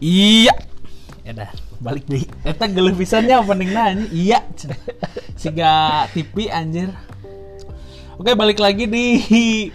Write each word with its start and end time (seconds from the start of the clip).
Iya. 0.00 0.56
Edah, 1.28 1.52
balik 1.76 2.08
deh. 2.08 2.24
Eta 2.40 2.64
geuleuh 2.64 2.96
pisannya 2.96 3.36
opening 3.36 3.76
nanya. 3.76 4.08
Iya. 4.08 4.40
Siga 5.36 6.08
TV 6.16 6.48
anjir. 6.48 6.88
Oke, 8.16 8.32
balik 8.32 8.64
lagi 8.64 8.88
di 8.88 9.06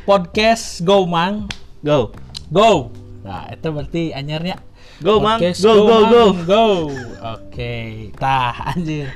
podcast 0.02 0.82
Go 0.82 1.06
Mang. 1.06 1.46
Go. 1.86 2.10
Go. 2.50 2.90
Nah, 3.22 3.54
itu 3.54 3.70
berarti 3.70 4.04
anyarnya 4.18 4.58
Go, 4.98 5.22
Mang. 5.22 5.38
Go, 5.38 5.74
go, 5.86 5.98
go. 6.10 6.24
go. 6.42 6.66
Oke, 7.38 8.10
tah 8.18 8.74
anjir. 8.74 9.14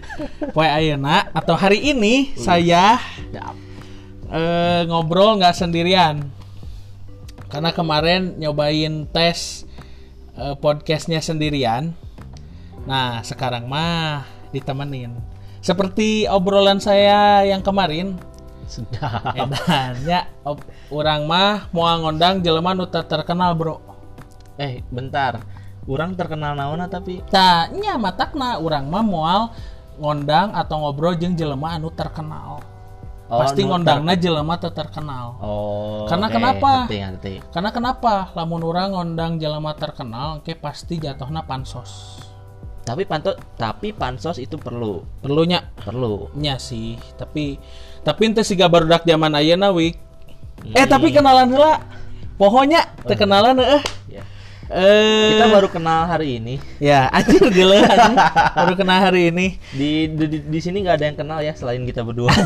Poe 0.54 0.70
ayeuna 0.70 1.34
atau 1.34 1.58
hari 1.58 1.90
ini 1.90 2.38
saya 2.38 3.02
eh, 4.30 4.82
ngobrol 4.86 5.42
nggak 5.42 5.58
sendirian 5.58 6.30
karena 7.50 7.74
kemarin 7.74 8.38
nyobain 8.38 9.10
tes 9.10 9.66
eh, 10.40 10.56
podcastnya 10.56 11.20
sendirian. 11.20 11.92
Nah 12.88 13.22
sekarang 13.22 13.68
mah 13.68 14.24
ditemenin. 14.56 15.14
Seperti 15.60 16.26
obrolan 16.32 16.80
saya 16.80 17.44
yang 17.44 17.60
kemarin. 17.60 18.16
Sedap. 18.70 19.36
edannya 19.36 20.30
orang 20.94 21.22
mah 21.28 21.68
mau 21.76 21.90
ngondang 22.00 22.40
jelema 22.40 22.72
nu 22.72 22.88
terkenal 22.88 23.54
bro. 23.54 23.84
Eh, 24.56 24.82
bentar. 24.88 25.44
Orang 25.90 26.14
terkenal 26.14 26.54
naona 26.54 26.86
tapi? 26.86 27.18
Nah, 27.34 27.66
nya 27.74 27.98
matakna 27.98 28.62
orang 28.62 28.86
mah 28.86 29.02
moal 29.02 29.42
ngondang 29.98 30.54
atau 30.54 30.86
ngobrol 30.86 31.18
jeung 31.18 31.34
jelema 31.36 31.76
anu 31.76 31.92
terkenal 31.92 32.62
Oh, 33.30 33.38
pasti 33.46 33.62
nu 33.62 33.70
ngondangna 33.70 34.18
jelema 34.18 34.58
teu 34.58 34.74
terkenal 34.74 35.38
Oh. 35.38 36.10
Karena 36.10 36.28
oke. 36.28 36.34
kenapa? 36.34 36.72
Ngerti, 36.90 36.98
ngerti. 36.98 37.34
Karena 37.54 37.70
kenapa? 37.70 38.34
Lamun 38.34 38.66
orang 38.66 38.98
ngondang 38.98 39.38
jelema 39.38 39.78
terkenal, 39.78 40.42
oke 40.42 40.58
pasti 40.58 40.98
jatuhnya 40.98 41.46
pansos. 41.46 42.18
Tapi 42.82 43.06
pantos 43.06 43.38
tapi 43.54 43.94
pansos 43.94 44.42
itu 44.42 44.58
perlu. 44.58 45.06
Perlunya 45.22 45.62
Perlu. 45.78 46.34
nya 46.34 46.58
sih, 46.58 46.98
tapi 47.22 47.62
tapi 48.02 48.22
ente 48.26 48.42
siga 48.42 48.66
barudak 48.66 49.06
zaman 49.06 49.38
ayeuna 49.38 49.70
wik. 49.70 49.94
Eh 50.74 50.90
tapi 50.90 51.14
kenalan 51.14 51.54
heula. 51.54 51.86
Pohonnya 52.42 52.90
teu 53.06 53.14
kenalan 53.14 53.62
eh. 53.62 53.84
Ya. 54.10 54.24
Eh 54.70 55.34
Kita 55.34 55.50
baru 55.50 55.68
kenal 55.74 56.06
hari 56.06 56.38
ini. 56.38 56.62
ya 56.78 57.10
anjir 57.10 57.42
anjing. 57.42 58.18
Baru 58.54 58.74
kenal 58.78 59.02
hari 59.02 59.34
ini. 59.34 59.58
Di 59.74 60.06
di, 60.06 60.46
di, 60.46 60.60
sini 60.62 60.86
nggak 60.86 61.02
ada 61.02 61.06
yang 61.10 61.18
kenal 61.18 61.42
ya 61.42 61.58
selain 61.58 61.82
kita 61.90 62.06
berdua. 62.06 62.30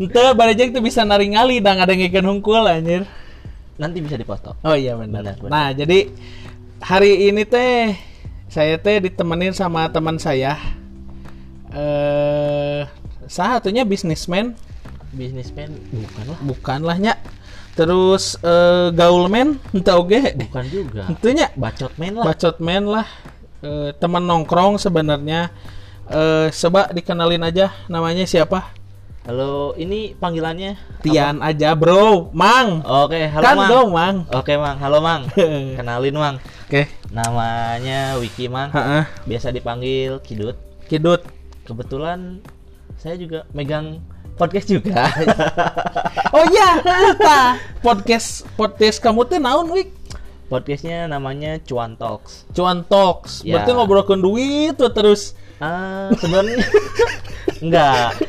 Ente 0.00 0.22
barejek 0.32 0.72
tuh 0.72 0.80
bisa 0.80 1.04
naringali 1.04 1.60
dan 1.60 1.76
ada 1.76 1.92
ngikeun 1.92 2.24
hungkul 2.24 2.64
anjir. 2.64 3.04
Nanti 3.76 4.00
bisa 4.00 4.16
dipoto. 4.16 4.56
Oh 4.64 4.72
iya 4.72 4.96
benar. 4.96 5.20
Benar, 5.20 5.36
benar. 5.36 5.52
Nah, 5.52 5.68
jadi 5.76 6.08
hari 6.80 7.28
ini 7.28 7.44
teh 7.44 7.92
saya 8.48 8.80
teh 8.80 9.04
ditemenin 9.04 9.52
sama 9.52 9.84
teman 9.92 10.16
saya. 10.16 10.56
Eh, 11.76 12.88
salah 13.28 13.60
satunya 13.60 13.84
bisnismen, 13.84 14.56
Bisnismen 15.14 15.70
bukan 15.92 16.24
lah. 16.26 16.38
bukan 16.42 16.80
lahnya. 16.82 17.14
Terus 17.76 18.40
eh, 18.40 18.88
gaulmen, 18.90 19.60
ente 19.76 19.92
oge. 19.92 20.32
Bukan 20.34 20.64
juga. 20.72 21.02
Tentunya 21.12 21.52
Bacot 21.52 21.92
main 22.00 22.14
lah. 22.16 22.24
bacotmen 22.24 22.84
lah. 22.88 23.06
Eh, 23.60 23.90
teman 24.00 24.24
nongkrong 24.24 24.80
sebenarnya. 24.80 25.52
Eh, 26.08 26.48
coba 26.50 26.88
dikenalin 26.94 27.44
aja 27.44 27.74
namanya 27.90 28.24
siapa? 28.24 28.72
Halo, 29.26 29.74
ini 29.74 30.14
panggilannya 30.14 31.02
Tian 31.02 31.42
aja, 31.42 31.74
Bro. 31.74 32.30
Mang. 32.30 32.78
Oke, 32.86 33.26
halo 33.26 33.42
kan 33.42 33.56
Mang. 33.58 33.70
dong, 33.74 33.88
Mang. 33.90 34.16
Oke, 34.30 34.54
Mang. 34.54 34.78
Halo, 34.78 35.02
Mang. 35.02 35.26
Kenalin, 35.82 36.14
Mang. 36.14 36.36
Oke. 36.70 36.86
Namanya 37.10 38.14
Wiki, 38.22 38.46
Mang. 38.46 38.70
Heeh. 38.70 39.02
Biasa 39.26 39.50
dipanggil 39.50 40.22
Kidut. 40.22 40.54
Kidut. 40.86 41.26
Kebetulan 41.66 42.38
saya 43.02 43.18
juga 43.18 43.42
megang 43.50 43.98
podcast 44.36 44.68
juga. 44.68 45.00
Oh 46.36 46.44
iya, 46.52 46.84
eta 46.84 47.56
podcast 47.80 48.44
podcast 48.60 49.00
kamu 49.00 49.24
teh 49.24 49.40
naon 49.40 49.72
wik? 49.72 49.88
Podcastnya 50.52 51.08
namanya 51.08 51.56
Cuan 51.64 51.96
Talks. 51.96 52.44
Cuan 52.52 52.84
Talks. 52.84 53.40
Ya. 53.40 53.56
Berarti 53.56 53.70
ngobrolkeun 53.72 54.20
duit 54.20 54.76
tuh 54.76 54.92
terus. 54.92 55.32
Ah, 55.56 56.12
sebenarnya 56.20 56.60
enggak. 57.64 58.20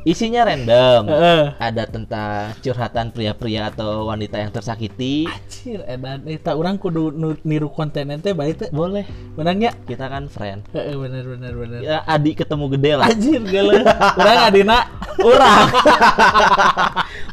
Isinya 0.00 0.48
random. 0.48 1.12
Heeh. 1.12 1.42
Ada 1.60 1.84
tentang 1.84 2.56
curhatan 2.58 3.12
pria-pria 3.12 3.68
atau 3.68 4.08
wanita 4.08 4.40
yang 4.40 4.48
tersakiti. 4.48 5.28
Anjir, 5.28 5.84
edan 5.84 6.24
eta 6.24 6.56
urang 6.56 6.80
kudu 6.80 7.12
nu- 7.12 7.36
niru 7.44 7.68
konten 7.68 8.08
teh 8.16 8.32
bae 8.32 8.56
teh. 8.56 8.72
Boleh. 8.72 9.04
Benangnya? 9.36 9.76
Kita 9.84 10.08
kan 10.08 10.32
friend. 10.32 10.64
Heeh, 10.72 10.96
bener 10.96 11.24
bener 11.28 11.52
bener. 11.52 11.80
Ya, 11.84 12.00
adik 12.08 12.40
ketemu 12.40 12.64
gede 12.72 12.92
lah. 12.96 13.06
Anjir, 13.12 13.40
geuleuh. 13.44 13.84
Urang 14.16 14.38
adina. 14.40 14.78
Urang. 15.30 15.68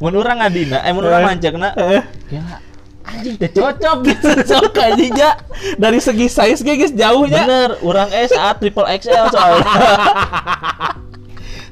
mun 0.04 0.14
urang 0.14 0.40
adina, 0.44 0.84
eh 0.84 0.92
mun 0.92 1.08
Eh. 1.08 1.24
mancekna. 1.24 1.72
Heeh. 1.72 2.04
Ya, 2.36 2.44
anjing 3.08 3.36
teh 3.40 3.48
cocok 3.48 3.98
gitu. 4.04 4.28
Cocok 4.52 4.76
anjing. 4.76 5.16
Dari 5.80 6.00
segi 6.04 6.28
size 6.28 6.60
geus 6.60 6.92
jauhnya. 6.92 7.48
Bener, 7.48 7.70
urang 7.80 8.12
S 8.12 8.36
A 8.36 8.52
triple 8.52 8.84
XL 8.92 9.32
soalnya. 9.32 9.72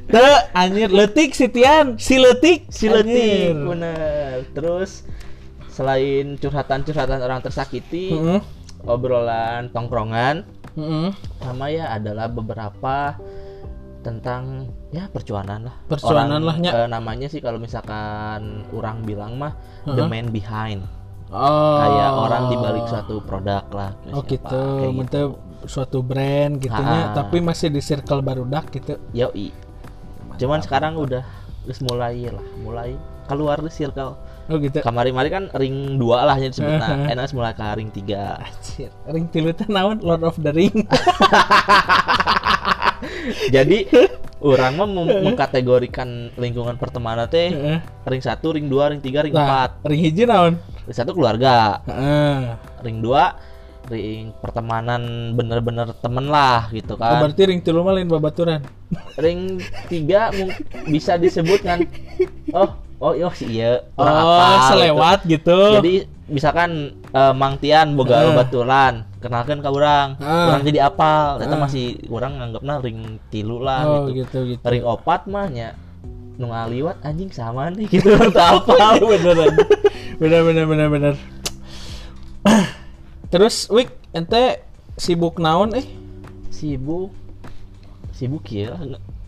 Teu 0.05 0.31
anjir 0.53 0.93
leutik 0.93 1.33
si 1.33 1.49
Tian, 1.49 1.97
si 1.97 2.21
leutik, 2.21 2.69
si 2.69 2.85
letik, 2.85 3.57
bener. 3.57 4.45
Terus 4.53 5.01
selain 5.67 6.37
curhatan-curhatan 6.37 7.19
orang 7.25 7.41
tersakiti, 7.41 8.13
Heeh. 8.13 8.41
obrolan 8.85 9.73
tongkrongan, 9.73 10.45
Heeh. 10.77 11.09
sama 11.41 11.73
ya 11.73 11.89
adalah 11.89 12.29
beberapa 12.29 13.17
tentang 14.05 14.69
ya 14.93 15.09
percuanan 15.09 15.65
lah. 15.65 15.75
Percuanan 15.89 16.45
Orang, 16.45 16.61
lah, 16.61 16.85
eh, 16.85 16.87
namanya 16.87 17.25
sih 17.25 17.41
kalau 17.41 17.57
misalkan 17.57 18.69
orang 18.69 19.01
bilang 19.01 19.41
mah 19.41 19.57
the 19.89 20.05
Heeh. 20.05 20.05
man 20.05 20.29
behind. 20.29 20.85
Oh. 21.33 21.81
Kayak 21.81 22.11
orang 22.13 22.43
di 22.53 22.55
balik 22.61 22.85
suatu 22.85 23.17
produk 23.25 23.65
lah. 23.73 23.91
Oh 24.13 24.21
gitu, 24.21 24.61
kayak 24.85 24.93
Mente 24.93 25.21
suatu 25.65 26.05
brand 26.05 26.61
gitunya, 26.61 27.09
Ah. 27.09 27.17
tapi 27.17 27.41
masih 27.41 27.73
di 27.73 27.81
circle 27.81 28.21
barudak 28.21 28.69
gitu. 28.69 29.01
Yoi. 29.11 29.64
Cuman 30.35 30.59
sekarang 30.61 30.95
udah 30.95 31.23
terus 31.65 31.81
mulai 31.81 32.29
lah, 32.29 32.45
mulai 32.61 32.93
keluar 33.25 33.57
di 33.57 33.71
circle. 33.73 34.13
Oh 34.45 34.61
gitu. 34.61 34.77
Kamari-mari 34.85 35.33
kan 35.33 35.49
ring 35.57 35.97
2 35.97 36.05
lah 36.05 36.37
yang 36.37 36.53
disebut 36.53 36.77
Heeh. 36.77 37.17
enak 37.17 37.33
mulai 37.33 37.57
ke 37.57 37.65
ring 37.73 37.89
3. 37.89 38.45
Anjir, 38.45 38.89
ring 39.09 39.25
tilu 39.33 39.49
teh 39.57 39.65
naon 39.65 39.97
Lord 40.05 40.21
of 40.21 40.37
the 40.37 40.53
Ring. 40.53 40.85
Jadi 43.55 43.89
orang 44.45 44.77
mah 44.77 44.85
mem- 44.87 45.21
mengkategorikan 45.31 46.37
lingkungan 46.37 46.77
pertemanan 46.77 47.25
teh 47.25 47.49
ring 48.05 48.21
1, 48.21 48.37
ring 48.53 48.67
2, 48.69 48.91
ring 48.93 49.01
3, 49.01 49.25
ring 49.25 49.33
nah, 49.33 49.65
4. 49.81 49.89
ring 49.89 50.01
hiji 50.05 50.23
naon? 50.29 50.53
Ring 50.85 50.93
1 50.95 51.09
keluarga, 51.09 51.81
Heeh. 51.89 52.53
ring 52.85 53.01
2 53.01 53.09
ring 53.85 54.33
pertemanan 54.35 55.01
bener-bener 55.31 55.93
temen 55.95 56.25
lah 56.25 56.67
gitu 56.69 56.93
Oh, 56.93 56.99
kan. 56.99 57.21
berarti 57.21 57.41
ring 57.45 57.61
tilu 57.61 57.81
mah 57.81 57.93
lain 57.93 58.07
babaturan. 58.07 58.65
Ring 59.17 59.57
3 59.85 60.33
mung- 60.33 60.57
bisa 60.87 61.15
disebut 61.15 61.59
kan 61.59 61.81
oh 62.51 62.69
oh 62.97 63.11
yo 63.11 63.29
si 63.29 63.45
iya 63.51 63.81
Oh, 63.93 64.01
apal 64.01 64.49
gitu. 64.51 64.65
selewat 64.71 65.19
gitu. 65.25 65.59
Jadi 65.75 65.93
misalkan 66.25 66.69
eh, 67.07 67.33
Mang 67.33 67.57
Tian 67.57 67.93
boga 67.93 68.21
Heeh. 68.23 68.33
baturan, 68.33 68.93
kenalkan 69.19 69.59
ke 69.59 69.67
orang. 69.67 70.17
Heeh. 70.17 70.45
Orang 70.47 70.61
jadi 70.63 70.79
apal, 70.83 71.37
eta 71.37 71.47
Heeh. 71.47 71.61
masih 71.61 71.85
orang 72.07 72.37
nganggapna 72.37 72.73
ring 72.79 72.99
tilu 73.27 73.57
lah 73.59 73.81
oh 73.83 74.07
gitu. 74.07 74.25
gitu 74.43 74.55
gitu. 74.55 74.65
Ring 74.65 74.81
opat 74.83 75.25
mah 75.25 75.45
nya 75.47 75.77
nu 76.35 76.49
ngaliwat 76.49 76.99
anjing 77.01 77.29
sama 77.29 77.69
nih 77.69 77.85
gitu 77.87 78.09
apal. 78.35 78.97
beneran. 79.11 79.53
bener 80.17 80.41
bener 80.43 80.65
bener 80.65 80.87
bener. 80.89 81.15
Terus 83.35 83.67
Wik, 83.67 83.91
ente 84.11 84.63
sibuk 84.95 85.37
naon 85.37 85.75
eh? 85.75 85.83
sibuk 86.47 87.11
sibuk 88.09 88.47
ya 88.47 88.79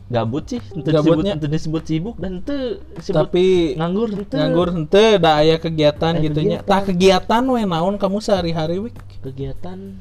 gabut 0.08 0.48
sih 0.48 0.64
ente 0.72 0.88
Gabutnya. 0.88 1.36
disebut 1.36 1.44
ente 1.44 1.48
disebut 1.52 1.84
sibuk 1.84 2.16
dan 2.16 2.40
ente 2.40 2.80
disebut 2.96 3.20
Tapi 3.20 3.46
nganggur 3.76 4.08
ente 4.10 4.36
nganggur 4.40 4.70
hente 4.72 5.06
da 5.20 5.32
aya 5.38 5.60
kegiatan 5.60 6.16
Aya 6.16 6.24
gitunya. 6.24 6.64
kegiatan. 6.64 6.72
Tah 6.72 6.82
kegiatan 6.82 7.44
we 7.46 7.62
naon 7.62 8.00
kamu 8.00 8.18
sehari-hari 8.18 8.80
Wik? 8.80 8.96
kegiatan 9.20 10.00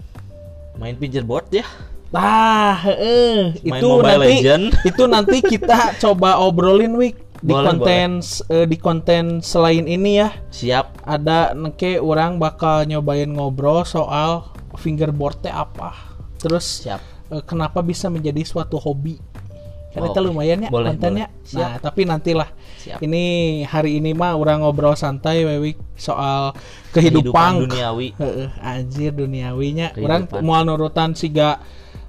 main 0.76 0.94
fingerboard 0.94 1.50
ya 1.50 1.66
Tah, 2.06 2.78
heeh. 2.86 3.58
Main 3.66 3.82
Itu 3.82 3.86
Mobile 3.90 4.06
nanti 4.14 4.30
Legend. 4.38 4.64
itu 4.86 5.02
nanti 5.04 5.36
kita 5.42 5.78
coba 6.06 6.38
obrolin 6.38 6.94
Wik 6.94 7.25
di 7.46 7.54
Boleh, 7.54 7.70
konten 7.70 8.08
eh, 8.50 8.66
di 8.66 8.76
konten 8.76 9.24
selain 9.38 9.86
ini 9.86 10.18
ya. 10.18 10.34
siap 10.50 10.98
Ada 11.06 11.54
nengke 11.54 12.02
orang 12.02 12.42
bakal 12.42 12.82
nyobain 12.82 13.30
ngobrol 13.30 13.86
soal 13.86 14.50
fingerboard 14.74 15.46
teh 15.46 15.54
apa. 15.54 15.94
Terus 16.42 16.82
siap 16.82 16.98
eh, 17.30 17.42
kenapa 17.46 17.80
bisa 17.80 18.10
menjadi 18.10 18.42
suatu 18.42 18.76
hobi 18.76 19.22
Oh, 19.96 20.12
itu 20.12 20.20
lumayan 20.20 20.60
ya 20.60 20.68
Boleh, 20.68 20.92
kontennya. 20.92 21.32
boleh. 21.32 21.48
Siap. 21.48 21.56
Nah, 21.56 21.72
tapi 21.80 22.04
nantilah. 22.04 22.48
Siap. 22.84 23.00
Ini 23.00 23.24
hari 23.64 23.96
ini 23.96 24.12
mah 24.12 24.36
orang 24.36 24.60
ngobrol 24.60 24.92
santai 24.92 25.40
wewi 25.40 25.72
soal 25.96 26.52
Kehidupan 26.92 27.32
kehidupan. 27.32 27.50
duniawi. 27.64 28.08
Heeh, 28.20 28.48
anjir 28.60 29.16
duniawinya. 29.16 29.96
Kehidupan. 29.96 30.36
Orang 30.36 30.44
mau 30.44 30.60
nurutan 30.60 31.16
siga 31.16 31.64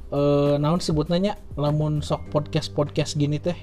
eh 0.08 0.60
naon 0.60 0.84
sebutnya 0.84 1.40
lamun 1.56 2.04
sok 2.04 2.28
podcast-podcast 2.28 3.16
gini 3.16 3.40
teh. 3.40 3.56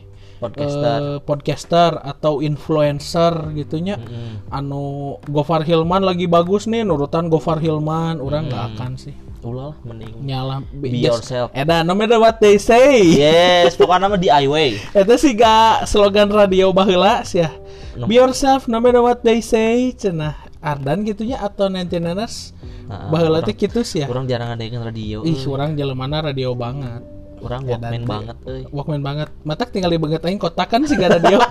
Podcaster. 0.45 1.01
Eh, 1.01 1.17
podcaster 1.21 1.91
atau 2.01 2.33
influencer 2.39 3.33
gitunya. 3.53 3.97
Mm-mm. 3.97 4.49
Anu 4.49 4.85
Gofar 5.25 5.63
Hilman 5.63 6.05
lagi 6.05 6.27
bagus 6.27 6.67
nih 6.67 6.85
nurutan 6.85 7.29
Gofar 7.29 7.59
Hilman, 7.59 8.19
orang 8.19 8.49
nggak 8.49 8.61
Hmm. 8.61 8.73
akan 8.75 8.93
sih. 8.95 9.15
Ulah 9.45 9.77
mending. 9.85 10.25
Nyala 10.25 10.65
Be 10.73 10.89
yourself. 10.89 11.53
Eda 11.53 11.85
no 11.85 11.93
matter 11.93 12.17
what 12.17 12.41
they 12.41 12.57
say. 12.57 13.05
Yes, 13.05 13.77
pokoknya 13.77 14.09
mah 14.09 14.17
DIY. 14.17 14.69
Itu 15.05 15.15
sih 15.21 15.37
gak 15.37 15.85
slogan 15.85 16.33
radio 16.33 16.73
baheula 16.73 17.21
sih 17.23 17.45
ya. 17.45 17.53
No. 17.93 18.09
Be 18.09 18.17
yourself 18.17 18.65
no 18.67 18.81
matter 18.81 19.05
what 19.05 19.21
they 19.21 19.45
say. 19.45 19.93
Cenah 19.93 20.41
Ardan 20.65 21.05
gitunya 21.05 21.37
atau 21.37 21.69
99ers 21.69 22.57
Nah, 22.85 23.09
baheula 23.09 23.41
teh 23.41 23.53
gitu 23.53 23.81
sih 23.81 24.05
ya. 24.05 24.07
Orang 24.09 24.25
jarang 24.25 24.53
ngadekeun 24.53 24.81
radio. 24.81 25.25
Ih, 25.25 25.41
orang 25.49 25.73
jelemana 25.73 26.21
radio 26.21 26.53
banget. 26.53 27.01
Orang 27.45 27.69
Ya, 27.69 27.77
walkman 27.77 28.09
banget 28.09 28.37
euy. 28.49 28.65
Walkman 28.73 29.03
banget. 29.05 29.29
Matak 29.45 29.69
tinggal 29.69 29.93
di 29.93 30.01
banget 30.01 30.25
aing 30.25 30.41
kotak 30.41 30.73
kan 30.73 30.81
sih 30.89 30.97
gak 30.97 31.21
radio. 31.21 31.37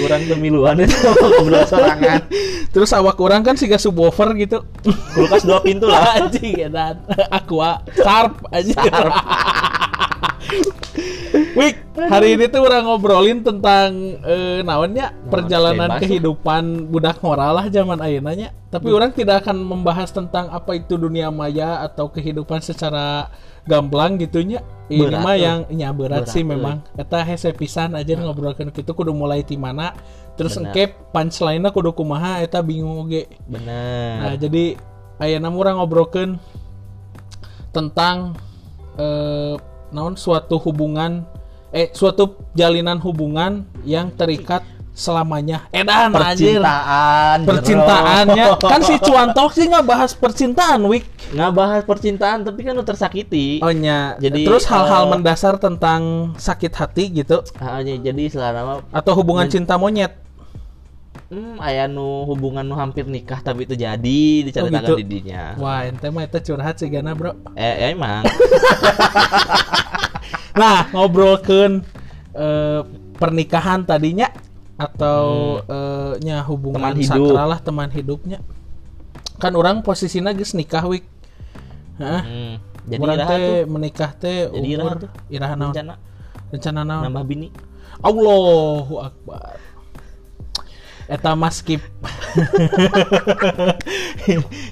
Kurang 0.00 0.22
kemiluan 0.24 0.80
itu 0.80 0.96
ngobrol 1.36 1.68
sorangan. 1.68 2.24
Terus 2.72 2.90
awak 2.96 3.20
orang 3.20 3.44
kan 3.44 3.60
sih 3.60 3.68
gak 3.68 3.84
subwoofer 3.84 4.32
gitu. 4.40 4.64
Kulkas 5.12 5.44
dua 5.44 5.60
pintu 5.60 5.92
lah. 5.92 6.16
Anjing 6.24 6.64
ya 6.64 6.68
dan 6.72 7.04
Aqua 7.28 7.84
Sharp 7.92 8.48
aja. 8.48 8.80
Wik, 11.58 11.76
hari 11.96 12.36
ini 12.36 12.46
tuh 12.48 12.64
orang 12.64 12.84
ngobrolin 12.84 13.40
tentang 13.40 14.20
eh, 14.24 14.60
naonnya 14.60 15.12
perjalanan 15.28 15.88
bebas 15.88 15.96
lah. 15.96 16.02
kehidupan 16.04 16.62
budak 16.92 17.18
moral 17.20 17.56
lah 17.56 17.66
zaman 17.68 18.00
ayeuna 18.00 18.52
Tapi 18.68 18.88
orang 18.92 19.12
tidak 19.16 19.44
akan 19.44 19.64
membahas 19.64 20.12
tentang 20.12 20.52
apa 20.52 20.76
itu 20.76 21.00
dunia 21.00 21.32
maya 21.32 21.80
atau 21.80 22.12
kehidupan 22.12 22.60
secara 22.60 23.32
gamblang 23.64 24.20
gitunya. 24.20 24.60
Ini 24.86 25.02
Berat, 25.02 25.22
mah 25.24 25.36
yang 25.36 25.58
nya 25.74 25.90
berat, 25.90 26.28
Berat, 26.28 26.34
sih 26.34 26.44
memang. 26.46 26.84
Eta 26.94 27.24
hese 27.24 27.50
pisan 27.56 27.96
aja 27.98 28.14
ngobrolkeun 28.14 28.70
kitu 28.70 28.92
kudu 28.92 29.10
mulai 29.16 29.42
ti 29.42 29.58
mana. 29.58 29.96
Terus 30.36 30.60
Benar. 30.60 30.70
engke 30.70 30.84
punchline-na 31.10 31.72
kudu 31.72 31.96
kumaha 31.96 32.44
eta 32.44 32.60
bingung 32.60 33.08
oge. 33.08 33.26
Nah, 33.48 33.58
Bener. 33.58 34.36
jadi 34.38 34.64
ayeuna 35.18 35.48
mah 35.48 35.58
urang 35.58 35.76
ngobrolkeun 35.80 36.30
tentang 37.72 38.36
eh 39.00 39.56
naon 39.94 40.18
suatu 40.18 40.58
hubungan 40.62 41.26
eh 41.74 41.90
suatu 41.92 42.40
jalinan 42.56 42.98
hubungan 43.02 43.66
yang 43.84 44.10
terikat 44.14 44.64
selamanya. 44.96 45.68
Edan 45.76 46.16
anjir. 46.16 46.56
Percintaan. 46.56 47.38
Percintaannya 47.44 48.46
kan 48.56 48.80
si 48.80 48.96
Cuantok 48.96 49.52
sih 49.52 49.68
nggak 49.68 49.84
bahas 49.84 50.16
percintaan, 50.16 50.80
Wik. 50.88 51.04
nggak 51.36 51.52
bahas 51.52 51.82
percintaan 51.84 52.48
tapi 52.48 52.64
kan 52.64 52.72
lu 52.72 52.80
tersakiti. 52.80 53.60
Oh 53.60 53.70
nya. 53.70 54.16
Jadi, 54.16 54.48
terus 54.48 54.64
hal-hal 54.64 55.04
eh, 55.04 55.10
mendasar 55.12 55.60
tentang 55.60 56.32
sakit 56.40 56.72
hati 56.72 57.12
gitu 57.12 57.44
nya, 57.60 57.94
jadi 58.00 58.24
selama 58.32 58.80
atau 58.88 59.12
hubungan 59.12 59.44
cinta 59.52 59.76
monyet. 59.76 60.25
Hmm, 61.32 61.56
aya 61.58 61.86
nu 61.86 62.24
hubungan 62.28 62.62
nu 62.62 62.74
hampir 62.78 63.04
nikah 63.08 63.40
tapi 63.42 63.64
itu 63.68 63.74
jadi 63.74 64.20
diceritakan 64.46 64.94
gitu. 64.94 65.00
di 65.00 65.06
dinya. 65.06 65.56
Wah, 65.58 65.84
ente 65.86 66.06
mah 66.10 66.22
eta 66.24 66.38
curhat 66.40 66.78
sih 66.78 66.88
gana, 66.88 67.12
Bro. 67.16 67.34
Eh, 67.54 67.92
emang. 67.92 68.22
Nah, 70.56 70.88
ngobrolkeun 70.88 71.84
eh, 72.32 72.80
pernikahan 73.20 73.84
tadinya 73.84 74.32
atau 74.80 75.60
eh, 75.60 76.12
nya 76.24 76.40
hubungan 76.48 76.80
Hmm. 76.80 76.96
Teman 76.96 76.96
hidup. 76.96 77.28
sakral 77.28 77.46
lah 77.52 77.60
teman 77.60 77.90
hidupnya. 77.92 78.38
Kan 79.36 79.52
orang 79.52 79.84
posisinya 79.84 80.32
geus 80.32 80.56
nikah 80.56 80.80
wik. 80.88 81.04
Heeh. 82.00 82.22
Hmm, 82.24 82.54
jadi 82.88 83.00
Urang 83.04 83.16
iraha 83.20 83.30
teh 83.36 83.44
menikah 83.68 84.10
teh 84.16 84.36
iraha 84.48 84.96
umur 84.96 84.96
iraha 85.28 85.54
naon? 85.60 85.72
rencana 85.76 85.94
Rencana 86.52 86.80
naon? 86.88 87.02
nambah 87.04 87.24
bini. 87.28 87.48
Allahu 88.00 88.94
akbar. 89.00 89.56
Eta 91.06 91.38
mas 91.38 91.62
skip. 91.62 91.82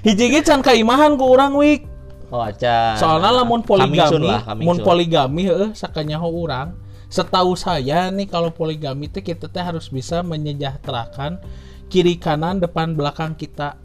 Hiji 0.03 0.25
ge 0.31 0.39
can 0.43 0.59
kaimahan 0.59 1.15
ku 1.15 1.31
urang 1.31 1.55
wik. 1.55 1.87
Oh, 2.33 2.43
aca. 2.43 2.99
Soalnya 2.99 3.31
lamun 3.41 3.63
poligami, 3.63 4.27
lah, 4.27 4.43
mun 4.57 4.81
poligami 4.83 5.47
heeh 5.47 5.69
sakanyaho 5.71 6.27
urang. 6.27 6.75
Setahu 7.07 7.55
saya 7.55 8.11
nih 8.11 8.27
kalau 8.27 8.51
poligami 8.51 9.07
teh 9.07 9.23
kita 9.23 9.47
teh 9.47 9.63
harus 9.63 9.87
bisa 9.87 10.19
menyejahterakan 10.25 11.39
kiri 11.87 12.19
kanan 12.19 12.59
depan 12.59 12.97
belakang 12.97 13.37
kita. 13.39 13.79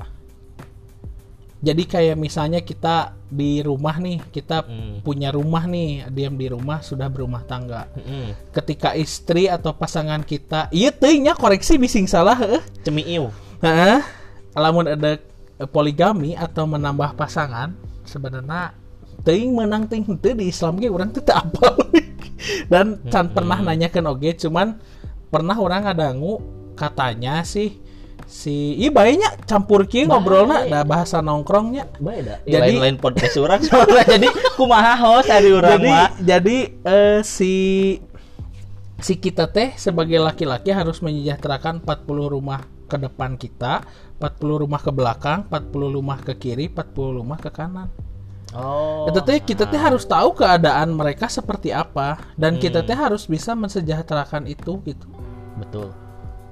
Jadi 1.60 1.84
kayak 1.84 2.16
misalnya 2.16 2.64
kita 2.64 3.12
di 3.28 3.60
rumah 3.60 4.00
nih, 4.00 4.24
kita 4.32 4.64
Hmm. 4.64 5.04
punya 5.04 5.28
rumah 5.28 5.68
nih, 5.68 6.08
diam 6.08 6.32
di 6.32 6.48
rumah 6.48 6.80
sudah 6.80 7.12
berumah 7.12 7.44
tangga. 7.44 7.84
Mm-mm. 7.92 8.32
Ketika 8.48 8.96
istri 8.96 9.44
atau 9.44 9.76
pasangan 9.76 10.24
kita, 10.24 10.72
iya 10.72 10.88
teuing 10.88 11.28
nya 11.28 11.36
koreksi 11.36 11.76
bising 11.76 12.08
salah 12.08 12.32
heuh. 12.32 12.64
Cemiiu. 12.80 13.28
Heeh. 13.60 14.00
Lamun 14.56 14.88
ada 14.88 15.20
eh, 15.20 15.68
poligami 15.68 16.32
atau 16.32 16.64
menambah 16.64 17.12
pasangan, 17.12 17.76
sebenarnya 18.08 18.72
teuing 19.20 19.52
menang 19.52 19.84
teuing 19.84 20.08
henteu 20.08 20.32
di 20.32 20.48
Islam 20.48 20.80
ge 20.80 20.88
urang 20.88 21.12
teu 21.12 21.20
teu 21.20 21.36
apal. 21.36 21.76
Dan 22.72 23.04
can 23.12 23.28
pernah 23.36 23.60
nanyakeun 23.60 24.08
oge, 24.08 24.32
cuman 24.40 24.80
pernah 25.28 25.60
orang 25.60 25.84
ngadangu 25.84 26.40
katanya 26.72 27.44
sih 27.44 27.76
si 28.30 28.78
iya 28.78 28.94
bae 28.94 29.18
nya 29.18 29.34
campur 29.42 29.84
kieu 29.84 30.06
ngobrolna 30.06 30.62
da 30.64 30.86
bahasa 30.86 31.18
nongkrongnya. 31.18 31.90
Jadi- 32.46 32.54
Jadi 32.54 32.72
lain 32.78 32.96
podcast 32.96 33.34
orang 33.36 33.58
soalnya 33.66 34.06
jadi 34.06 34.28
kumaha 34.54 34.94
host 34.96 35.26
dari 35.26 35.50
orang 35.50 35.74
Jadi 35.74 35.90
mah. 35.90 36.08
jadi 36.22 36.56
eh, 36.86 37.20
si 37.26 37.52
si 38.96 39.16
kita 39.16 39.50
teh 39.50 39.74
sebagai 39.74 40.16
laki-laki 40.16 40.70
harus 40.70 41.00
menyejahterakan 41.00 41.82
40 41.82 42.06
rumah 42.30 42.60
ke 42.86 42.94
depan 42.96 43.34
kita, 43.34 43.82
40 44.18 44.62
rumah 44.62 44.78
ke 44.78 44.90
belakang, 44.90 45.50
40 45.50 45.90
rumah 45.90 46.18
ke 46.20 46.36
kiri, 46.36 46.68
40 46.68 47.18
rumah 47.18 47.34
ke 47.34 47.50
kanan. 47.50 47.90
Oh. 48.50 49.06
Itu 49.06 49.22
teh 49.22 49.38
kita 49.38 49.64
teh 49.64 49.78
harus 49.78 50.02
tahu 50.04 50.34
keadaan 50.34 50.90
mereka 50.92 51.26
seperti 51.26 51.70
apa 51.70 52.18
dan 52.34 52.58
kita 52.58 52.82
teh 52.82 52.94
harus 52.94 53.26
bisa 53.26 53.54
mensejahterakan 53.54 54.46
itu 54.46 54.78
gitu. 54.84 55.06
betul. 55.56 55.90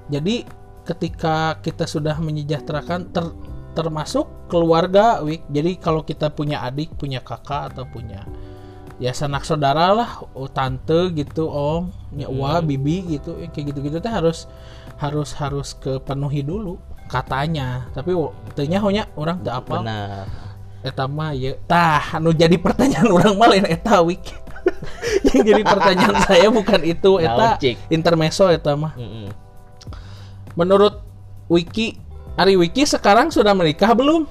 Jadi 0.09 0.47
ketika 0.88 1.61
kita 1.61 1.85
sudah 1.85 2.16
menyejahterakan 2.16 3.12
ter- 3.12 3.37
termasuk 3.76 4.49
keluarga, 4.49 5.21
Wik. 5.21 5.45
Jadi 5.52 5.76
kalau 5.76 6.00
kita 6.00 6.33
punya 6.33 6.64
adik, 6.64 6.97
punya 6.97 7.21
kakak 7.21 7.76
atau 7.76 7.85
punya 7.85 8.25
ya 8.99 9.14
sanak 9.14 9.47
saudara 9.47 9.95
lah, 9.95 10.11
oh, 10.35 10.50
tante 10.50 11.14
gitu, 11.14 11.47
om, 11.47 11.95
ya 12.18 12.26
wa, 12.26 12.59
bibi 12.59 13.14
gitu, 13.14 13.38
eh, 13.38 13.47
kayak 13.47 13.71
gitu-gitu 13.71 14.02
teh 14.02 14.11
harus 14.11 14.50
harus 14.99 15.30
harus 15.38 15.78
kepenuhi 15.78 16.42
dulu 16.42 16.80
katanya. 17.07 17.87
Tapi 17.95 18.11
wo- 18.11 18.35
teu 18.59 18.66
nya 18.66 18.83
nya 18.90 19.07
orang 19.14 19.38
teu 19.47 19.54
apal. 19.54 19.87
Benar. 19.87 20.26
Eta 20.83 21.07
mah 21.07 21.30
ya. 21.35 21.54
Tah, 21.71 22.18
anu 22.18 22.35
jadi 22.35 22.59
pertanyaan 22.59 23.07
orang 23.12 23.35
mah 23.38 23.49
lain 23.54 23.66
eta 23.71 24.02
Wik. 24.02 24.25
Yang 25.30 25.40
jadi 25.54 25.62
pertanyaan 25.64 26.16
saya 26.28 26.49
bukan 26.50 26.80
itu, 26.83 27.23
eta 27.23 27.57
intermeso 27.88 28.50
eta 28.50 28.75
mah. 28.75 28.99
Menurut 30.59 30.99
Wiki, 31.47 31.95
Ari 32.35 32.59
Wiki 32.59 32.83
sekarang 32.83 33.31
sudah 33.31 33.55
menikah 33.55 33.95
belum? 33.95 34.27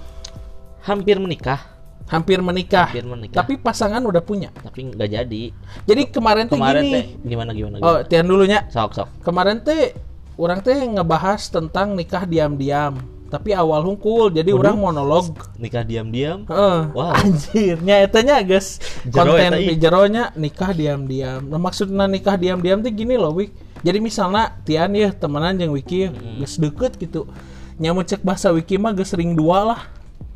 Hampir 0.84 1.16
menikah, 1.18 1.64
Hampir 2.08 2.40
menikah. 2.40 2.88
hampir 2.88 3.04
menikah. 3.04 3.40
Tapi 3.40 3.56
pasangan 3.56 4.04
udah 4.04 4.20
punya. 4.20 4.52
Tapi 4.54 4.92
nggak 4.92 5.08
jadi. 5.08 5.44
Jadi 5.84 6.02
kemarin 6.08 6.48
Kemarin 6.48 6.84
gini. 6.84 6.94
teh 6.94 7.06
gimana 7.24 7.52
gimana 7.52 7.76
Oh, 7.80 8.00
gimana. 8.00 8.08
tian 8.08 8.28
dulunya. 8.28 8.60
Sok 8.68 8.92
sok. 8.92 9.08
Kemarin 9.24 9.60
teh 9.60 9.96
orang 10.36 10.60
teh 10.60 10.76
ngebahas 10.76 11.48
tentang 11.48 11.96
nikah 11.96 12.24
diam-diam. 12.24 13.00
Tapi 13.28 13.52
awal 13.52 13.84
hungkul, 13.84 14.32
jadi 14.32 14.56
orang 14.56 14.80
monolog. 14.80 15.36
Nikah 15.60 15.84
diam-diam. 15.84 16.48
Heeh. 16.48 16.80
Wow. 16.96 17.12
Anjirnya 17.12 17.96
etanya 18.00 18.40
guys. 18.40 18.80
Jero 19.04 19.36
Konten 19.36 19.52
jeronya 19.76 20.32
nikah 20.36 20.72
diam-diam. 20.72 21.44
Nah, 21.44 21.60
maksudnya 21.60 22.08
nikah 22.08 22.40
diam-diam 22.40 22.80
tuh 22.80 22.88
gini 22.88 23.20
loh, 23.20 23.36
Wik. 23.36 23.52
Jadi 23.86 24.00
misalnya 24.02 24.58
Tian 24.66 24.94
ya 24.98 25.14
temenan 25.14 25.58
jeung 25.58 25.74
Wiki 25.74 26.10
geus 26.42 26.58
deket 26.58 26.98
gitu. 26.98 27.30
Nyamu 27.78 28.02
cek 28.02 28.26
bahasa 28.26 28.50
Wiki 28.50 28.82
mah 28.82 28.94
geus 28.98 29.14
ring 29.14 29.38
dua 29.38 29.76
lah. 29.76 29.82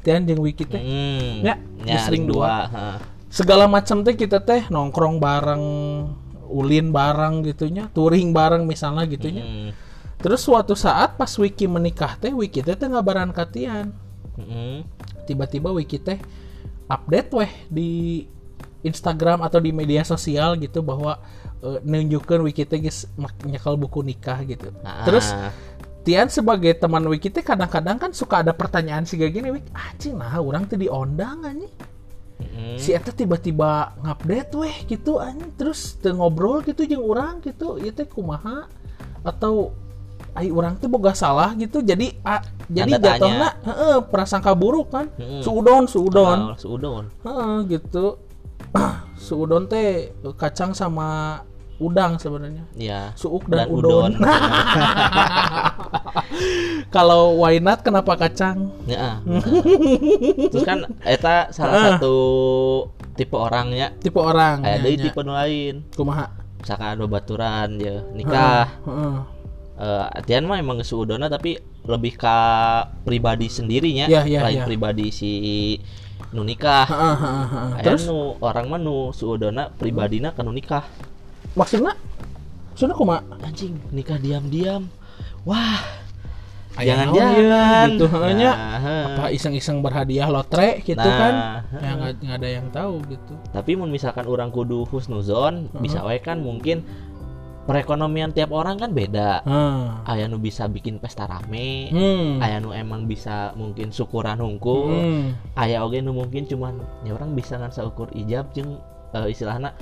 Tian 0.05 0.25
jeung 0.25 0.41
Wiki 0.41 0.65
teh. 0.65 0.81
Hmm. 0.81 1.45
Ya, 1.45 1.55
ya, 1.85 2.01
sering 2.01 2.25
ring 2.25 2.33
dua. 2.33 2.69
dua. 2.69 2.97
Segala 3.31 3.65
macam 3.69 4.01
teh 4.01 4.17
kita 4.17 4.41
teh 4.41 4.65
nongkrong 4.69 5.21
bareng, 5.21 5.63
ulin 6.51 6.89
bareng 6.91 7.45
gitunya, 7.45 7.87
touring 7.93 8.33
bareng 8.33 8.65
misalnya 8.65 9.05
gitunya. 9.05 9.45
Hmm. 9.45 9.69
Terus 10.21 10.45
suatu 10.45 10.77
saat 10.77 11.17
pas 11.17 11.33
Wiki 11.37 11.65
menikah 11.65 12.17
teh, 12.21 12.29
Wiki 12.29 12.61
teh 12.61 12.77
teh 12.77 12.85
ngabaran 12.85 13.33
katian. 13.33 13.93
Mm-mm. 14.37 14.85
Tiba-tiba 15.25 15.73
Wiki 15.73 15.97
teh 15.97 16.21
update 16.89 17.29
weh 17.33 17.51
di 17.71 17.89
Instagram 18.81 19.45
atau 19.45 19.61
di 19.61 19.69
media 19.69 20.01
sosial 20.01 20.57
gitu 20.57 20.81
bahwa 20.81 21.21
uh, 21.61 21.77
nunjukkan 21.85 22.41
wiki 22.45 22.65
teh 22.65 22.81
geus 22.81 23.05
mak- 23.17 23.45
nyekel 23.45 23.77
buku 23.77 24.01
nikah 24.01 24.41
gitu. 24.45 24.73
Nah, 24.81 25.05
Terus 25.05 25.33
Tian 26.01 26.33
sebagai 26.33 26.73
teman 26.81 27.05
wiki 27.05 27.29
teh 27.29 27.45
kadang-kadang 27.45 28.01
kan 28.01 28.09
suka 28.09 28.41
ada 28.41 28.57
pertanyaan 28.57 29.05
sih 29.05 29.21
kayak 29.21 29.37
gini, 29.37 29.53
wik, 29.53 29.69
anjing 29.69 30.17
nah 30.17 30.33
orang 30.41 30.65
tuh 30.65 30.81
diondang 30.81 31.45
anjing. 31.45 31.69
mm, 32.41 32.81
Si 32.81 32.89
Eta 32.89 33.13
tiba-tiba 33.13 33.93
ngupdate 34.01 34.53
weh 34.57 34.75
gitu 34.89 35.21
anjing 35.21 35.53
terus 35.53 36.01
ngobrol 36.01 36.65
gitu 36.65 36.89
jeung 36.89 37.05
orang 37.05 37.37
gitu, 37.45 37.77
ieu 37.77 37.93
teh 37.93 38.09
kumaha 38.09 38.65
atau 39.21 39.77
ai 40.33 40.49
orang 40.49 40.79
tuh 40.79 40.87
boga 40.87 41.11
salah 41.11 41.51
gitu 41.59 41.83
jadi 41.83 42.15
ah, 42.23 42.39
jadi 42.71 42.95
jatuhnya 43.19 43.49
heeh 43.67 43.97
prasangka 44.09 44.55
buruk 44.57 44.89
kan. 44.89 45.05
Mm-mm. 45.21 45.43
Suudon, 45.45 45.85
suudon. 45.85 46.55
seudon. 46.57 47.03
Heeh, 47.21 47.77
gitu. 47.77 48.17
Suudon 49.21 49.65
teh 49.65 50.09
kacang 50.33 50.71
sama 50.71 51.39
udang 51.77 52.17
sebenarnya. 52.17 52.65
Ya. 52.73 53.01
Suuk 53.15 53.45
dan, 53.49 53.65
Dan 53.65 53.67
udon. 53.73 54.11
udon. 54.13 54.21
Kalau 56.93 57.39
why 57.39 57.57
not 57.57 57.81
kenapa 57.81 58.13
kacang? 58.15 58.69
Ya. 58.85 59.17
Terus 60.51 60.61
kan 60.61 60.85
eta 61.01 61.49
salah 61.49 61.73
Ah. 61.73 61.83
satu 61.95 62.15
tipe 63.15 63.33
orangnya. 63.33 63.93
Tipe 63.97 64.17
orang. 64.17 64.61
Nya. 64.61 64.77
tipe 64.81 65.19
nu 65.21 65.31
lain. 65.31 65.85
kumaha? 65.95 66.29
Misalkan 66.61 66.97
babaturan 66.99 67.67
ya 67.77 67.95
nikah. 68.13 68.67
Heeh. 68.85 69.15
Eh 69.81 70.05
Tian 70.23 70.45
mah 70.45 70.61
emang 70.61 70.77
seudona 70.85 71.25
tapi 71.25 71.57
lebih 71.81 72.13
ke 72.13 72.37
pribadi 73.01 73.49
sendirinya, 73.49 74.05
Iya, 74.05 74.21
iya, 74.29 74.39
lain 74.45 74.61
iya. 74.61 74.65
pribadi 74.69 75.09
si 75.09 75.31
nu 76.29 76.45
nikah. 76.45 76.85
Terus 77.81 78.05
nu 78.05 78.37
orang 78.39 78.69
mah 78.69 78.79
nu 78.79 79.09
suudona 79.11 79.73
pribadina 79.73 80.31
ka 80.31 80.45
nu 80.45 80.53
nikah. 80.53 80.85
maksudnya 81.51 81.97
maksudnya 82.71 82.95
kumaha? 82.95 83.21
Anjing, 83.43 83.75
nikah 83.91 84.15
diam-diam. 84.21 84.87
Wah, 85.43 85.81
jangan-jangan 86.77 87.33
ieu? 87.35 87.49
gitu 87.97 88.05
heeh 88.07 88.33
nya. 88.37 88.51
Nah, 88.55 88.79
heeh. 88.79 89.05
Apa 89.11 89.25
iseng-iseng 89.35 89.83
berhadiah 89.83 90.29
lotre 90.31 90.79
gitu 90.85 91.01
Nah, 91.01 91.17
kan? 91.19 91.33
Ya 91.81 91.91
nggak 91.97 92.37
ada 92.39 92.49
yang 92.49 92.67
tahu 92.71 93.03
gitu. 93.11 93.33
Tapi 93.51 93.75
mun 93.75 93.91
misalkan 93.91 94.29
orang 94.29 94.53
kudu 94.53 94.87
husnuzon, 94.87 95.67
bisa 95.83 95.99
wae 96.05 96.21
kan 96.23 96.39
mungkin 96.39 96.85
perekonomian 97.61 98.31
tiap 98.31 98.49
orang 98.49 98.75
kan 98.75 98.91
beda. 98.91 99.45
Heeh. 99.45 99.81
Aya 100.03 100.25
nu 100.25 100.37
bisa 100.37 100.65
bikin 100.65 100.97
pesta 100.97 101.23
rame, 101.23 101.89
Hmm. 101.89 102.41
aya 102.41 102.57
nu 102.57 102.73
emang 102.73 103.05
bisa 103.05 103.53
mungkin 103.53 103.89
syukuran 103.89 104.37
hungkul, 104.37 104.89
Hmm. 104.89 105.25
aya 105.53 105.81
oge 105.81 106.01
nu 106.01 106.11
mungkin 106.11 106.45
cuman 106.45 106.77
ya 107.01 107.13
orang 107.13 107.31
bisa 107.31 107.55
ngan 107.55 107.69
saukur 107.69 108.09
ijab 108.11 108.49
jeung 108.51 108.81
eh, 109.11 109.27
istilahna 109.27 109.75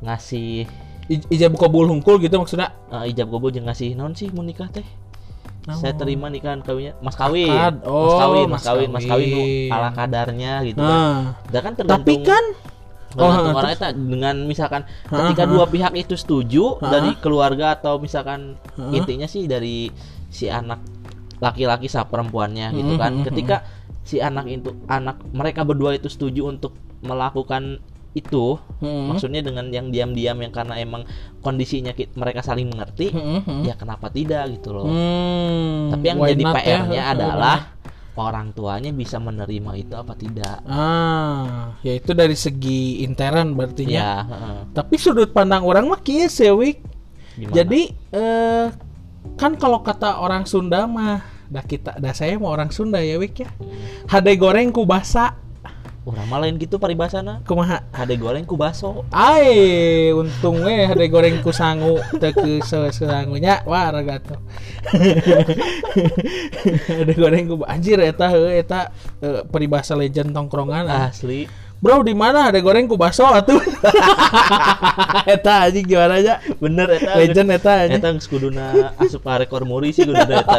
ngasih 0.00 0.66
I- 1.06 1.22
Ijab 1.30 1.54
kabul 1.54 1.86
hungkul 1.86 2.18
gitu 2.18 2.34
maksudnya. 2.34 2.74
eh, 2.90 3.14
ijab 3.14 3.30
kabul 3.30 3.54
jeung 3.54 3.66
ngasih 3.66 3.94
non 3.94 4.10
sih 4.12 4.26
mun 4.30 4.46
nikah 4.46 4.66
teh. 4.66 4.82
Naon? 5.66 5.78
Saya 5.78 5.94
terima 5.94 6.30
nikahan 6.30 6.62
kawinnya 6.62 6.94
mas 7.02 7.14
kawin. 7.14 7.50
Akad. 7.50 7.78
mas 7.78 7.86
Oh, 7.86 8.18
kawin, 8.18 8.46
mas 8.46 8.52
mas 8.52 8.64
kawin, 8.64 8.88
mas 8.90 9.02
kawin 9.02 9.26
nu 9.26 9.38
kawin. 9.38 9.70
ala 9.70 9.88
kadarnya 9.90 10.52
gitu 10.62 10.78
kan. 10.78 10.90
Nah, 10.90 11.18
kan 11.58 11.72
tapi 11.74 11.82
tergantung 11.82 12.22
kan 12.22 12.44
tergantung 12.44 12.75
Oh, 13.16 13.32
orang 13.48 13.72
eta 13.72 13.88
dengan 13.96 14.36
misalkan 14.44 14.84
ketika 15.08 15.48
dua 15.48 15.64
pihak 15.66 15.92
itu 15.96 16.14
setuju 16.14 16.76
Ha. 16.78 16.92
dari 16.92 17.16
keluarga 17.16 17.72
atau 17.72 17.96
misalkan 17.96 18.60
Ha. 18.76 18.92
intinya 18.92 19.24
sih 19.24 19.48
dari 19.48 19.88
si 20.28 20.52
anak 20.52 20.84
laki-laki 21.40 21.88
sama 21.88 22.08
perempuannya 22.08 22.72
gitu 22.72 22.92
Hmm, 22.96 23.00
kan 23.00 23.12
hmm, 23.20 23.24
ketika 23.24 23.56
si 24.04 24.20
anak 24.20 24.48
itu 24.48 24.72
anak 24.86 25.20
mereka 25.32 25.64
berdua 25.64 25.96
itu 25.96 26.08
setuju 26.08 26.48
untuk 26.48 26.72
melakukan 27.00 27.80
itu 28.16 28.56
Hmm. 28.80 29.12
maksudnya 29.12 29.44
dengan 29.44 29.68
yang 29.68 29.92
diam-diam 29.92 30.40
yang 30.40 30.52
karena 30.52 30.80
emang 30.80 31.04
kondisinya 31.44 31.92
ki- 31.92 32.16
mereka 32.16 32.40
saling 32.40 32.64
mengerti 32.68 33.12
Hmm, 33.12 33.44
hmm. 33.44 33.62
ya 33.68 33.76
kenapa 33.76 34.08
tidak 34.08 34.48
gitu 34.56 34.72
loh 34.72 34.88
Hmm, 34.88 35.92
tapi 35.92 36.04
yang 36.08 36.18
why 36.20 36.32
jadi 36.32 36.44
ya? 36.44 36.52
PR-nya 36.56 37.02
Heeh, 37.04 37.12
adalah 37.12 37.56
orang 38.16 38.56
tuanya 38.56 38.90
bisa 38.90 39.20
menerima 39.20 39.70
itu 39.76 39.94
apa 39.94 40.16
tidak 40.16 40.64
Ah, 40.64 41.76
ya 41.84 41.92
itu 41.92 42.16
dari 42.16 42.34
segi 42.34 43.04
interan 43.04 43.52
berarti 43.52 43.84
ya. 43.86 44.24
heeh. 44.24 44.58
Tapi 44.72 44.94
sudut 44.96 45.30
pandang 45.30 45.62
orang 45.62 45.86
mah 45.86 46.00
kieu 46.00 46.26
sewik. 46.26 46.80
Gimana? 47.36 47.52
Jadi 47.52 47.80
eh 48.16 48.66
kan 49.36 49.52
kalau 49.60 49.84
kata 49.84 50.18
orang 50.18 50.48
Sunda 50.48 50.88
mah 50.88 51.20
dah 51.46 51.62
kita 51.62 52.00
dah 52.00 52.14
saya 52.16 52.40
mau 52.40 52.50
orang 52.50 52.72
Sunda 52.72 52.98
ya 53.04 53.20
Wik 53.20 53.44
ya. 53.44 53.48
Hade 54.10 54.34
goreng 54.40 54.72
ku 54.72 54.88
basa 54.88 55.36
Urang 56.06 56.30
mah 56.30 56.38
lain 56.38 56.54
gitu 56.54 56.78
paribasana. 56.78 57.42
kumaha? 57.42 57.82
Hade 57.90 58.14
goreng 58.14 58.46
ku 58.46 58.54
baso. 58.54 59.02
Ai, 59.10 60.14
untung 60.14 60.62
we 60.62 60.86
hade 60.86 61.02
goreng 61.10 61.42
ku 61.42 61.50
sangu 61.50 61.98
teu 62.22 62.30
ke 62.30 62.62
se- 62.62 62.94
sangunya 62.94 63.66
wah 63.66 63.90
ragato. 63.90 64.38
hade 66.94 67.14
goreng 67.18 67.50
ku 67.50 67.54
anjir 67.66 67.98
eta 67.98 68.30
heuh 68.30 68.54
eta 68.54 68.94
peribahasa 69.50 69.98
legend 69.98 70.30
tongkrongan. 70.30 70.86
Asli. 70.86 71.50
Bro 71.76 72.06
di 72.06 72.14
mana 72.14 72.54
ada 72.54 72.58
goreng 72.62 72.86
ku 72.86 72.94
baso 72.94 73.26
atuh. 73.26 73.58
eta 75.34 75.66
anjing 75.66 75.90
gimana 75.90 76.22
aja? 76.22 76.38
Bener 76.62 76.86
eta. 76.86 77.18
Legend 77.18 77.50
eta 77.50 77.72
anjing. 77.82 77.98
Eta 77.98 78.14
geus 78.14 78.30
kuduna 78.30 78.94
asup 78.96 79.26
rekor 79.26 79.66
muri 79.66 79.90
sih 79.90 80.06
kuduna 80.06 80.38
eta. 80.38 80.58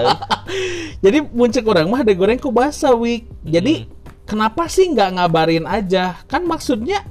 Jadi 1.07 1.23
muncul 1.23 1.63
orang 1.71 1.87
mah 1.87 2.03
ada 2.03 2.13
goreng 2.13 2.37
ku 2.37 2.51
wik. 2.51 3.47
Jadi 3.47 3.96
kenapa 4.27 4.67
sih 4.67 4.91
nggak 4.91 5.17
ngabarin 5.17 5.65
aja? 5.65 6.19
Kan 6.27 6.43
maksudnya 6.43 7.01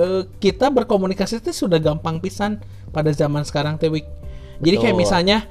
eh, 0.00 0.24
kita 0.40 0.72
berkomunikasi 0.72 1.44
itu 1.44 1.52
sudah 1.52 1.76
gampang 1.78 2.18
pisan 2.18 2.58
pada 2.90 3.12
zaman 3.12 3.44
sekarang 3.44 3.76
teh 3.76 3.92
wik. 3.92 4.08
Jadi 4.64 4.76
kayak 4.80 4.96
misalnya 4.96 5.44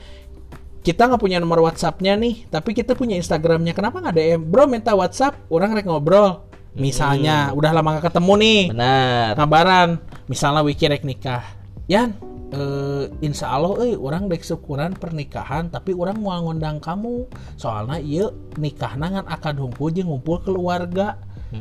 kita 0.83 1.07
nggak 1.07 1.21
punya 1.21 1.39
nomor 1.39 1.63
WhatsAppnya 1.63 2.17
nih, 2.19 2.49
tapi 2.51 2.75
kita 2.75 2.97
punya 2.97 3.15
Instagramnya. 3.15 3.71
Kenapa 3.71 4.03
nggak 4.03 4.15
DM? 4.17 4.41
Bro 4.43 4.67
minta 4.67 4.91
WhatsApp, 4.91 5.39
orang 5.47 5.77
rek 5.77 5.87
ngobrol. 5.87 6.43
Misalnya, 6.73 7.53
udah 7.53 7.69
lama 7.69 8.01
gak 8.01 8.09
ketemu 8.09 8.33
nih. 8.41 8.61
Benar. 8.73 9.37
ngabaran 9.37 9.89
misalnya 10.25 10.65
wiki 10.65 10.89
rek 10.89 11.05
nikah 11.05 11.62
Yan 11.91 12.15
eh, 12.53 13.05
insya 13.25 13.51
Allah 13.51 13.75
eh 13.83 13.95
orang 13.97 14.29
dek 14.31 14.45
syukuran 14.45 14.95
pernikahan 14.95 15.67
tapi 15.67 15.91
orang 15.95 16.21
mau 16.21 16.37
ngundang 16.43 16.79
kamu. 16.79 17.27
Soalnya 17.59 17.97
iya 17.99 18.25
nikah 18.59 18.95
nangan 18.95 19.27
akan 19.27 19.55
humpul 19.59 19.91
jeung 19.91 20.11
ngumpul 20.11 20.39
keluarga. 20.43 21.19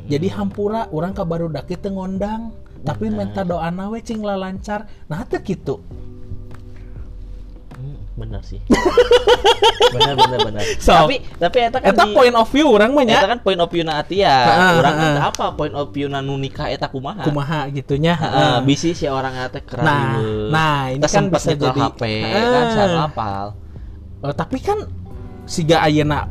Jadi 0.09 0.25
hampura 0.33 0.89
orang 0.89 1.13
kabar 1.13 1.45
udah 1.45 1.69
kita 1.69 1.93
ngundang. 1.93 2.57
Tapi 2.83 3.13
minta 3.13 3.45
doa 3.47 3.71
we 3.93 4.03
cing 4.03 4.25
lancar 4.25 4.91
nah 5.07 5.23
teu 5.23 5.39
gitu 5.45 5.79
Bener 8.13 8.45
sih. 8.45 8.61
bener 9.95 10.15
bener 10.15 10.39
bener. 10.45 10.63
So, 10.79 10.93
tapi 10.93 11.25
tapi 11.33 11.59
eta 11.63 11.79
kan 11.79 11.89
eta 11.89 12.05
di- 12.05 12.13
point 12.13 12.35
of 12.35 12.45
view 12.47 12.69
orang 12.69 12.93
mah 12.93 13.03
eta 13.03 13.25
kan 13.27 13.41
point 13.41 13.57
of 13.57 13.69
view 13.69 13.83
na 13.83 14.01
Atia. 14.01 14.29
Ha, 14.29 14.69
kan 14.79 14.95
ha. 14.95 15.09
apa 15.29 15.47
point 15.53 15.73
of 15.73 15.89
view 15.91 16.07
na 16.07 16.21
nu 16.21 16.37
nikah 16.37 16.69
eta 16.69 16.89
kumaha? 16.89 17.25
kumaha 17.25 17.69
gitunya 17.69 18.13
Heeh, 18.15 18.29
heeh. 18.29 18.57
bisi 18.63 18.93
si 18.93 19.09
orang 19.09 19.33
teh 19.49 19.65
keren 19.65 19.85
Nah, 19.85 20.21
nah, 20.49 20.81
ini 20.89 21.01
kan 21.01 21.25
bisa 21.27 21.57
jadi- 21.57 21.83
HP 21.83 22.03
kan 22.21 22.63
Ah. 22.63 22.71
saya 22.71 22.97
apal. 23.03 23.47
Eh, 24.23 24.35
tapi 24.35 24.61
kan 24.61 24.79
siga 25.43 25.81
ayeuna 25.81 26.29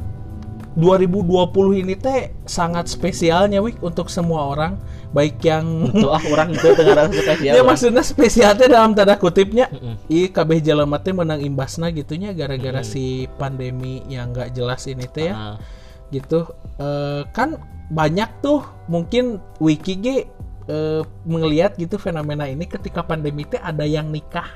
2020 0.79 1.83
ini 1.83 1.99
teh 1.99 2.31
sangat 2.47 2.87
spesialnya 2.87 3.59
wik 3.59 3.83
untuk 3.83 4.07
semua 4.07 4.55
orang 4.55 4.79
baik 5.11 5.43
yang 5.43 5.91
Tuh 5.91 6.07
ah 6.07 6.23
orang 6.31 6.55
itu 6.55 6.71
tengah 6.71 7.11
spesial. 7.11 7.51
ya 7.51 7.59
urang. 7.59 7.67
maksudnya 7.75 8.03
spesialnya 8.07 8.67
dalam 8.71 8.95
tanda 8.95 9.19
kutipnya 9.19 9.67
i 10.07 10.31
kabeh 10.31 10.63
jelema 10.63 11.03
teh 11.03 11.11
menang 11.11 11.43
imbasna 11.43 11.91
gitunya 11.91 12.31
gara-gara 12.31 12.79
si 12.87 13.27
pandemi 13.35 13.99
yang 14.07 14.31
nggak 14.31 14.55
jelas 14.55 14.87
ini 14.87 15.03
teh 15.11 15.27
ya. 15.27 15.35
Ah, 15.35 15.55
gitu. 16.15 16.47
Eh, 16.79 17.27
kan 17.35 17.59
banyak 17.91 18.39
tuh 18.39 18.63
mungkin 18.87 19.43
wiki 19.59 19.99
ge 19.99 20.15
eh, 20.71 21.01
melihat 21.27 21.75
gitu 21.75 21.99
fenomena 21.99 22.47
ini 22.47 22.63
ketika 22.63 23.03
pandemi 23.03 23.43
teh 23.43 23.59
ada 23.59 23.83
yang 23.83 24.07
nikah. 24.07 24.47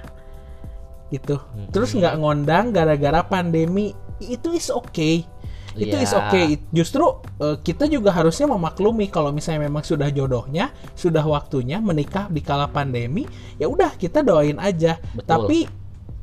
Gitu. 1.11 1.35
Terus 1.75 1.91
nggak 1.91 2.15
ngondang 2.23 2.71
gara-gara 2.71 3.19
pandemi. 3.27 3.91
Itu 4.23 4.55
is 4.55 4.71
okay 4.71 5.27
itu 5.75 5.95
is 5.99 6.11
Iya. 6.15 6.19
okay 6.23 6.45
justru 6.71 7.03
eh, 7.43 7.57
kita 7.59 7.85
juga 7.91 8.15
harusnya 8.15 8.47
memaklumi 8.47 9.11
kalau 9.11 9.35
misalnya 9.35 9.67
memang 9.67 9.83
sudah 9.83 10.07
jodohnya 10.07 10.71
sudah 10.95 11.23
waktunya 11.23 11.83
menikah 11.83 12.31
di 12.31 12.39
kala 12.39 12.71
pandemi 12.71 13.27
ya 13.59 13.67
udah 13.67 13.95
kita 13.99 14.23
doain 14.23 14.55
aja 14.57 14.97
Betul. 15.11 15.27
tapi 15.27 15.59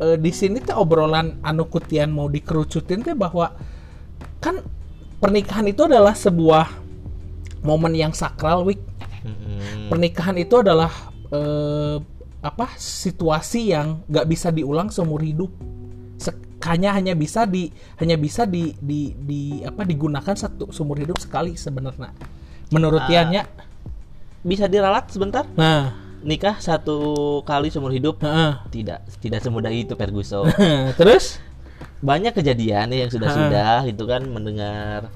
eh, 0.00 0.16
di 0.16 0.32
sini 0.32 0.64
teh 0.64 0.72
obrolan 0.72 1.40
anu 1.44 1.68
kutian 1.68 2.08
mau 2.08 2.32
dikerucutin 2.32 3.04
teh 3.04 3.16
bahwa 3.16 3.52
kan 4.40 4.58
pernikahan 5.20 5.68
itu 5.68 5.84
adalah 5.86 6.16
sebuah 6.16 6.66
momen 7.62 7.92
yang 7.94 8.10
sakral 8.16 8.66
wik 8.66 8.80
mm-mm. 9.22 9.92
pernikahan 9.92 10.34
itu 10.40 10.64
adalah 10.64 10.90
eh, 11.30 11.96
apa 12.42 12.74
situasi 12.74 13.70
yang 13.70 14.02
nggak 14.10 14.26
bisa 14.26 14.50
diulang 14.50 14.90
seumur 14.90 15.22
hidup 15.22 15.52
hanya 16.64 16.90
hanya 16.92 17.12
bisa 17.12 17.42
di 17.42 17.68
hanya 17.96 18.14
bisa 18.14 18.42
di 18.44 18.74
di, 18.76 19.12
di 19.12 19.40
apa 19.60 19.82
digunakan 19.82 20.32
satu 20.32 20.70
seumur 20.70 20.96
hidup 20.96 21.16
sekali 21.16 21.54
sebenarnya 21.54 22.10
menurut 22.68 23.00
Ah. 23.00 23.06
Tian 23.06 23.28
ya 23.30 23.42
bisa 24.42 24.66
diralat 24.66 25.06
sebentar 25.06 25.46
Nah, 25.52 25.94
nikah 26.20 26.58
satu 26.58 26.98
kali 27.42 27.68
seumur 27.68 27.90
hidup 27.90 28.18
heeh. 28.18 28.52
tidak 28.70 29.02
tidak 29.18 29.38
semudah 29.38 29.68
itu 29.68 29.92
Ferguson 29.92 30.46
terus? 31.00 31.38
banyak 31.98 32.30
kejadian 32.32 32.90
nih 32.90 32.98
yang 33.00 33.10
sudah 33.10 33.28
Ha. 33.28 33.36
sudah 33.36 33.76
itu 33.84 34.02
kan 34.02 34.22
mendengar 34.24 35.06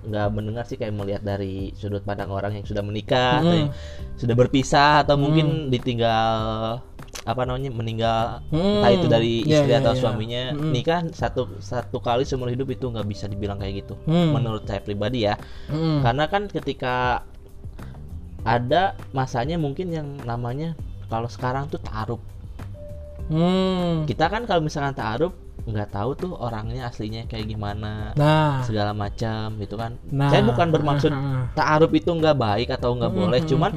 nggak 0.00 0.28
mendengar 0.30 0.64
sih 0.64 0.74
kayak 0.74 0.96
melihat 0.96 1.20
dari 1.20 1.72
sudut 1.74 2.00
pandang 2.00 2.28
orang 2.28 2.56
yang 2.56 2.64
sudah 2.64 2.80
menikah 2.80 3.40
atau 3.40 3.52
Mm. 3.52 3.58
yang 3.58 3.70
sudah 4.16 4.34
berpisah 4.34 5.04
atau 5.04 5.16
mungkin 5.16 5.68
ditinggal 5.68 6.80
apa 7.20 7.44
namanya 7.44 7.68
meninggal 7.68 8.40
Mm. 8.48 8.80
entah 8.80 8.90
itu 8.90 9.06
dari 9.06 9.32
Iya, 9.44 9.60
istri 9.60 9.72
iya, 9.72 9.78
atau 9.78 9.92
iya. 9.92 10.00
suaminya 10.00 10.42
Mm. 10.52 10.72
nikah 10.72 11.00
satu 11.10 11.42
satu 11.58 12.00
kali 12.00 12.24
seumur 12.24 12.48
hidup 12.48 12.68
itu 12.68 12.84
nggak 12.84 13.04
bisa 13.04 13.28
dibilang 13.28 13.60
kayak 13.60 13.84
gitu 13.84 13.94
Mm. 14.04 14.32
menurut 14.32 14.64
saya 14.64 14.80
pribadi 14.80 15.24
ya 15.24 15.36
Mm. 15.68 16.00
karena 16.00 16.24
kan 16.26 16.42
ketika 16.46 17.24
ada 18.40 18.82
masanya 19.10 19.56
mungkin 19.56 19.92
yang 19.92 20.08
namanya 20.22 20.72
kalau 21.06 21.28
sekarang 21.28 21.68
tuh 21.68 21.76
taruh 21.78 22.20
Hmm. 23.28 24.08
kita 24.08 24.26
kan 24.26 24.42
kalau 24.42 24.58
misalkan 24.58 24.90
taruh 24.90 25.30
nggak 25.62 25.92
tahu 25.92 26.10
tuh 26.18 26.32
orangnya 26.34 26.90
aslinya 26.90 27.28
kayak 27.28 27.46
gimana 27.46 28.10
Nah, 28.16 28.64
segala 28.64 28.90
macam 28.90 29.54
gitu 29.54 29.76
kan 29.76 29.94
Nah, 30.10 30.32
saya 30.32 30.42
bukan 30.42 30.66
bermaksud 30.66 31.12
taaruf 31.58 31.92
itu 31.92 32.10
nggak 32.10 32.34
baik 32.34 32.68
atau 32.72 32.90
nggak 32.90 33.12
boleh 33.12 33.38
Mm, 33.38 33.46
cuman. 33.46 33.72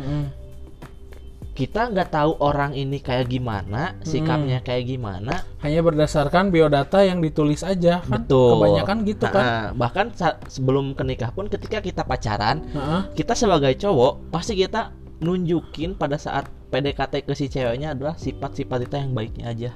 Kita 1.53 1.85
nggak 1.87 2.09
tahu 2.09 2.33
orang 2.39 2.73
ini 2.73 2.97
kayak 2.97 3.29
gimana 3.29 3.93
sikapnya 4.01 4.57
kayak 4.59 4.89
gimana 4.89 5.45
hanya 5.61 5.79
berdasarkan 5.79 6.49
biodata 6.49 7.01
yang 7.01 7.21
ditulis 7.21 7.61
aja 7.61 8.01
kan. 8.01 8.25
betul 8.25 8.57
Kebanyakan 8.57 8.97
gitu 9.05 9.25
kan. 9.29 9.37
Nah, 9.37 9.63
bahkan 9.71 10.09
sa- 10.11 10.41
sebelum 10.45 10.91
ke 10.91 11.05
nikah 11.05 11.29
pun 11.29 11.45
ketika 11.45 11.77
kita 11.77 12.01
pacaran 12.01 12.65
Heeh. 12.67 13.01
kita 13.13 13.33
sebagai 13.33 13.69
cowok 13.75 14.33
pasti 14.33 14.57
kita 14.57 14.89
nunjukin 15.21 15.93
pada 15.93 16.17
saat 16.17 16.49
PDKT 16.67 17.21
ke 17.21 17.37
si 17.37 17.45
ceweknya 17.47 17.93
adalah 17.93 18.17
sifat-sifat 18.17 18.89
kita 18.89 18.97
yang 18.97 19.13
baiknya 19.13 19.45
aja 19.47 19.71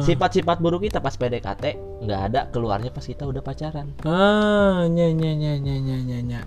sifat-sifat 0.00 0.62
buruk 0.62 0.86
kita 0.86 1.02
pas 1.02 1.12
PDKT 1.12 1.64
nggak 2.00 2.20
ada 2.30 2.40
keluarnya 2.46 2.88
pas 2.88 3.02
kita 3.02 3.26
udah 3.26 3.42
pacaran 3.42 3.90
Ah, 4.00 4.86
nya 4.86 5.10
nya 5.10 5.34
nya 5.34 5.58
nya 5.58 5.74
nya 5.76 5.96
nya 5.98 6.18
nya. 6.22 6.40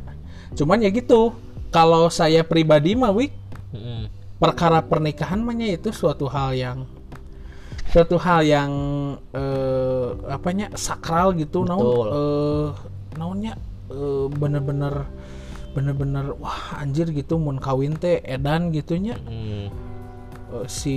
Cuman 0.54 0.80
ya 0.80 0.90
gitu. 0.90 1.36
Kalau 1.70 2.06
saya 2.08 2.46
pribadi 2.46 2.94
mah 2.94 3.10
Wik, 3.10 3.43
Mm-mm. 3.74 4.08
perkara 4.38 4.80
pernikahan 4.82 5.42
mah 5.42 5.54
nya 5.54 5.68
itu 5.72 5.90
suatu 5.90 6.30
hal 6.30 6.54
yang 6.54 6.86
suatu 7.90 8.18
hal 8.18 8.42
yang 8.42 8.72
eh 9.32 10.08
apanya 10.30 10.74
sakral 10.74 11.34
gitu 11.34 11.62
naon? 11.64 11.82
Eh 12.10 12.70
naonnya 13.18 13.54
eh, 13.90 14.26
bener-bener 14.30 15.06
bener-bener 15.74 16.38
wah 16.38 16.78
anjir 16.78 17.10
gitu 17.10 17.42
mun 17.42 17.58
kawin 17.58 17.98
teh 17.98 18.22
edan 18.24 18.70
gitunya 18.70 19.18
Mm, 19.26 19.68
Eh, 20.54 20.66
si 20.70 20.96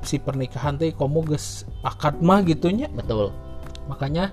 si 0.00 0.16
pernikahan 0.16 0.80
teh 0.80 0.88
komo 0.96 1.20
geus 1.20 1.68
akad 1.84 2.24
mah 2.24 2.40
gitunya 2.40 2.88
betul. 2.88 3.36
Makanya 3.84 4.32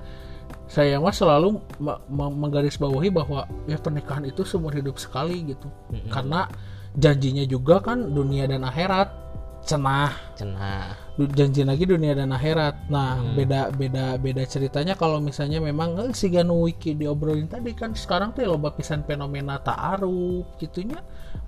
saya 0.71 0.95
mah 0.95 1.11
selalu 1.11 1.59
me- 1.75 1.99
me- 2.07 2.35
menggarisbawahi 2.39 3.11
bahwa 3.11 3.43
ya 3.67 3.75
pernikahan 3.75 4.23
itu 4.23 4.47
seumur 4.47 4.71
hidup 4.71 4.95
sekali 4.95 5.43
gitu. 5.43 5.67
Mm-mm. 5.91 6.07
karena 6.07 6.47
janjinya 6.97 7.45
juga 7.47 7.79
kan 7.83 8.11
dunia 8.11 8.47
dan 8.47 8.67
akhirat. 8.67 9.21
Cenah. 9.61 10.09
Cenah. 10.33 10.97
Janji 11.37 11.61
lagi 11.61 11.85
dunia 11.85 12.17
dan 12.17 12.33
akhirat. 12.33 12.89
Nah 12.89 13.21
Hmm. 13.21 13.37
beda 13.37 13.69
beda 13.69 14.17
beda 14.17 14.41
ceritanya 14.49 14.97
kalau 14.97 15.21
misalnya 15.21 15.61
memang 15.61 16.01
eh, 16.01 16.11
si 16.17 16.33
Ganu 16.33 16.65
Wiki 16.65 16.97
diobrolin 16.97 17.45
tadi 17.45 17.77
kan 17.77 17.93
sekarang 17.93 18.33
tuh 18.33 18.49
loba 18.49 18.73
pisan 18.73 19.05
fenomena 19.05 19.61
ta'aruf 19.61 20.57
gitunya 20.57 20.97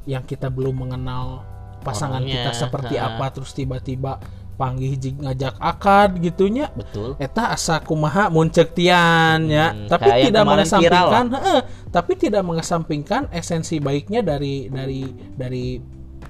yang 0.05 0.21
kita 0.29 0.53
belum 0.53 0.85
mengenal 0.85 1.41
pasangan 1.81 2.21
Orangnya, 2.23 2.47
kita 2.47 2.51
seperti 2.53 2.95
ha. 3.01 3.17
apa 3.17 3.25
terus 3.33 3.51
tiba-tiba 3.51 4.21
panggih 4.53 4.95
ngajak 5.19 5.57
akad 5.57 6.21
gitunya. 6.21 6.69
Betul. 6.73 7.17
Eta 7.17 7.49
asa 7.51 7.81
kumaha 7.81 8.29
muncek 8.29 8.77
tian 8.77 9.49
ya. 9.49 9.73
Hmm, 9.73 9.89
tapi 9.89 10.29
tidak 10.29 10.43
mengesampingkan 10.45 11.25
heeh, 11.33 11.59
tapi 11.89 12.11
tidak 12.15 12.43
mengesampingkan 12.45 13.21
esensi 13.33 13.81
baiknya 13.81 14.21
dari 14.21 14.69
dari 14.69 15.09
dari 15.33 15.65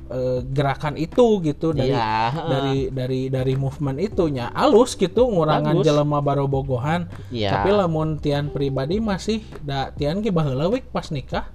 eh, 0.07 0.39
gerakan 0.43 0.95
itu 0.95 1.43
gitu 1.43 1.75
dari 1.75 1.91
heeh. 1.91 2.31
dari 2.47 2.77
dari 2.89 3.21
dari 3.27 3.53
movement 3.59 3.99
itunya. 3.99 4.49
Alus 4.55 4.95
gitu 4.95 5.27
ngurangan 5.27 5.79
Bagus. 5.79 5.85
jelema 5.85 6.19
barobogohan 6.23 7.07
Iya. 7.27 7.59
tapi 7.59 7.69
lamun 7.75 8.19
tian 8.23 8.47
pribadi 8.49 9.03
masih 9.03 9.43
da 9.59 9.91
tian 9.91 10.23
ge 10.23 10.31
baheula 10.31 10.71
pas 10.91 11.11
nikah 11.11 11.47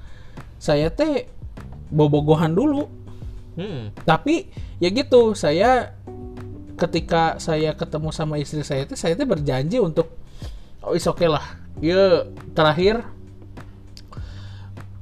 saya 0.58 0.92
teh 0.92 1.30
bobogohan 1.88 2.52
dulu. 2.52 2.88
Hmm, 3.58 3.90
tapi 4.06 4.46
ya 4.78 4.86
gitu 4.94 5.34
saya 5.34 5.98
ketika 6.78 7.36
saya 7.42 7.74
ketemu 7.74 8.14
sama 8.14 8.38
istri 8.38 8.62
saya 8.62 8.86
itu 8.86 8.94
saya 8.94 9.18
tuh 9.18 9.26
berjanji 9.26 9.82
untuk 9.82 10.14
oh 10.86 10.94
is 10.94 11.04
oke 11.10 11.26
lah 11.26 11.42
ya 11.82 12.24
terakhir 12.54 13.02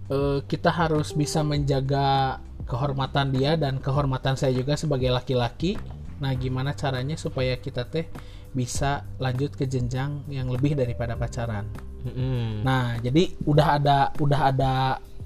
eh, 0.09 0.39
kita 0.49 0.73
harus 0.73 1.12
bisa 1.12 1.45
menjaga 1.45 2.41
kehormatan 2.67 3.31
dia 3.31 3.55
dan 3.55 3.79
kehormatan 3.79 4.35
saya 4.35 4.57
juga 4.57 4.75
sebagai 4.75 5.12
laki-laki 5.12 5.77
nah 6.17 6.33
gimana 6.33 6.73
caranya 6.73 7.15
supaya 7.21 7.61
kita 7.61 7.85
teh 7.85 8.09
bisa 8.57 9.05
lanjut 9.21 9.53
ke 9.53 9.69
jenjang 9.69 10.25
yang 10.33 10.49
lebih 10.49 10.73
daripada 10.73 11.12
pacaran 11.12 11.69
mm-mm. 12.09 12.65
Nah, 12.65 12.97
jadi 13.05 13.37
udah 13.45 13.67
ada 13.77 13.99
udah 14.17 14.41
ada 14.49 14.73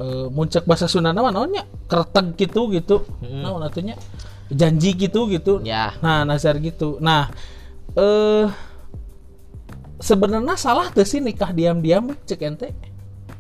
eh, 0.02 0.26
muncak 0.34 0.66
bahasa 0.66 0.90
Sunda 0.90 1.14
nama 1.14 1.30
naonnya? 1.30 1.62
Kreteg 1.86 2.34
gitu 2.34 2.74
gitu. 2.74 3.06
Mm. 3.22 3.46
Naon 3.46 3.62
atunya? 3.62 3.94
Janji 4.50 4.98
gitu 4.98 5.30
gitu. 5.30 5.62
ya 5.62 5.94
Nah, 6.02 6.26
nazar 6.26 6.58
gitu. 6.58 6.98
Nah, 6.98 7.30
eh 7.94 8.46
sebenarnya 10.00 10.56
salah 10.56 10.88
tuh 10.90 11.04
sih 11.06 11.20
nikah 11.20 11.52
diam-diam 11.52 12.10
cek 12.26 12.40
ente. 12.42 12.68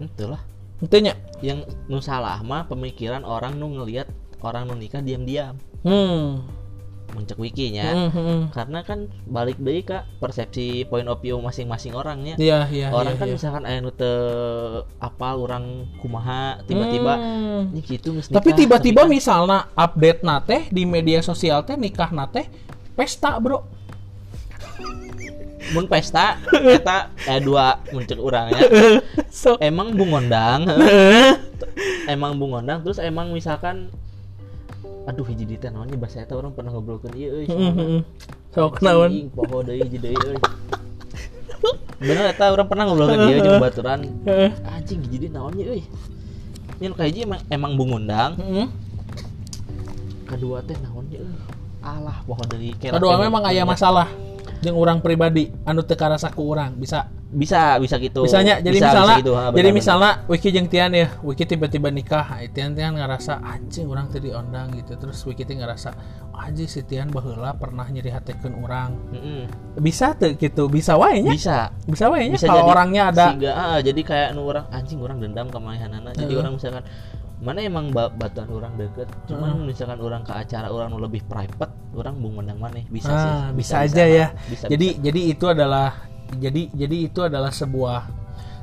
itulah 0.00 0.40
Entenya. 0.80 1.12
yang 1.44 1.60
nu 1.88 2.00
salah 2.00 2.40
mah 2.40 2.64
pemikiran 2.64 3.20
orang 3.20 3.56
nu 3.60 3.68
ngelihat 3.76 4.08
orang 4.40 4.64
nu 4.64 4.76
nikah 4.76 5.04
diam-diam 5.04 5.56
Hmm. 5.80 6.44
Muncak 7.10 7.36
wikinya 7.36 7.86
Hmm, 7.86 8.10
hmm. 8.10 8.40
karena 8.50 8.80
kan 8.80 8.98
balik 9.24 9.56
deui 9.56 9.80
kak 9.80 10.06
persepsi 10.16 10.84
point 10.84 11.04
of 11.04 11.18
view 11.18 11.36
masing-masing 11.36 11.92
orangnya 11.92 12.34
Iya, 12.36 12.66
iya, 12.68 12.88
orang 12.88 13.14
iya, 13.14 13.20
kan 13.20 13.26
iya. 13.26 13.34
misalkan 13.34 13.62
aya 13.64 13.78
nu 13.78 13.90
teu 13.90 14.14
apal 14.96 15.40
orang 15.40 15.64
kumaha 15.98 16.58
tiba-tiba 16.64 17.12
Hmm. 17.12 17.62
ini 17.70 17.80
gitu 17.80 18.14
Tapi 18.24 18.50
tiba-tiba 18.54 19.02
kan- 19.02 19.10
misalnya 19.10 19.58
update 19.74 20.20
nate 20.20 20.58
di 20.68 20.82
media 20.84 21.20
sosial 21.20 21.60
teh 21.60 21.74
nikah 21.74 22.10
nate 22.10 22.46
pesta, 22.92 23.36
Bro. 23.36 23.64
mun 25.72 25.86
pesta 25.86 26.34
eta 26.50 27.10
eh 27.22 27.38
dua 27.38 27.78
muncul 27.88 28.18
orangnya 28.22 28.58
So, 29.30 29.54
emang 29.58 29.94
bungondang 29.94 30.66
emang 32.08 32.34
bungondang 32.34 32.82
terus 32.82 32.98
emang 32.98 33.30
misalkan 33.30 33.92
aduh 35.08 35.24
hiji 35.24 35.44
di 35.48 35.56
teh 35.56 35.72
naonnya 35.72 35.96
bahasa 35.96 36.22
eta 36.22 36.36
orang 36.36 36.52
pernah 36.52 36.76
ngobrolkeun 36.76 37.14
ieu 37.16 37.30
euy 37.40 37.46
so 38.52 38.68
kenaon? 38.68 39.08
Anjing, 39.08 39.28
poho 39.32 39.64
deui 39.64 39.80
hiji 39.80 39.98
deui 39.98 40.16
euy. 40.16 40.38
Bener 42.00 42.32
eta 42.32 42.52
orang 42.52 42.66
pernah 42.68 42.84
ngobrolkeun 42.88 43.28
ieu 43.32 43.40
jeung 43.40 43.62
baturan. 43.62 44.00
Heeh. 44.28 44.50
anjing 44.68 45.00
hiji 45.08 45.16
deui 45.26 45.32
naonnya 45.32 45.64
euy. 45.72 45.82
Ini 46.80 46.96
kayak 46.96 47.28
emang, 47.28 47.40
emang 47.52 47.72
bungondang 47.76 48.32
Hmm. 48.40 48.68
kedua 50.28 50.64
teh 50.64 50.76
naonnya 50.80 51.18
euy 51.24 51.36
alah 51.80 52.18
poho 52.28 52.42
deui 52.48 52.76
Kedua 52.76 53.16
memang 53.16 53.42
aya 53.48 53.64
masalah 53.64 54.08
jeung 54.60 54.76
orang 54.76 55.00
pribadi 55.00 55.48
anu 55.64 55.80
teu 55.82 55.96
karasa 55.96 56.28
ku 56.32 56.44
urang 56.48 56.76
bisa? 56.76 57.08
Bisa 57.30 57.78
bisa 57.78 57.94
gitu. 58.02 58.26
Bisanya 58.26 58.58
jadi 58.58 58.74
Bisa, 58.74 58.90
misalnya 58.90 59.14
bisa 59.14 59.22
gitu, 59.22 59.32
ha, 59.38 59.42
jadi 59.54 59.54
benar-benar. 59.54 59.78
misalnya 59.78 60.10
Wiki 60.26 60.48
jeung 60.50 60.66
Tian 60.66 60.90
ya 60.90 61.06
Wiki 61.22 61.46
tiba-tiba 61.46 61.86
nikah 61.86 62.26
ah, 62.26 62.42
Tian 62.50 62.74
Tian 62.74 62.98
ngerasa 62.98 63.38
anjing 63.38 63.86
orang 63.86 64.10
tadi 64.10 64.34
ondang 64.34 64.74
gitu. 64.74 64.98
Terus 64.98 65.22
Wiki 65.30 65.46
teh 65.46 65.54
ngerasa 65.54 65.94
anjing 66.34 66.66
si 66.66 66.82
Tian 66.82 67.06
baheula 67.14 67.54
pernah 67.54 67.86
nyeri 67.86 68.10
hatekeun 68.10 68.58
orang 68.64 68.96
Mm-mm. 69.14 69.46
bisa 69.78 70.10
tuh 70.18 70.34
gitu 70.34 70.66
bisa 70.66 70.98
wae 70.98 71.22
nya. 71.22 71.30
Bisa. 71.30 71.58
Bisa 71.86 72.10
wae 72.10 72.34
nya 72.34 72.38
kalau 72.42 72.66
jadi 72.66 72.72
orangnya 72.74 73.02
ada. 73.14 73.26
siga, 73.30 73.50
ah, 73.54 73.78
jadi 73.78 74.00
kayak 74.02 74.28
nu 74.34 74.42
orang 74.50 74.66
anjing 74.74 74.98
orang 74.98 75.22
dendam 75.22 75.46
ke 75.54 75.58
manehanana 75.62 76.10
jadi 76.10 76.34
Heeh. 76.34 76.42
orang 76.42 76.52
misalkan 76.58 76.82
mana 77.40 77.64
emang 77.64 77.88
ba 77.88 78.12
batuan 78.12 78.52
orang 78.52 78.76
deket 78.76 79.08
cuman 79.24 79.64
misalkan 79.64 79.96
orang 79.96 80.20
ke 80.20 80.32
acara 80.36 80.68
orang 80.68 80.92
lebih 81.00 81.24
private 81.24 81.72
orang 81.96 82.20
bung 82.20 82.36
menang 82.36 82.60
mana 82.60 82.84
bisa 82.92 83.08
sih 83.08 83.32
Ah, 83.32 83.48
bisa, 83.56 83.74
aja 83.80 84.04
ya. 84.04 84.26
bisa, 84.44 84.68
jadi 84.68 85.00
jadi 85.00 85.20
itu 85.32 85.44
adalah 85.48 86.04
jadi 86.36 86.68
jadi 86.70 86.96
itu 87.08 87.20
adalah 87.24 87.48
sebuah 87.48 88.00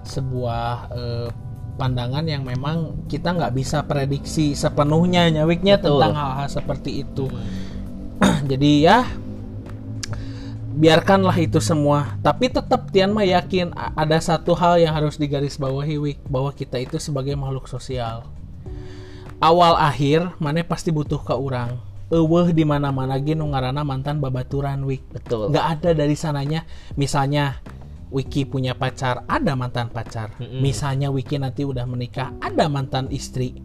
sebuah 0.06 0.70
eh, 0.94 1.30
pandangan 1.78 2.26
yang 2.26 2.46
memang 2.46 3.06
kita 3.06 3.34
nggak 3.34 3.54
bisa 3.54 3.82
prediksi 3.86 4.54
sepenuhnya 4.58 5.30
nyawiknya 5.30 5.78
Betul. 5.78 5.98
tentang 5.98 6.14
hal-hal 6.18 6.48
seperti 6.50 6.92
itu. 7.06 7.26
Hmm. 7.30 8.46
jadi 8.52 8.72
ya 8.82 8.98
biarkanlah 10.78 11.38
itu 11.42 11.58
semua. 11.58 12.18
Tapi 12.22 12.54
tetap 12.54 12.94
Tian 12.94 13.10
mah 13.10 13.26
yakin 13.26 13.74
ada 13.74 14.18
satu 14.22 14.54
hal 14.54 14.78
yang 14.78 14.94
harus 14.94 15.18
digarisbawahi 15.18 15.98
Wik 15.98 16.20
bahwa 16.30 16.54
kita 16.54 16.78
itu 16.78 17.02
sebagai 17.02 17.34
makhluk 17.34 17.66
sosial. 17.66 18.37
Awal 19.42 19.78
akhir 19.78 20.34
mana 20.42 20.66
pasti 20.66 20.90
butuh 20.90 21.22
ke 21.22 21.34
orang 21.34 21.78
eueuh 22.08 22.56
di 22.56 22.64
mana-mana 22.64 23.20
ge 23.20 23.36
nu 23.36 23.52
ngaranna 23.52 23.84
mantan 23.84 24.24
babaturan 24.24 24.80
wik. 24.88 25.04
Betul. 25.12 25.52
Nggak 25.52 25.66
ada 25.80 25.90
dari 25.92 26.16
sananya. 26.16 26.64
Misalnya 26.96 27.60
Wiki 28.08 28.48
punya 28.48 28.72
pacar 28.72 29.28
ada 29.28 29.52
mantan 29.60 29.92
pacar. 29.92 30.32
Mm-mm. 30.40 30.64
misalnya 30.64 31.12
Wiki 31.12 31.36
nanti 31.36 31.68
udah 31.68 31.84
menikah 31.84 32.32
ada 32.40 32.72
mantan 32.72 33.12
istri. 33.12 33.60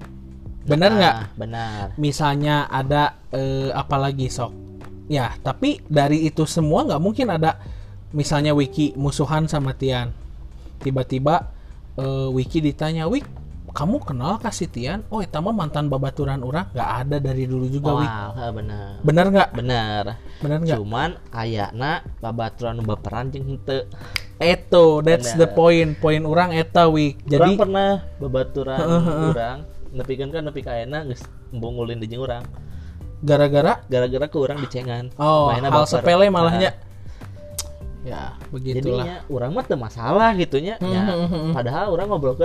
Benar 0.67 0.91
nggak? 0.99 1.15
Nah, 1.15 1.31
benar. 1.39 1.85
Misalnya 1.95 2.67
ada 2.67 3.23
eh, 3.31 3.71
apalagi 3.71 4.27
sok? 4.27 4.51
Ya 5.07 5.31
tapi 5.47 5.79
dari 5.87 6.27
itu 6.27 6.43
semua 6.43 6.83
nggak 6.83 7.03
mungkin 7.03 7.31
ada. 7.31 7.63
Misalnya 8.11 8.51
Wiki 8.59 8.99
musuhan 8.99 9.47
sama 9.47 9.79
Tian. 9.79 10.11
Tiba-tiba 10.83 11.55
eh, 11.95 12.29
Wiki 12.35 12.59
ditanya 12.59 13.07
Wik 13.07 13.41
kamu 13.73 13.97
kenal 14.05 14.37
kasih 14.37 14.69
Tian 14.69 15.01
oh 15.09 15.25
itu 15.25 15.39
mah 15.41 15.53
mantan 15.57 15.89
babaturan 15.89 16.45
orang 16.45 16.69
nggak 16.77 16.91
ada 17.05 17.17
dari 17.19 17.49
dulu 17.49 17.67
juga 17.69 17.91
Wik 17.97 18.11
wow 18.13 18.31
ha, 18.37 18.45
benar 18.53 18.93
bener 19.01 19.27
nggak? 19.33 19.49
Benar 19.57 20.05
bener 20.45 20.59
nggak? 20.63 20.79
Cuman 20.79 21.11
ayana 21.33 22.05
babaturan 22.21 22.85
baperan 22.85 23.33
jeung 23.33 23.49
henteu. 23.49 23.89
Eto, 24.43 25.01
that's 25.07 25.39
the 25.39 25.47
Bener. 25.47 25.55
point. 25.55 25.91
Poin 26.03 26.23
orang 26.27 26.51
eta 26.51 26.91
Wik. 26.91 27.23
Jadi 27.31 27.39
Jadi 27.39 27.53
pernah 27.55 28.03
babaturan 28.19 28.79
urang 29.31 29.59
nepikeun 29.93 30.31
kan 30.33 30.43
nepi 30.49 30.61
ka 30.65 30.73
ayeuna 30.75 31.05
geus 31.07 31.23
ulin 31.55 32.01
di 32.03 32.11
jeung 32.11 32.27
urang. 32.27 32.43
Gara-gara? 33.23 33.87
Gara-gara 33.87 34.27
ke 34.27 34.39
urang 34.41 34.59
dicengan. 34.59 35.15
Oh 35.15 35.47
Mainna 35.47 35.71
hal 35.71 35.87
sepele 35.87 36.27
malahnya. 36.27 36.75
Nah, 36.75 36.91
Ya, 38.03 38.35
begitulah. 38.51 39.07
jadinya 39.07 39.17
urang 39.31 39.55
mah 39.55 39.62
masalah 39.79 40.35
gitunya 40.35 40.75
Hmm, 40.83 40.91
ya. 40.91 41.03
hmm, 41.07 41.29
hmm. 41.31 41.53
padahal 41.55 41.95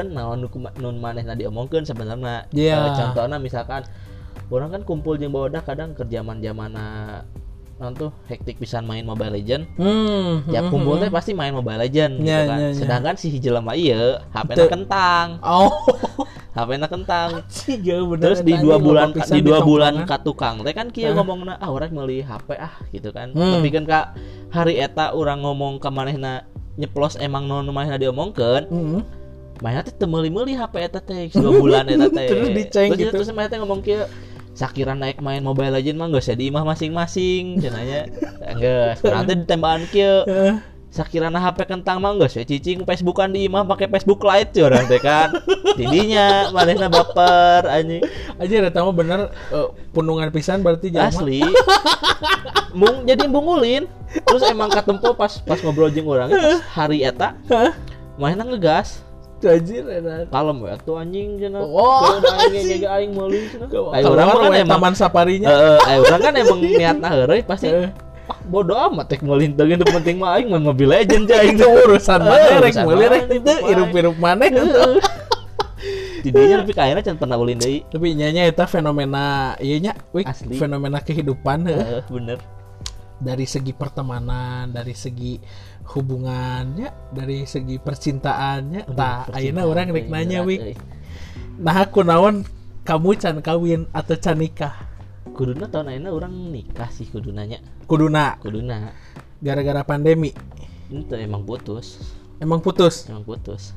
naon 0.06 0.38
nu 0.38 0.48
kuma- 0.54 0.74
nun 0.78 1.02
manehna 1.02 1.34
diomongkeun 1.34 1.82
sebenarnya 1.82 2.46
Iya. 2.54 2.78
Eh, 2.78 2.94
contohnya 2.94 3.42
misalkan 3.42 3.82
orang 4.54 4.70
kan 4.70 4.82
kumpul 4.86 5.18
jeung 5.18 5.34
bawadah 5.34 5.66
kadang 5.66 5.98
ke 5.98 6.06
zaman-zamana 6.06 7.20
non 7.78 7.94
tuh 7.94 8.10
hektik 8.26 8.58
pisan 8.58 8.86
main 8.86 9.06
Mobile 9.06 9.38
Legend 9.38 9.70
Hmm. 9.78 10.46
ya 10.50 10.66
hmm, 10.66 10.70
kumpul 10.70 10.98
hmm. 10.98 11.04
teh 11.06 11.12
pasti 11.14 11.34
main 11.34 11.54
Mobile 11.54 11.78
Legend 11.78 12.22
gitu 12.22 12.26
Nya, 12.26 12.40
kan. 12.46 12.58
nya, 12.58 12.68
nya. 12.70 12.78
Sedangkan 12.78 13.16
si 13.18 13.38
jelema 13.38 13.74
ieu 13.74 14.18
HP-na 14.34 14.58
Teu. 14.58 14.70
kentang, 14.70 15.28
Oh, 15.42 15.70
HP-na 16.58 16.90
kentang. 16.90 17.46
ciga 17.50 18.02
bener. 18.02 18.34
Terus 18.34 18.42
di 18.42 18.58
dua 18.58 18.82
bulan 18.82 19.14
di 19.14 19.42
dua 19.42 19.62
bulan 19.62 20.06
ka 20.10 20.18
tukang 20.18 20.66
teh 20.66 20.74
kan 20.74 20.90
kieu 20.90 21.14
Hah? 21.14 21.22
ngomongna 21.22 21.54
ah 21.58 21.70
urang 21.70 21.94
meuli 21.94 22.22
HP 22.22 22.58
ah 22.58 22.74
gitu 22.90 23.14
kan. 23.14 23.30
Hmm. 23.38 23.62
Tapi 23.62 23.70
kan 23.70 23.84
ka 23.86 24.00
hari 24.54 24.80
eta 24.80 25.12
urang 25.14 25.44
ngomong 25.44 25.80
ka 25.82 25.92
manehna 25.92 26.48
nyeplos 26.78 27.18
emang 27.20 27.50
non 27.50 27.68
manehna 27.74 27.98
diomongkeun, 27.98 28.64
Hmm. 28.70 29.02
manehna 29.60 29.84
teh 29.88 29.96
teu 29.98 30.08
meuli-meuli 30.08 30.54
HP 30.54 30.76
eta 30.88 31.00
teh 31.02 31.28
dua 31.34 31.52
bulan 31.58 31.86
eta 31.90 32.08
teh. 32.14 32.28
Terus 32.32 32.50
diceng 32.54 32.90
terus, 32.94 33.00
gitu. 33.02 33.12
Terus 33.18 33.28
manehna 33.34 33.52
teh 33.52 33.60
ngomong 33.60 33.82
kieu 33.82 34.06
Sakira 34.58 34.98
naik 34.98 35.22
main 35.22 35.46
Mobile 35.46 35.70
Legend 35.70 36.02
mah 36.02 36.10
geus 36.10 36.26
ya 36.26 36.34
di 36.34 36.50
imah 36.50 36.66
masing-masing 36.66 37.62
cenanya. 37.62 38.10
Geus, 38.62 39.06
urang 39.06 39.30
teh 39.30 39.38
ditembakan 39.38 39.86
kieu. 39.94 40.26
Sakirana 40.98 41.38
HP 41.38 41.70
kentang 41.70 42.02
mah 42.02 42.18
geus 42.18 42.34
ya 42.34 42.42
cicing 42.42 42.82
Facebookan 42.82 43.30
di 43.30 43.46
imah 43.46 43.62
pakai 43.70 43.86
Facebook 43.86 44.26
Lite 44.26 44.58
ya 44.58 44.66
orang 44.66 44.90
teh 44.90 44.98
kan. 44.98 45.30
Didinya 45.78 46.50
manehna 46.50 46.90
baper 46.90 47.70
anjing. 47.70 48.02
aja 48.42 48.54
eta 48.66 48.82
mah 48.82 48.96
bener 48.98 49.30
eh, 49.54 49.70
punungan 49.94 50.34
pisan 50.34 50.66
berarti 50.66 50.90
jelema. 50.90 51.14
Asli. 51.14 51.46
Mung 52.74 53.06
jadi 53.06 53.30
mbungulin. 53.30 53.86
Terus 54.26 54.42
emang 54.50 54.74
katempo 54.74 55.14
pas 55.14 55.38
pas 55.46 55.62
ngobrol 55.62 55.94
jeung 55.94 56.10
urang 56.10 56.34
pas 56.34 56.66
hari 56.74 57.06
eta 57.06 57.38
manehna 58.18 58.50
ngegas. 58.50 59.06
Anjir. 59.46 59.86
Kalem 60.34 60.66
we 60.66 60.70
atuh 60.74 60.98
anjing 60.98 61.38
cenah. 61.38 61.62
Oh, 61.62 62.18
ge 62.50 62.74
jaga 62.74 62.98
aing 62.98 63.14
meuli 63.14 63.46
Kalau 63.70 63.94
urang 63.94 64.34
orang 64.34 64.50
kan 64.50 64.62
emang 64.66 64.82
taman 64.82 64.94
safarinya. 64.98 65.46
Heeh, 65.54 65.78
aya 65.86 65.98
urang 66.02 66.22
kan 66.26 66.34
emang 66.34 66.58
niatna 66.58 67.08
heureuy 67.14 67.46
pasti. 67.46 67.70
Ah 68.28 68.40
bodo 68.44 68.76
amat 68.76 69.08
tek 69.08 69.22
meulin 69.24 69.56
teu 69.56 69.66
gitu 69.66 69.84
penting 69.88 70.20
mah 70.20 70.36
aing 70.36 70.52
main 70.52 70.64
Mobile 70.64 70.92
Legend 70.94 71.26
aing 71.28 71.56
itu 71.56 71.68
urusan 71.88 72.20
Eh, 72.20 72.28
mana 72.28 72.60
rek 72.60 72.76
meuli 72.84 73.06
rek 73.08 73.24
itu 73.32 73.54
irup-irup 73.68 74.16
mana 74.20 74.44
Tidinya 76.18 76.66
tapi 76.66 76.74
kayaknya 76.74 77.02
can 77.06 77.16
pernah 77.16 77.38
ulin 77.38 77.56
deui. 77.56 77.86
tapi 77.88 78.12
nyanya 78.18 78.50
eta 78.50 78.66
fenomena 78.66 79.54
iya 79.62 79.78
nya 79.80 79.94
Asli. 80.26 80.58
fenomena 80.58 81.00
kehidupan. 81.00 81.64
Heeh, 81.70 82.02
bener. 82.10 82.42
dari 83.18 83.46
segi 83.50 83.74
pertemanan 83.74 84.70
dari 84.70 84.94
segi 84.94 85.42
hubungannya 85.90 87.10
dari 87.10 87.50
segi 87.50 87.82
percintaannya 87.82 88.94
tah 88.94 89.26
ayeuna 89.34 89.66
orang 89.66 89.90
rek 89.90 90.06
nanya 90.06 90.46
wik 90.46 90.78
nah 91.58 91.82
aku 91.82 92.06
naon 92.06 92.46
kamu 92.86 93.18
can 93.18 93.42
kawin 93.42 93.90
atau 93.90 94.14
can 94.22 94.38
nikah 94.38 94.78
Kuduna 95.34 95.66
tahun 95.70 95.92
ayeuna 95.94 96.10
orang 96.12 96.34
nikah 96.50 96.90
sih 96.90 97.06
kudunanya. 97.08 97.62
kuduna 97.88 98.36
Kuduna. 98.42 98.92
gara-gara 99.40 99.82
pandemi 99.82 100.34
Itu 100.90 101.14
emang 101.14 101.46
putus. 101.46 102.00
emang 102.40 102.60
putus 102.60 103.06
Emang 103.08 103.24
putus. 103.24 103.72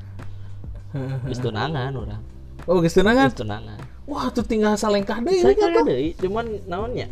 Geus 1.27 1.39
tunangan 1.39 1.93
orang. 1.95 2.23
oh 2.67 2.81
geus 2.81 2.95
tunangan 2.95 3.31
Geus 3.31 3.41
tunangan. 3.47 3.79
wah 4.05 4.27
tuh 4.33 4.43
tinggal 4.43 4.75
salengkah 4.75 5.23
deui 5.23 5.55
kan 5.55 5.71
atuh. 5.71 5.85
deui, 5.87 6.13
cuman 6.19 6.45
naonnya? 6.67 7.07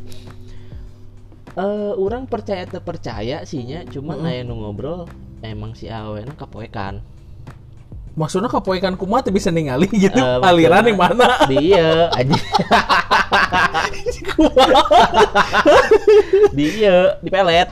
Eh, 1.54 1.92
orang 1.98 2.26
percaya 2.26 2.66
teu 2.66 2.78
percaya 2.78 3.42
sihnya, 3.42 3.82
cuman 3.86 4.22
aya 4.22 4.42
nu 4.42 4.54
ngobrol 4.58 5.06
emang 5.42 5.74
si 5.74 5.90
awena 5.90 6.30
kapoekan. 6.34 7.02
Maksudnya 8.18 8.50
kapoekan 8.50 8.92
kumaha 8.92 9.22
teu 9.22 9.30
bisa 9.30 9.48
ningali 9.48 9.86
gitu 10.04 10.18
Eh, 10.18 10.42
aliran 10.42 10.82
di 10.82 10.92
mana 10.92 11.38
Dia 11.48 12.10
aja. 12.10 12.34
Dia 16.52 16.96
di 17.18 17.30
pelet. 17.30 17.68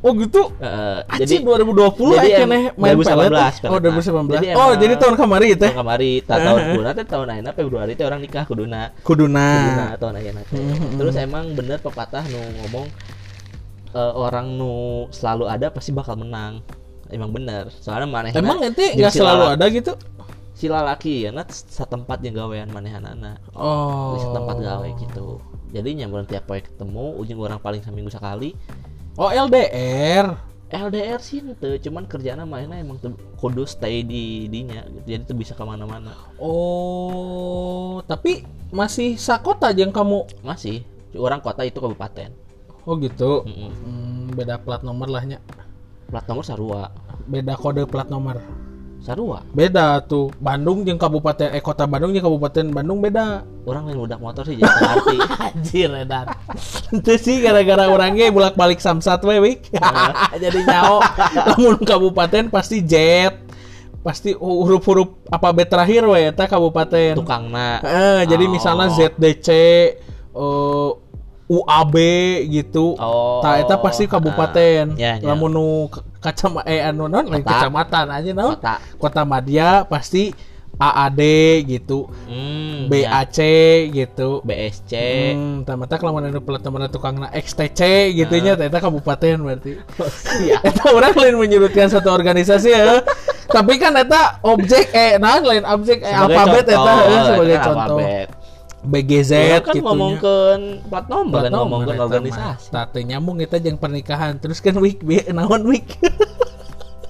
oh 0.00 0.16
gitu 0.16 0.48
Heeh, 0.56 1.04
Anjir 1.06 1.44
jadi 1.44 1.44
2020 1.44 1.92
jadi 2.16 2.28
aja 2.32 2.44
nih 2.46 2.62
main 2.72 2.96
2019 2.96 3.04
pelet. 3.04 3.28
pelet. 3.28 3.52
Oh 3.66 3.76
2019. 3.76 4.32
Jadi 4.32 4.46
oh 4.54 4.72
jadi 4.74 4.94
tahun 4.96 5.14
kemarin 5.14 5.48
itu. 5.50 5.60
tahun 5.62 5.76
kemari 5.76 6.12
ta 6.20 6.34
tahun 6.38 6.60
kuduna 6.70 6.90
teh 6.90 7.04
tahun 7.04 7.26
ayeuna 7.30 7.52
Februari 7.52 7.92
teh 7.92 8.04
orang 8.04 8.20
nikah 8.20 8.44
kuduna 8.44 8.80
Kuduna. 9.00 9.44
kuduna 9.52 9.86
tahun 9.96 10.14
ayeuna 10.16 10.40
teh 10.42 10.56
terus 10.94 11.14
emang 11.14 11.52
bener 11.52 11.78
pepatah 11.78 12.24
nu 12.24 12.40
ngomong 12.58 12.88
eh, 13.92 14.12
orang 14.16 14.46
nu 14.50 14.72
selalu 15.10 15.44
ada 15.46 15.68
pasti 15.68 15.90
bakal 15.90 16.16
menang 16.16 16.64
emang 17.10 17.30
bener 17.30 17.68
soalnya 17.74 18.06
maneh 18.06 18.30
Emang 18.32 18.58
ente 18.60 18.94
nggak 18.94 19.12
selalu 19.12 19.44
ada 19.54 19.66
gitu? 19.68 19.92
si 20.52 20.68
lalaki 20.68 21.24
ya 21.24 21.32
nat 21.32 21.48
satempat 21.48 22.20
yang 22.20 22.36
gawean 22.36 22.68
manehanana 22.68 23.40
Oh. 23.52 24.12
di 24.12 24.18
setempat 24.20 24.56
gawe 24.58 24.88
gitu 24.96 25.40
jadi 25.70 25.88
nyamuran 25.96 26.24
tiap 26.24 26.44
poe 26.44 26.60
ketemu 26.60 27.16
ujung 27.16 27.38
orang 27.38 27.58
paling 27.58 27.80
seminggu 27.80 28.08
sekali 28.08 28.52
Oh 29.16 29.28
LDR. 29.28 30.36
LDR 30.70 31.18
sih 31.18 31.40
ente 31.40 31.80
cuman 31.80 32.06
kerjaan 32.06 32.44
mainnya 32.44 32.76
emang 32.76 32.96
teu 32.96 33.10
kudu 33.36 33.64
stay 33.64 34.00
di 34.00 34.46
dinya 34.46 34.86
gitu. 34.86 35.02
jadi 35.04 35.22
tuh 35.24 35.34
bisa 35.34 35.52
ke 35.52 35.62
mana-mana 35.62 36.14
Oh, 36.38 38.00
tapi 38.04 38.44
masih 38.70 39.16
sakota 39.16 39.72
yang 39.72 39.90
kamu. 39.90 40.28
masih 40.40 40.86
orang 41.12 41.40
kota 41.40 41.64
itu 41.64 41.76
kabupaten 41.76 42.30
Oh 42.84 42.96
gitu. 42.96 43.44
Mm-mm. 43.44 43.70
Hmm, 43.76 44.24
beda 44.32 44.56
plat 44.56 44.80
nomor 44.80 45.04
lahnya. 45.06 45.36
Plat 46.10 46.26
nomor 46.26 46.44
Sarua 46.44 46.82
Beda 47.30 47.54
kode 47.54 47.86
plat 47.86 48.10
nomor. 48.10 48.42
Sarua 49.00 49.40
Beda 49.54 50.02
tuh. 50.04 50.28
Bandung 50.42 50.84
jeung 50.84 50.98
kabupaten 51.00 51.54
eh 51.54 51.62
kota 51.62 51.86
Bandung 51.86 52.12
jeung 52.12 52.26
kabupaten 52.26 52.68
Bandung 52.68 52.98
beda. 53.00 53.46
orang 53.64 53.86
lain 53.86 54.02
udah 54.02 54.18
motor 54.18 54.42
sih 54.42 54.58
jadi 54.58 54.66
ngerti 54.66 55.16
Anjir 55.46 55.90
edan. 55.94 56.26
Itu 56.90 57.14
sih 57.16 57.38
gara-gara 57.38 57.86
orangnya 57.86 58.28
bolak-balik 58.34 58.82
samsat 58.82 59.22
we 59.22 59.36
wik. 59.38 59.60
Jadi 60.42 60.58
nyao. 60.66 60.98
Lamun 61.54 61.78
kabupaten 61.86 62.50
pasti 62.50 62.82
jet. 62.82 63.36
Pasti 64.00 64.32
huruf-huruf 64.34 65.28
alfabet 65.28 65.68
terakhir 65.70 66.02
we 66.08 66.32
eta 66.32 66.48
kabupaten. 66.50 67.14
tukangna 67.20 67.78
Eh, 67.84 68.20
jadi 68.26 68.48
Oh. 68.48 68.50
misalnya 68.50 68.88
ZDC 68.90 69.48
eh, 70.34 70.90
UAB 71.50 71.96
gitu. 72.46 72.94
Oh. 72.94 73.42
Tah 73.42 73.58
eta 73.58 73.74
pasti 73.74 74.06
kabupaten. 74.06 74.94
Ah, 74.94 74.98
ya, 74.98 75.12
ya. 75.18 75.34
Lamun 75.34 75.50
nu 75.50 75.66
kacama 76.22 76.62
eh 76.62 76.78
anu 76.78 77.10
non 77.10 77.26
lain 77.26 77.42
kecamatan 77.42 78.06
aja 78.06 78.30
naon. 78.30 78.54
kota 78.54 78.74
Kota 78.96 79.22
Madya 79.26 79.82
pasti 79.82 80.30
AAD 80.78 81.20
gitu. 81.66 82.06
hmm, 82.24 82.86
ya. 82.88 83.26
BAC 83.26 83.38
gitu. 83.90 84.40
BSC 84.40 84.92
Hmm, 85.34 85.66
tamata 85.66 85.98
kalau 85.98 86.16
anu 86.16 86.30
nomor 86.30 86.86
tukangna 86.86 87.28
XTC 87.34 88.14
gitu 88.14 88.38
nya 88.38 88.54
Ah. 88.54 88.64
eta 88.64 88.78
kabupaten 88.78 89.36
berarti. 89.42 89.74
Iya. 90.46 90.62
Eta 90.62 90.86
orang 90.88 91.18
lain 91.18 91.34
menyebutkan 91.36 91.90
satu 91.90 92.14
organisasi 92.14 92.70
ya. 92.70 93.02
Tapi 93.50 93.74
kan 93.76 93.98
eta 93.98 94.38
objek 94.46 94.94
eh 94.94 95.18
nah 95.18 95.42
lain 95.42 95.66
objek 95.66 95.98
eh 96.00 96.14
Sebagai 96.14 96.30
alfabet 96.38 96.64
eta 96.70 96.92
eh, 96.94 97.20
sebagai 97.26 97.56
kan 97.58 97.66
contoh. 97.66 97.98
alfabet. 97.98 98.28
BGZ 98.80 99.32
Orang 99.32 99.64
kan 99.66 99.74
gitu 99.76 99.84
ngomongkeun 99.84 100.62
plat 100.88 101.06
nomor 101.12 101.40
kan 101.44 101.52
ngomongkeun 101.52 101.96
eta 101.96 102.04
organisasi. 102.08 102.66
Tah, 102.72 102.88
teu 102.88 103.04
nyambung 103.04 103.36
kita 103.36 103.60
jeung 103.60 103.76
pernikahan. 103.76 104.40
Terus 104.40 104.58
kan 104.64 104.76
week 104.80 105.04
be 105.04 105.20
naon 105.28 105.68
week. 105.68 106.00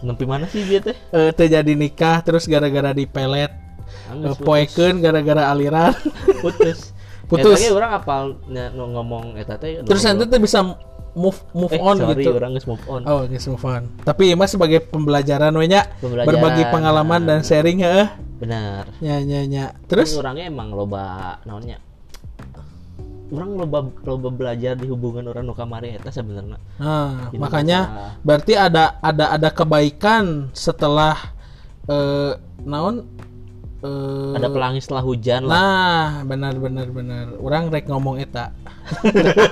nempi 0.00 0.24
mana 0.24 0.48
sih 0.48 0.64
dia 0.64 0.80
teh 0.80 0.96
Eh 1.12 1.30
teu 1.36 1.46
jadi 1.46 1.72
nikah 1.76 2.24
terus 2.24 2.48
gara-gara 2.48 2.96
dipelet 2.96 3.52
Angges 4.10 4.40
putus. 4.40 4.46
poeken 4.48 4.94
gara-gara 5.04 5.52
aliran 5.52 5.94
putus 6.40 6.90
Putus. 7.30 7.62
Ge 7.62 7.70
orang 7.70 7.94
apal 7.94 8.34
ngomong 8.74 9.38
eta 9.38 9.54
teh 9.54 9.84
terus 9.86 10.02
nanti 10.02 10.26
tuh 10.26 10.40
bisa 10.42 10.66
move 11.14 11.38
move 11.54 11.70
eh, 11.74 11.82
on 11.82 11.98
sorry, 11.98 12.22
gitu 12.22 12.30
orang 12.38 12.54
geus 12.54 12.66
move 12.70 12.84
on 12.86 13.02
oh 13.06 13.26
guys 13.26 13.46
move 13.50 13.66
on 13.66 13.82
tapi 14.06 14.34
mas 14.38 14.50
sebagai 14.54 14.82
pembelajaran 14.82 15.50
we 15.58 15.66
nya 15.66 15.86
Pembelajaran. 15.98 16.26
berbagi 16.26 16.62
pengalaman 16.70 17.20
dan 17.26 17.40
sharing 17.42 17.82
heeh 17.82 18.29
benar. 18.40 18.88
Nya 19.04 19.20
nya 19.20 19.40
nya. 19.44 19.64
Terus? 19.84 20.16
Terus 20.16 20.20
orangnya 20.24 20.48
emang 20.48 20.72
loba 20.72 21.36
naonnya? 21.44 21.76
Orang 23.30 23.54
loba 23.54 23.86
loba 24.02 24.28
belajar 24.34 24.74
di 24.74 24.90
hubungan 24.90 25.30
orang 25.30 25.46
nu 25.46 25.54
kamari 25.54 25.94
eta 25.94 26.10
sebenarnya. 26.10 26.58
Nah 26.82 27.30
Ini 27.30 27.38
makanya 27.38 27.80
berarti 28.26 28.58
ada 28.58 28.98
ada 28.98 29.30
ada 29.36 29.48
kebaikan 29.54 30.50
setelah 30.50 31.14
eh 31.86 32.34
naon 32.66 33.06
eh, 33.80 34.36
ada 34.36 34.48
pelangi 34.48 34.80
setelah 34.80 35.04
hujan 35.04 35.44
lah 35.44 35.56
Nah, 35.56 36.06
benar 36.24 36.54
benar 36.56 36.88
benar. 36.92 37.24
Orang 37.40 37.72
rek 37.72 37.88
ngomong 37.88 38.20
eta. 38.20 38.52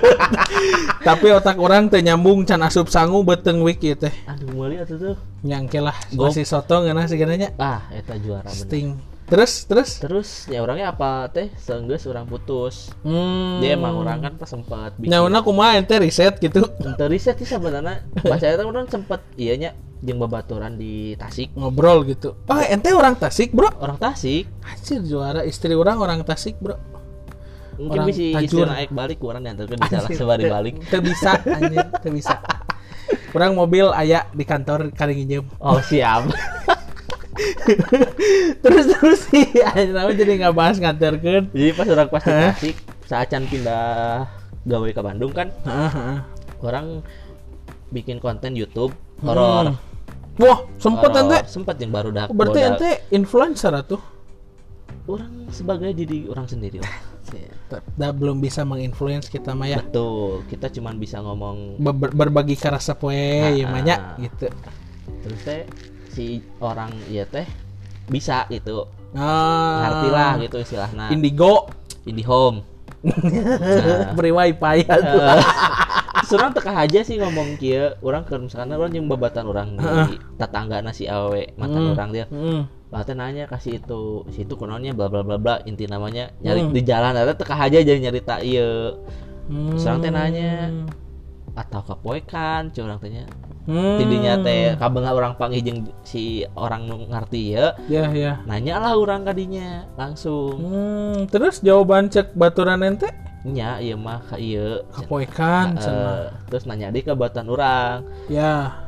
Tapi 1.07 1.27
otak 1.31 1.57
orang 1.57 1.87
teh 1.87 2.03
nyambung 2.03 2.43
can 2.43 2.61
asup 2.61 2.91
sangu 2.91 3.23
beteng 3.23 3.63
wiki 3.63 3.95
teh. 3.95 4.11
aduh 4.27 4.51
meuli 4.53 4.77
atuh 4.77 4.97
tuh 4.99 5.15
Nyangke 5.41 5.79
lah. 5.79 5.95
Masih 6.11 6.43
soto 6.43 6.83
ngeunah 6.83 7.07
sigananya. 7.07 7.55
ah 7.57 7.87
eta 7.89 8.19
juara 8.19 8.49
bener 8.51 8.67
Sting. 8.67 8.89
Terus 9.29 9.51
terus. 9.63 9.89
terus 9.97 10.29
ya 10.45 10.59
orangnya 10.59 10.89
apa 10.89 11.29
teh 11.29 11.53
seenggeus 11.55 12.03
orang 12.05 12.25
putus 12.25 12.89
Hmm. 13.01 13.61
dia 13.61 13.77
emang 13.77 13.93
orang 13.95 14.19
kan 14.19 14.33
pas 14.35 14.49
sempat 14.49 14.97
bikin 14.97 15.13
Nyauna 15.13 15.39
kumaha 15.39 15.77
ente 15.77 15.93
riset 15.95 16.35
gitu. 16.37 16.65
Ente 16.81 17.05
riset 17.05 17.37
sih 17.37 17.45
sebenarnya 17.45 18.01
pas 18.19 18.41
saya 18.41 18.57
orang 18.59 18.89
sempat 18.89 19.21
iya 19.37 19.53
nya 19.53 19.71
jeung 19.99 20.17
babaturan 20.17 20.75
di 20.75 21.13
Tasik 21.13 21.53
Ngobrol 21.53 22.07
gitu. 22.07 22.33
Oh, 22.47 22.57
ente 22.57 22.89
orang 22.89 23.13
Tasik, 23.15 23.51
Bro. 23.51 23.69
orang 23.77 23.99
Tasik 23.99 24.47
Anjir 24.63 25.03
juara 25.03 25.43
istri 25.43 25.75
orang 25.75 25.99
orang 25.99 26.19
Tasik, 26.23 26.57
Bro. 26.57 26.79
mungkin 27.75 27.99
Orang 28.01 28.07
bisa 28.09 28.23
Tajur. 28.35 28.65
istri 28.65 28.75
naik 28.75 28.91
balik 28.91 29.19
orang 29.21 29.41
diantarkan 29.41 29.77
di 29.77 29.87
salah 29.87 30.09
sebari 30.09 30.43
balik 30.47 30.75
Teu 30.87 30.99
bisa 30.99 31.31
anjir, 31.45 31.85
teu 31.99 32.11
bisa. 32.17 32.35
Orang 33.31 33.55
mobil 33.59 33.87
aya 33.89 34.27
di 34.31 34.43
kantor 34.43 34.89
kali 34.91 35.15
nginjem. 35.15 35.47
oh 35.59 35.79
siap 35.79 36.27
terus 38.63 38.85
terus 38.89 39.19
sih 39.27 39.45
nama 39.89 40.11
jadi 40.11 40.31
nggak 40.37 40.53
bahas 40.53 40.77
nganterkeun 40.77 41.49
jadi 41.49 41.71
pas 41.71 41.87
orang 41.87 42.07
pas 42.07 42.21
di? 42.21 42.31
Tasik 42.31 42.75
saacan 43.03 43.43
pindah 43.45 44.27
gawe 44.61 44.89
ke 44.89 45.01
Bandung 45.01 45.31
kan 45.31 45.49
orang 46.59 47.01
bikin 47.89 48.17
konten 48.17 48.53
YouTube 48.53 48.93
horor 49.19 49.71
Hmm. 49.71 49.77
wah 50.39 50.59
sempet 50.77 51.09
Horor. 51.09 51.23
ente 51.25 51.39
sempet 51.45 51.75
yang 51.77 51.91
baru 51.91 52.09
dak 52.09 52.27
berarti 52.29 52.55
bodak. 52.55 52.69
ente 52.71 52.89
influencer 53.09 53.73
tuh 53.83 53.99
orang 55.05 55.49
sebagai 55.49 55.91
diri 55.91 56.25
orang 56.25 56.45
sendiri 56.45 56.79
Dah 57.69 58.09
belum 58.09 58.39
bisa 58.39 58.63
menginfluence 58.63 59.27
kita 59.27 59.53
mah 59.53 59.67
ya 59.67 59.77
betul 59.79 60.41
kita 60.47 60.71
cuman 60.71 60.97
bisa 60.97 61.19
ngomong 61.19 61.77
Be- 61.77 61.93
ber- 61.93 62.15
berbagi 62.15 62.55
ke 62.55 62.65
rasa 62.65 62.95
poe 62.95 63.13
ya 63.13 63.53
Ah, 63.61 63.69
mah 63.69 63.81
nya, 63.83 63.95
ah. 63.95 64.17
gitu 64.17 64.49
terus 65.19 65.39
teh 65.43 65.61
si 66.19 66.43
orang 66.59 66.91
iya 67.07 67.23
teh 67.23 67.47
bisa 68.11 68.43
gitu 68.51 68.83
ah 69.15 69.79
ngerti 69.87 70.07
lah 70.11 70.31
gitu 70.43 70.57
istilahnya 70.59 71.07
indigo 71.15 71.71
Indie 72.03 72.27
Home 72.27 72.67
Nah. 72.99 74.11
beri 74.19 74.35
wifi 74.35 74.83
ya 74.83 74.95
tuh. 74.99 75.23
Eh, 76.19 76.27
terus 76.27 76.35
orang 76.35 76.51
teka 76.51 76.71
aja 76.75 76.99
sih 76.99 77.15
ngomong 77.15 77.55
kia 77.55 77.95
orang 78.03 78.27
ke 78.27 78.35
misalkan 78.35 78.75
orang 78.75 78.91
yang 78.91 79.07
babatan 79.07 79.47
orang 79.47 79.67
di 79.79 80.19
tetangga 80.35 80.83
nasi 80.83 81.07
awe 81.07 81.47
mantan 81.55 81.79
Hmm. 81.79 81.93
orang 81.95 82.09
dia 82.11 82.25
Hmm. 82.27 82.67
teh 82.91 83.15
nanya 83.15 83.47
kasih 83.47 83.79
itu 83.79 84.27
si 84.27 84.43
itu 84.43 84.59
kononnya 84.59 84.91
bla 84.91 85.07
bla 85.07 85.23
bla 85.23 85.39
bla 85.39 85.63
inti 85.63 85.87
namanya 85.87 86.35
nyari 86.43 86.59
Hmm. 86.67 86.75
di 86.75 86.81
jalan 86.83 87.15
ada 87.15 87.31
teka 87.31 87.55
aja 87.55 87.79
jadi 87.79 87.95
nyarita 88.03 88.43
iya 88.43 88.99
Hmm. 89.47 89.79
Teh 89.79 90.11
nanya 90.11 90.67
atau 91.55 91.81
kapoekan 91.81 92.75
cuy 92.75 92.83
orang 92.83 92.99
tanya 92.99 93.23
Hmm. 93.67 94.01
tidinya 94.01 94.33
teh 94.41 94.73
kabenga 94.79 95.11
orang 95.13 95.33
panggil 95.35 95.61
jeung 95.61 95.79
si 96.01 96.47
orang 96.55 96.89
ngerti 96.89 97.53
ya. 97.53 97.75
Ya 97.91 98.09
ya. 98.09 98.41
Nanya 98.47 98.79
lah 98.81 98.93
orang 98.95 99.27
kadinya 99.27 99.85
langsung. 99.99 100.57
Hmm, 100.57 101.17
terus 101.29 101.61
jawaban 101.61 102.07
cek 102.09 102.33
baturan 102.33 102.81
ente? 102.81 103.11
Nya 103.45 103.79
iya 103.79 103.95
mah 103.95 104.19
ka 104.25 104.35
iya 104.35 104.83
kapoekan 104.91 105.79
cenah. 105.79 106.35
terus 106.51 106.67
nanya 106.67 106.91
di 106.91 106.99
ke 106.99 107.15
batuan 107.15 107.47
orang 107.47 108.03
ya. 108.27 108.83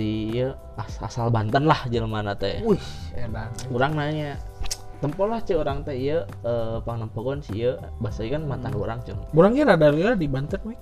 Ieu 0.00 0.56
as- 0.80 0.96
asal 1.04 1.28
Banten 1.28 1.68
lah 1.68 1.84
jelema 1.92 2.24
teh. 2.32 2.64
Wih 2.64 2.80
edan. 3.12 3.52
Orang 3.68 4.00
nanya. 4.00 4.40
Tempol 5.04 5.28
lah 5.28 5.44
orang 5.56 5.84
teh 5.84 5.92
iya 5.92 6.24
eh 6.40 6.80
pangnempogon 6.80 7.44
si 7.44 7.60
ieu. 7.60 7.76
Bahasa 8.00 8.24
kan 8.24 8.48
mantan 8.48 8.72
orang 8.72 9.04
cuy 9.04 9.12
Burang 9.36 9.52
kira 9.52 9.76
dari 9.76 10.00
di 10.16 10.24
Banten 10.24 10.60
we. 10.64 10.72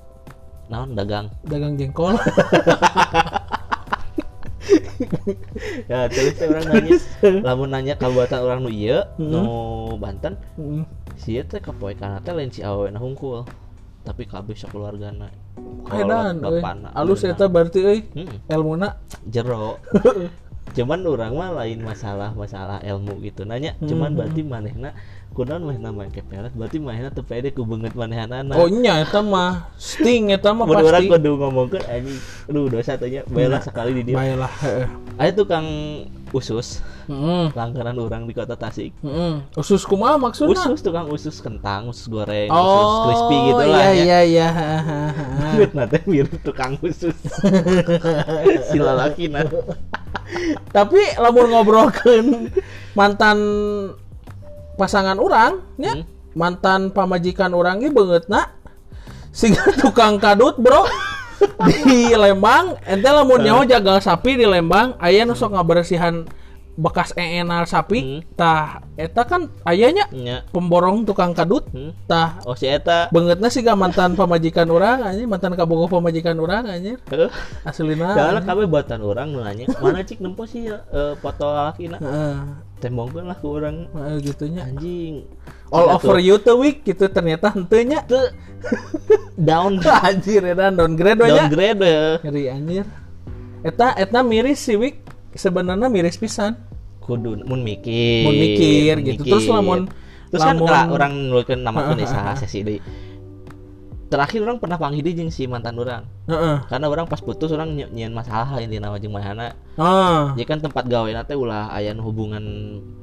Naon 0.68 0.94
dagang? 0.94 1.32
Dagang 1.44 1.74
jengkol. 1.76 2.14
Ya 5.88 6.10
terus 6.10 6.36
orang 6.42 6.66
nanya. 6.68 6.94
Lamun 7.46 7.70
nanya 7.72 7.94
kabupaten 7.96 8.42
orang 8.42 8.60
nu 8.66 8.70
ieu 8.72 9.00
Hmm. 9.16 9.30
nu 9.30 9.42
Banten 9.96 10.36
Hmm. 10.58 10.84
si 11.16 11.38
ieu 11.38 11.44
teh 11.46 11.62
kapoekan 11.62 12.20
teh 12.20 12.34
lain 12.34 12.50
si 12.52 12.60
awe 12.66 12.90
na 12.90 12.98
hungkul. 13.00 13.46
Tapi 14.04 14.26
kabeh 14.26 14.56
sakeluargana. 14.56 15.30
Edan 15.92 16.42
alus 16.92 17.24
eta 17.24 17.46
berarti 17.48 17.78
euy. 17.80 18.00
Hmm, 18.12 18.28
elmuna. 18.50 18.98
Jero. 19.24 19.78
Cuman 20.76 21.00
orang 21.08 21.32
mah 21.32 21.50
lain 21.64 21.80
masalah 21.80 22.36
masalah 22.36 22.82
ilmu 22.84 23.22
gitu. 23.24 23.48
Nanya 23.48 23.78
Hmm. 23.80 23.88
cuman 23.88 24.10
berarti 24.18 24.40
manehna 24.44 24.92
kunaon 25.38 25.62
manehna 25.70 25.94
main 25.94 26.10
kepelet 26.10 26.50
berarti 26.50 26.82
manehna 26.82 27.14
teu 27.14 27.22
pede 27.22 27.54
ku 27.54 27.62
beungeut 27.62 27.94
manehanana 27.94 28.58
oh 28.58 28.66
nya 28.66 29.06
eta 29.06 29.22
mah 29.22 29.70
sting 29.78 30.34
eta 30.34 30.50
mah 30.50 30.66
Mun 30.66 30.82
urang 30.82 31.06
pasti. 31.06 31.14
kudu 31.14 31.30
ngomongkeun 31.38 31.82
anjing. 31.86 32.18
Aduh 32.50 32.66
dosa 32.66 32.98
teh 32.98 33.06
nya. 33.06 33.22
Baelah 33.30 33.62
sekali 33.62 33.94
di 33.94 34.02
dia. 34.10 34.18
Baiklah 34.18 34.50
heeh. 34.66 34.86
Aya 35.14 35.30
tukang 35.30 35.66
usus. 36.34 36.82
Heeh 37.06 37.54
langganan 37.54 37.94
orang 38.02 38.26
di 38.26 38.34
kota 38.34 38.58
Tasik. 38.58 38.90
Heeh 38.98 39.38
usus 39.54 39.86
kumaha 39.86 40.18
maksudna? 40.18 40.58
Usus 40.58 40.82
tukang 40.82 41.06
usus 41.06 41.38
kentang 41.38 41.86
usus 41.86 42.10
goreng 42.10 42.50
oh 42.50 42.58
usus 42.58 42.98
crispy 43.06 43.36
gitu 43.46 43.62
lah 43.62 43.78
iya 43.78 43.86
ya 43.94 43.94
iya 43.94 44.18
iya. 44.26 44.48
Mirip 45.54 45.72
nate 45.78 46.02
mirip 46.10 46.34
tukang 46.42 46.74
usus. 46.82 47.14
Si 48.68 48.76
lalakina 48.82 49.46
tapi 50.76 51.00
lamun 51.16 51.48
ngobrolkeun 51.52 52.52
mantan 52.92 53.38
pasangan 54.78 55.18
orang 55.18 55.58
nya 55.74 55.98
Hmm. 55.98 56.06
mantan 56.32 56.94
pamajikan 56.94 57.50
orang 57.50 57.82
ge 57.82 57.90
beungeutna 57.90 58.54
sehingga 59.34 59.74
tukang 59.82 60.22
kadut 60.22 60.54
bro 60.56 60.86
di 61.66 62.14
Lembang 62.14 62.78
ente 62.82 63.10
lamun 63.10 63.42
nyaho 63.42 63.66
jagal 63.66 63.98
sapi 63.98 64.38
di 64.38 64.46
Lembang 64.46 64.94
aya 64.98 65.26
nu 65.26 65.34
sok 65.34 65.58
ngabersihan 65.58 66.26
bekas 66.78 67.10
eenal 67.18 67.66
sapi 67.66 67.98
Hmm. 67.98 68.20
tah 68.38 68.86
eta 68.94 69.26
kan 69.26 69.50
ayanya 69.66 70.06
nya. 70.14 70.46
Pemborong 70.54 71.02
tukang 71.02 71.34
kadut 71.34 71.66
Hmm. 71.74 71.90
tah. 72.06 72.38
Oh 72.46 72.54
si 72.54 72.70
eta. 72.70 73.10
Beungeutna 73.10 73.50
sih 73.50 73.66
mantan 73.74 74.14
pamajikan 74.14 74.70
orang 74.70 75.02
anjir 75.02 75.26
mantan 75.26 75.58
kabogoh 75.58 75.90
pamajikan 75.90 76.38
orang 76.38 76.70
anjir 76.70 77.02
Heuh. 77.10 77.34
aslina 77.66 78.14
Soalnya 78.14 78.46
kami 78.46 78.70
buatan 78.70 79.02
orang 79.02 79.34
nanya 79.34 79.66
mana 79.82 80.06
cik 80.06 80.22
nempo 80.22 80.46
sih 80.46 80.70
ya, 80.70 80.86
eh, 80.94 81.18
foto 81.18 81.50
lalakina 81.50 81.98
heeh 81.98 82.34
tembongkeun 82.78 83.26
lah 83.26 83.36
ke 83.38 83.46
orang. 83.46 83.86
Heeh, 83.92 84.16
gitunya. 84.22 84.62
Anjing. 84.66 85.26
All 85.68 85.84
Cina 85.84 85.94
over 86.00 86.16
tuh, 86.16 86.24
you 86.24 86.36
tuh 86.40 86.56
week 86.56 86.80
gitu 86.82 87.04
ternyata 87.12 87.52
henteu 87.52 87.84
teu 88.08 88.24
down. 89.36 89.78
Anjir 90.08 90.40
eta 90.42 90.72
downgrade 90.72 91.20
we 91.20 91.28
nya 91.28 91.44
downgrade 91.44 91.80
ya 91.84 92.02
ngeri 92.24 92.42
anjir. 92.48 92.86
Eta 93.60 93.92
eta 94.00 94.18
miris 94.24 94.64
sih 94.64 94.80
week 94.80 95.04
sebenarnya 95.36 95.92
miris 95.92 96.16
pisan. 96.16 96.56
Kudu 97.04 97.44
mun 97.44 97.60
mikir. 97.60 98.24
Mun 98.24 98.36
mikir 98.36 98.94
gitu. 99.04 99.28
Terus 99.28 99.44
lamun- 99.50 99.88
terus 100.32 100.44
kan 100.44 100.56
lamun- 100.56 100.72
lah 100.72 100.84
orang 100.88 101.12
nulikeun 101.28 101.60
nama 101.60 101.92
Heeh, 101.92 102.08
saha 102.08 102.32
sesi 102.36 102.64
deui 102.64 102.80
terakhir 104.08 104.40
orang 104.40 104.56
pernah 104.56 104.80
panggil 104.80 105.04
dia 105.04 105.28
si 105.28 105.44
mantan 105.44 105.76
orang. 105.76 106.02
Heeh. 106.24 106.64
Karena 106.64 106.86
orang 106.88 107.04
pas 107.04 107.20
putus 107.20 107.52
orang 107.52 107.76
ny- 107.76 107.92
nyieun 107.92 108.16
masalah 108.16 108.56
lah 108.56 108.60
inti 108.64 108.80
nama 108.80 108.96
jeung 108.96 109.12
manehna 109.12 109.52
ah 109.78 110.34
jadi 110.34 110.44
kan 110.48 110.58
tempat 110.58 110.90
gawe 110.90 111.06
teh 111.28 111.38
ulah 111.38 111.70
aya 111.70 111.94
nu 111.94 112.02
hubungan 112.02 112.42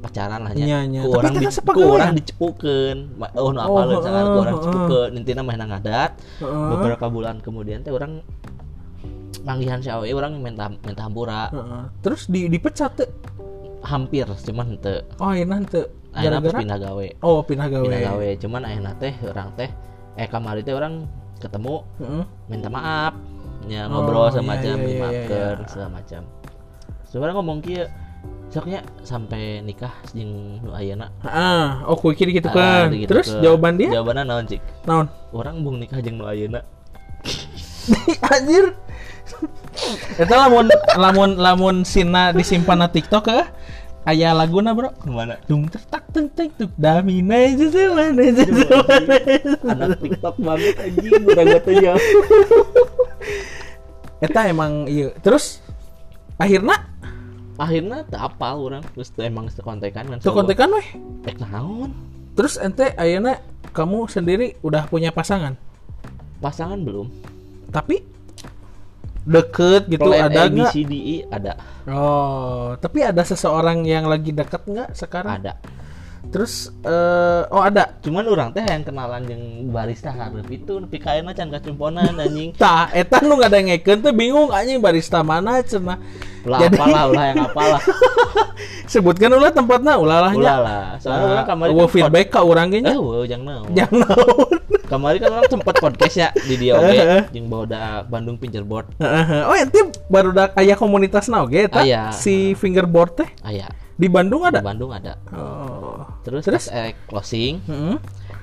pacaran 0.03 0.43
lah 0.43 0.51
nya. 0.51 0.83
ku 0.83 1.15
orang 1.15 1.33
di, 1.39 1.47
ku 1.47 1.81
orang 1.87 2.11
dicepukeun. 2.17 2.97
Ma- 3.21 3.31
oh 3.37 3.53
nu 3.53 3.61
apa 3.61 3.69
oh, 3.71 3.83
misalkan 3.87 4.25
ku 4.25 4.37
orang 4.41 4.45
heeh. 4.45 4.53
dicepukeun 4.59 5.09
intina 5.15 5.41
mah 5.45 5.55
ngadat. 5.55 6.11
Heeh. 6.41 6.67
Beberapa 6.75 7.05
bulan 7.07 7.39
kemudian 7.39 7.85
teh 7.85 7.93
orang 7.93 8.25
manggihan 9.45 9.79
si 9.79 9.93
awe 9.93 10.09
orang 10.09 10.41
minta 10.41 10.73
minta 10.83 11.01
hampura. 11.05 11.53
Heeh. 11.53 11.83
terus 12.01 12.25
di 12.27 12.49
dipecat 12.49 12.97
teh? 12.97 13.09
Hampir 13.85 14.25
cuman 14.25 14.73
henteu. 14.73 15.05
Oh 15.21 15.29
ayeuna 15.29 15.61
ayeuna 16.17 16.41
pas 16.41 16.49
gara-gara? 16.49 16.59
pindah 16.65 16.79
gawe. 16.81 17.07
Oh 17.21 17.45
pindah 17.45 17.69
gawe. 17.69 17.85
Pindah 17.85 18.01
gawe 18.09 18.29
cuman 18.41 18.61
ayeuna 18.65 18.91
teh 18.97 19.13
orang 19.21 19.53
teh 19.53 19.69
eh 20.15 20.25
kamari 20.25 20.61
teh 20.61 20.71
orang 20.71 21.05
ketemu 21.37 21.83
Heeh. 21.97 22.23
minta 22.47 22.67
maaf 22.67 23.13
ya 23.65 23.85
Oh, 23.85 23.99
ngobrol 23.99 24.27
iya, 24.27 24.35
semacam 24.35 24.75
iya, 24.75 24.81
iya, 24.81 24.89
dimaafkeun 24.89 25.57
iya. 25.57 25.67
segala 25.67 25.89
macam 25.91 26.21
sebenarnya 27.03 27.35
ngomong 27.35 27.59
kieu 27.59 27.85
soknya 28.45 28.79
sampai 29.01 29.59
nikah 29.59 29.91
jeung 30.11 30.61
nu 30.61 30.71
ayeuna 30.71 31.11
Ah, 31.21 31.83
oh 31.85 31.95
kuiki 31.95 32.23
gitu 32.29 32.47
Ah, 32.47 32.87
kan. 32.87 32.93
gitu 32.93 33.09
Terus 33.09 33.27
ke- 33.29 33.41
jawaban 33.41 33.75
dia 33.75 33.89
jawabannya 33.91 34.23
naon 34.23 34.45
cik 34.45 34.61
naon? 34.83 35.07
orang 35.31 35.59
bung 35.59 35.77
nikah 35.77 35.99
jeung 35.99 36.15
nu 36.15 36.25
ayeuna 36.25 36.61
Anjir. 38.31 38.77
Eta 40.15 40.35
lamun 40.37 40.69
lamun 40.95 41.29
lamun 41.35 41.75
sina 41.83 42.29
disimpan 42.31 42.77
na 42.77 42.87
TikTok 42.87 43.23
ke 43.25 43.39
aya 44.05 44.37
laguna, 44.37 44.77
Bro. 44.77 44.93
ke 44.95 45.09
mana? 45.09 45.35
Dung 45.49 45.65
tertak 45.65 46.05
teng 46.13 46.29
teng 46.31 46.53
tuk 46.53 46.71
damina 46.77 47.35
aja 47.35 47.65
sih 47.67 47.85
mana 47.89 48.21
aja 48.21 48.45
anak 49.65 49.97
tiktok 49.99 50.35
banget 50.39 50.75
anjing. 50.77 51.21
Udah 51.25 51.43
gue 51.43 51.59
tuh 51.65 51.75
jauh 51.81 51.99
Eta 54.25 54.47
emang 54.47 54.87
iya. 54.87 55.11
Terus 55.19 55.59
akhirnya? 56.37 56.87
Akhirnya 57.55 58.03
tak 58.07 58.35
apa 58.35 58.55
orang 58.55 58.83
terus 58.93 59.09
emang 59.19 59.47
kontekan 59.63 60.05
kan 60.11 60.19
kontekan 60.21 60.69
weh. 60.75 60.89
eh 61.25 61.35
naon? 61.39 61.91
Terus 62.35 62.59
ente 62.59 62.91
ayeuna 62.99 63.39
kamu 63.71 64.11
sendiri 64.11 64.59
udah 64.59 64.87
punya 64.87 65.11
pasangan. 65.11 65.55
pasangan 66.43 66.77
belum. 66.83 67.07
Tapi 67.71 68.03
deket 69.25 69.89
gitu 69.89 70.05
Plan 70.05 70.29
ada 70.29 70.45
A, 70.45 70.49
B, 70.49 70.61
nggak? 70.61 70.71
C, 70.71 70.85
D, 70.85 70.93
E 70.93 71.17
ada 71.27 71.57
Oh, 71.89 72.77
tapi 72.77 73.01
ada 73.05 73.21
seseorang 73.25 73.81
yang 73.85 74.05
lagi 74.05 74.29
deket 74.33 74.65
nggak 74.65 74.93
sekarang? 74.93 75.41
ada 75.41 75.57
Terus 76.29 76.53
eh 76.81 77.41
oh 77.47 77.59
ada. 77.59 77.97
cuman 77.99 78.23
orang 78.23 78.49
teh 78.51 78.61
yang 78.61 78.81
kenalan 78.81 79.23
yang 79.23 79.41
barista 79.69 80.09
hareup 80.09 80.45
itu 80.45 80.77
nepi 80.77 80.97
ka 80.97 81.11
ayeuna 81.11 81.31
can 81.31 81.47
kacumponan 81.47 82.13
anjing 82.15 82.53
Tah, 82.57 82.89
eta 82.91 83.19
nu 83.19 83.35
nggak 83.35 83.49
ada 83.49 83.59
ngeken 83.61 83.97
tuh 83.99 84.11
bingung 84.11 84.49
anjing 84.49 84.77
barista 84.77 85.19
mana 85.19 85.59
cenah. 85.59 85.97
ulah 86.43 86.59
Jadi- 86.61 86.77
apalah 86.77 87.03
ulah 87.07 87.23
yang 87.25 87.39
apalah 87.43 87.81
Sebutkan 88.85 89.29
ulah 89.31 89.49
tempatnya 89.49 89.97
ulah 89.97 90.19
lah 90.21 90.31
ulah 90.31 90.57
lah 90.59 90.83
soalnya 91.01 91.25
orang 91.33 91.47
kamari 91.47 91.71
Nah, 91.71 91.81
kan 91.81 91.89
feedback 91.89 92.27
ge 92.29 92.37
pod- 92.37 92.69
nya. 92.77 92.91
eh 92.91 92.97
weuh 92.97 93.25
jangan 93.25 93.45
naon 93.47 93.67
Jangan 93.73 93.97
naon. 94.05 94.57
kamari 94.91 95.17
kan 95.17 95.29
orang 95.33 95.49
sempat 95.49 95.75
podcast 95.75 96.15
ya 96.15 96.29
di 96.37 96.55
dia 96.55 96.77
oge 96.77 97.25
jeung 97.33 97.49
bawa 97.49 97.65
da 97.65 97.79
Bandung 98.05 98.37
Fingerboard. 98.37 98.93
Oh, 99.01 99.57
ente 99.57 99.81
baru 100.05 100.29
dak 100.29 100.53
aya 100.53 100.77
komunitas 100.77 101.25
na 101.25 101.41
oge 101.41 101.65
eta 101.65 101.81
Aya. 101.81 102.13
si 102.13 102.53
fingerboard 102.53 103.17
teh 103.17 103.29
aya 103.41 103.65
di 103.91 104.05
Bandung 104.05 104.45
di 104.45 104.53
ada. 104.53 104.61
Bandung 104.61 104.93
ada 104.93 105.17
Oh. 105.33 106.05
Terus, 106.25 106.41
Terus? 106.41 106.65
pas 106.65 106.73
erek 106.73 106.97
closing 107.05 107.61
Heeh. 107.69 107.95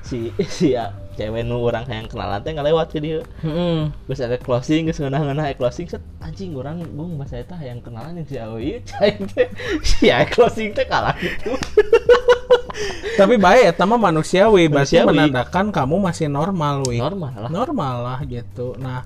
si 0.07 0.19
si 0.57 0.79
ya, 0.79 0.95
cewek 1.19 1.43
nu 1.43 1.59
orang 1.67 1.83
yang 1.91 2.07
kenalan 2.07 2.39
teh 2.41 2.55
ngalewat 2.55 2.95
ke 2.95 3.03
dia 3.03 3.27
Heeh. 3.43 3.91
Terus 4.07 4.21
ada 4.23 4.39
closing, 4.39 4.87
geus 4.87 5.03
ngeunah-ngeunah 5.03 5.59
closing 5.59 5.91
set 5.91 6.03
anjing 6.23 6.55
orang 6.55 6.87
bung 6.95 7.19
bahasa 7.19 7.43
eta 7.43 7.59
yang 7.59 7.83
kenalan 7.83 8.23
yang 8.23 8.27
si 8.31 8.39
caing 8.95 9.27
teh 9.35 9.49
si 9.83 10.07
aya 10.09 10.25
closing 10.31 10.71
teh 10.71 10.87
kalah 10.87 11.19
gitu. 11.19 11.59
Tapi 13.21 13.37
baik 13.37 13.77
eta 13.77 13.85
mah 13.85 14.01
manusiawi, 14.01 14.73
berarti 14.73 15.05
menandakan 15.05 15.69
kamu 15.69 16.01
masih 16.01 16.33
normal, 16.33 16.81
wi. 16.89 16.97
Normal 16.97 17.35
lah. 17.37 17.51
normal 17.53 17.95
lah 18.01 18.19
gitu. 18.25 18.73
Nah, 18.81 19.05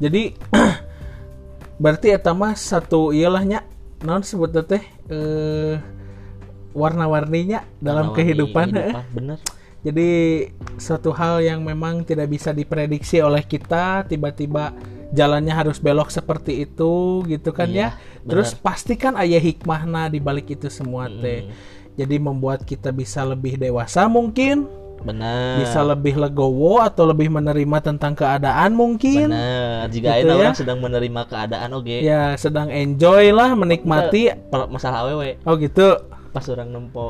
jadi 0.00 0.32
berarti 1.82 2.16
eta 2.16 2.32
mah 2.32 2.56
satu 2.56 3.12
iyalah 3.12 3.44
non 4.02 4.24
sebut 4.24 4.50
teh 4.64 4.82
eh 5.12 5.76
warna-warninya 6.72 7.64
dalam 7.76 8.10
Warna-warni 8.10 8.18
kehidupan. 8.18 8.66
eh. 8.68 8.74
kehidupan, 8.74 9.04
Bener. 9.16 9.38
Jadi 9.82 10.10
suatu 10.78 11.10
hal 11.10 11.42
yang 11.42 11.60
memang 11.60 12.02
tidak 12.02 12.30
bisa 12.30 12.50
diprediksi 12.50 13.18
oleh 13.18 13.42
kita 13.42 14.06
tiba-tiba 14.06 14.70
jalannya 15.10 15.50
harus 15.50 15.76
belok 15.76 16.06
seperti 16.08 16.62
itu 16.62 17.20
gitu 17.26 17.50
kan 17.50 17.66
Iya, 17.66 17.90
ya. 17.92 18.22
Terus 18.22 18.54
pasti 18.54 18.94
kan 18.94 19.18
ayah 19.18 19.42
hikmahna 19.42 20.06
di 20.06 20.22
balik 20.22 20.48
itu 20.48 20.70
semua 20.70 21.10
teh. 21.10 21.50
Jadi 21.92 22.16
membuat 22.16 22.62
kita 22.62 22.88
bisa 22.88 23.20
lebih 23.20 23.58
dewasa 23.58 24.06
mungkin, 24.06 24.64
Bener. 25.02 25.58
bisa 25.60 25.82
lebih 25.82 26.14
legowo 26.14 26.78
atau 26.78 27.04
lebih 27.04 27.26
menerima 27.28 27.78
tentang 27.82 28.14
keadaan 28.14 28.72
mungkin. 28.72 29.28
Bener. 29.28 29.90
Jika 29.90 30.14
Gitu 30.14 30.30
ya. 30.30 30.38
orang 30.38 30.54
sedang 30.54 30.78
menerima 30.78 31.22
keadaan 31.26 31.68
oge. 31.74 31.98
Ya, 32.00 32.38
sedang 32.38 32.70
enjoy 32.70 33.34
lah 33.34 33.52
menikmati. 33.52 34.30
Masalah 34.70 35.04
awewe 35.04 35.42
Oh 35.42 35.58
gitu. 35.58 35.98
Pas 36.32 36.44
orang 36.48 36.68
nempo 36.72 37.06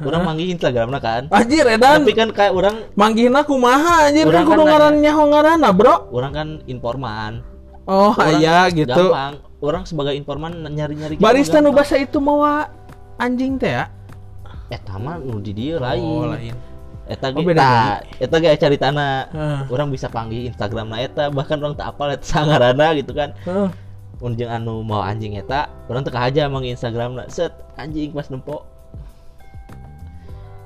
orang 0.00 0.22
manggih 0.24 0.48
Instagramna 0.56 0.96
kan. 0.96 1.28
Anjir 1.28 1.68
edan. 1.68 2.02
Tapi 2.02 2.16
kan 2.16 2.28
kayak 2.32 2.52
orang 2.56 2.88
Manggihna 2.96 3.44
kumaha 3.44 4.08
anjir 4.08 4.24
Urang 4.24 4.48
kan 4.48 4.48
kudu 4.48 4.62
kan 4.64 4.68
ngarannya 4.72 5.12
hongarana, 5.12 5.68
Bro. 5.76 6.08
orang 6.10 6.32
kan 6.32 6.48
informan. 6.64 7.44
Oh, 7.84 8.16
Orang 8.16 8.40
aya 8.40 8.70
gitu. 8.72 8.88
Gampang. 9.12 9.34
Orang 9.60 9.82
sebagai 9.84 10.16
informan 10.16 10.64
nyari-nyari 10.72 11.20
Barista 11.20 11.60
nu 11.60 11.68
bahasa 11.68 12.00
itu 12.00 12.16
mawa 12.16 12.72
anjing 13.20 13.60
teh 13.60 13.76
ya? 13.76 13.92
Eta 14.72 14.96
mah 14.96 15.20
nu 15.20 15.36
di 15.42 15.52
dieu 15.52 15.76
lain. 15.76 16.00
Oh, 16.00 16.24
lain. 16.32 16.56
Eta 17.10 17.34
Oh, 17.34 17.42
beda 17.42 17.58
ta, 17.60 17.74
eta 18.22 18.36
ge 18.38 18.54
cari 18.54 18.76
tanah. 18.78 19.12
Heeh. 19.34 19.60
Orang 19.68 19.90
bisa 19.90 20.06
panggil 20.06 20.46
Instagram 20.48 20.88
na 20.88 21.02
eta 21.02 21.26
bahkan 21.28 21.58
orang 21.58 21.74
tak 21.74 21.90
apal 21.92 22.08
eta 22.08 22.24
sangarana 22.32 22.94
gitu 22.96 23.12
kan. 23.12 23.34
Mun 24.20 24.36
jeung 24.36 24.52
anu 24.52 24.84
mau 24.84 25.00
anjing 25.00 25.36
eta, 25.40 25.72
orang 25.88 26.04
teka 26.04 26.20
aja 26.20 26.44
manggil 26.46 26.76
Instagram 26.76 27.16
na 27.16 27.24
set 27.32 27.56
anjing 27.80 28.12
pas 28.12 28.28
nempo. 28.28 28.68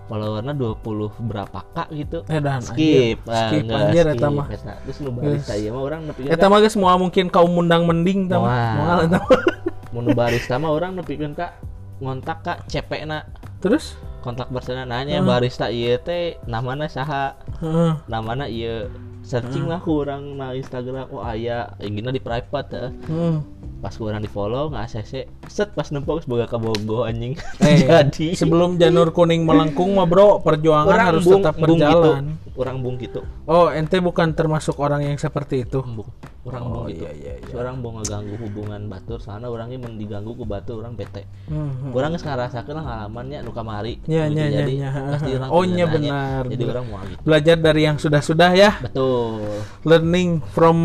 Followerna 0.05 0.53
20 0.53 0.85
berapa 1.33 1.65
kak 1.73 1.89
gitu. 1.97 2.21
Edan, 2.29 2.61
skip, 2.61 3.25
anjir. 3.25 3.33
Ah, 3.33 3.49
Skip, 3.49 3.63
anjir, 3.73 4.05
eta 4.13 4.29
mah. 4.29 4.47
Terus 4.53 4.99
nu 5.01 5.11
barista 5.17 5.57
ieu 5.57 5.73
mah 5.73 5.81
orang 5.81 6.01
nepi 6.05 6.29
Eta 6.29 6.45
mah 6.53 6.61
geus 6.61 6.77
moal 6.77 7.01
mungkin 7.01 7.33
kaum 7.33 7.49
mundang 7.49 7.89
mending 7.89 8.29
tah. 8.29 8.37
Moal. 8.37 9.09
Eta 9.09 9.19
mah. 9.25 9.41
mun 9.97 10.11
barista 10.13 10.61
mah 10.61 10.75
orang 10.75 10.99
nepikeun 10.99 11.33
ka 11.33 11.57
ngontak 12.03 12.43
ka 12.43 12.53
CP 12.67 13.07
na 13.07 13.23
Terus? 13.63 13.95
kontak 14.25 14.49
bersana 14.49 14.89
nanya 14.89 15.21
barista 15.21 15.69
ieu 15.69 16.01
teh 16.01 16.41
namana 16.49 16.89
saha 16.89 17.37
Heeh. 17.61 17.93
namana 18.09 18.49
ieu 18.49 18.89
searching 19.25 19.65
lah 19.65 19.81
kurang 19.81 20.37
na 20.37 20.53
Instagram. 20.53 21.09
Oh 21.09 21.25
aya 21.25 21.73
ingina 21.81 22.13
di 22.13 22.21
private 22.21 22.69
teh 22.69 22.89
Heeh. 23.09 23.37
Pas 23.85 23.93
kurang 23.93 24.17
di 24.19 24.27
follow 24.27 24.73
nggak 24.73 24.81
ACC 24.89 25.13
set 25.45 25.69
pas 25.71 25.85
nempok 25.87 26.25
boga 26.25 26.49
ka 26.49 26.57
bogo 26.57 27.05
anjing. 27.05 27.37
Eh, 27.61 27.85
jadi. 27.85 28.33
sebelum 28.33 28.81
janur 28.81 29.13
kuning 29.13 29.45
melengkung 29.45 29.93
mah 29.93 30.09
bro, 30.09 30.41
perjuangan 30.41 30.89
orang 30.89 31.07
harus 31.07 31.23
bung, 31.23 31.37
tetap 31.39 31.55
bung 31.55 31.77
gitu. 31.77 32.01
berjalan. 32.01 32.25
orang 32.55 32.77
bung 32.81 32.97
gitu. 32.97 33.21
Oh, 33.45 33.69
ente 33.69 33.99
bukan 33.99 34.33
termasuk 34.33 34.79
orang 34.79 35.05
yang 35.05 35.17
seperti 35.17 35.63
itu. 35.63 35.85
bung. 35.85 36.09
Orang 36.43 36.63
Oh, 36.63 36.71
bung 36.71 36.85
gitu. 36.89 37.03
iya, 37.03 37.13
iya, 37.13 37.33
iya. 37.37 37.55
orang 37.55 37.77
bung 37.79 38.01
ngeganggu 38.01 38.37
hubungan 38.39 38.81
batur. 38.87 39.19
Soalnya 39.19 39.49
orangnya 39.49 39.77
men 39.77 39.97
diganggu 39.97 40.33
ku 40.33 40.45
batur 40.45 40.81
orang 40.81 40.95
bete. 40.95 41.29
Hmm, 41.45 41.91
orang 41.91 42.13
geus 42.13 42.23
ngarasakeun 42.23 42.73
lah 42.73 42.85
ngalamannya 42.85 43.39
nu 43.43 43.51
kamari. 43.51 44.01
Nya, 44.07 44.25
Gitu, 44.25 44.35
nya, 44.35 44.45
nya, 44.45 44.59
jadi 44.61 44.75
di 45.19 45.31
orang 45.35 45.49
Oh, 45.51 45.61
nanya, 45.63 45.85
benar, 45.87 46.43
jadi 46.47 46.65
orang 46.71 46.85
mau 46.87 47.03
gitu. 47.03 47.21
Belajar 47.21 47.57
dari 47.59 47.81
yang 47.83 47.97
sudah-sudah 47.99 48.51
ya. 48.55 48.71
betul. 48.81 49.45
Learning 49.83 50.31
from 50.47 50.79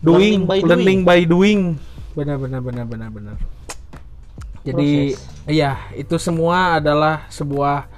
doing, 0.00 0.42
Learning 0.42 0.42
by 0.44 0.58
learning 0.64 1.00
by 1.02 1.20
doing. 1.22 1.60
Benar, 2.14 2.36
benar, 2.38 2.60
benar, 2.62 2.84
benar, 2.86 3.10
benar. 3.10 3.36
Jadi, 4.64 5.12
iya, 5.44 5.76
itu 5.92 6.16
semua 6.16 6.80
adalah 6.80 7.28
sebuah 7.28 7.90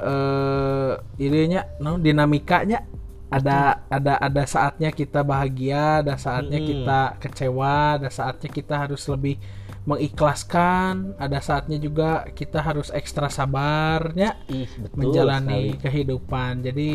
eh 0.00 0.92
idenya, 1.20 1.68
no, 1.76 2.00
dinamikanya 2.00 2.88
ada 3.30 3.84
ada 3.92 4.16
ada 4.16 4.42
saatnya 4.48 4.90
kita 4.90 5.20
bahagia, 5.22 6.00
ada 6.00 6.16
saatnya 6.16 6.56
Mm-mm. 6.56 6.70
kita 6.72 7.00
kecewa, 7.20 8.00
ada 8.00 8.08
saatnya 8.08 8.48
kita 8.48 8.74
harus 8.80 9.04
lebih 9.12 9.36
mengikhlaskan, 9.84 11.14
ada 11.20 11.38
saatnya 11.44 11.76
juga 11.76 12.26
kita 12.32 12.64
harus 12.64 12.88
ekstra 12.90 13.28
sabarnya 13.28 14.40
ih 14.48 14.68
betul 14.80 14.98
menjalani 14.98 15.76
sekali. 15.76 15.82
kehidupan. 15.84 16.52
Jadi 16.64 16.90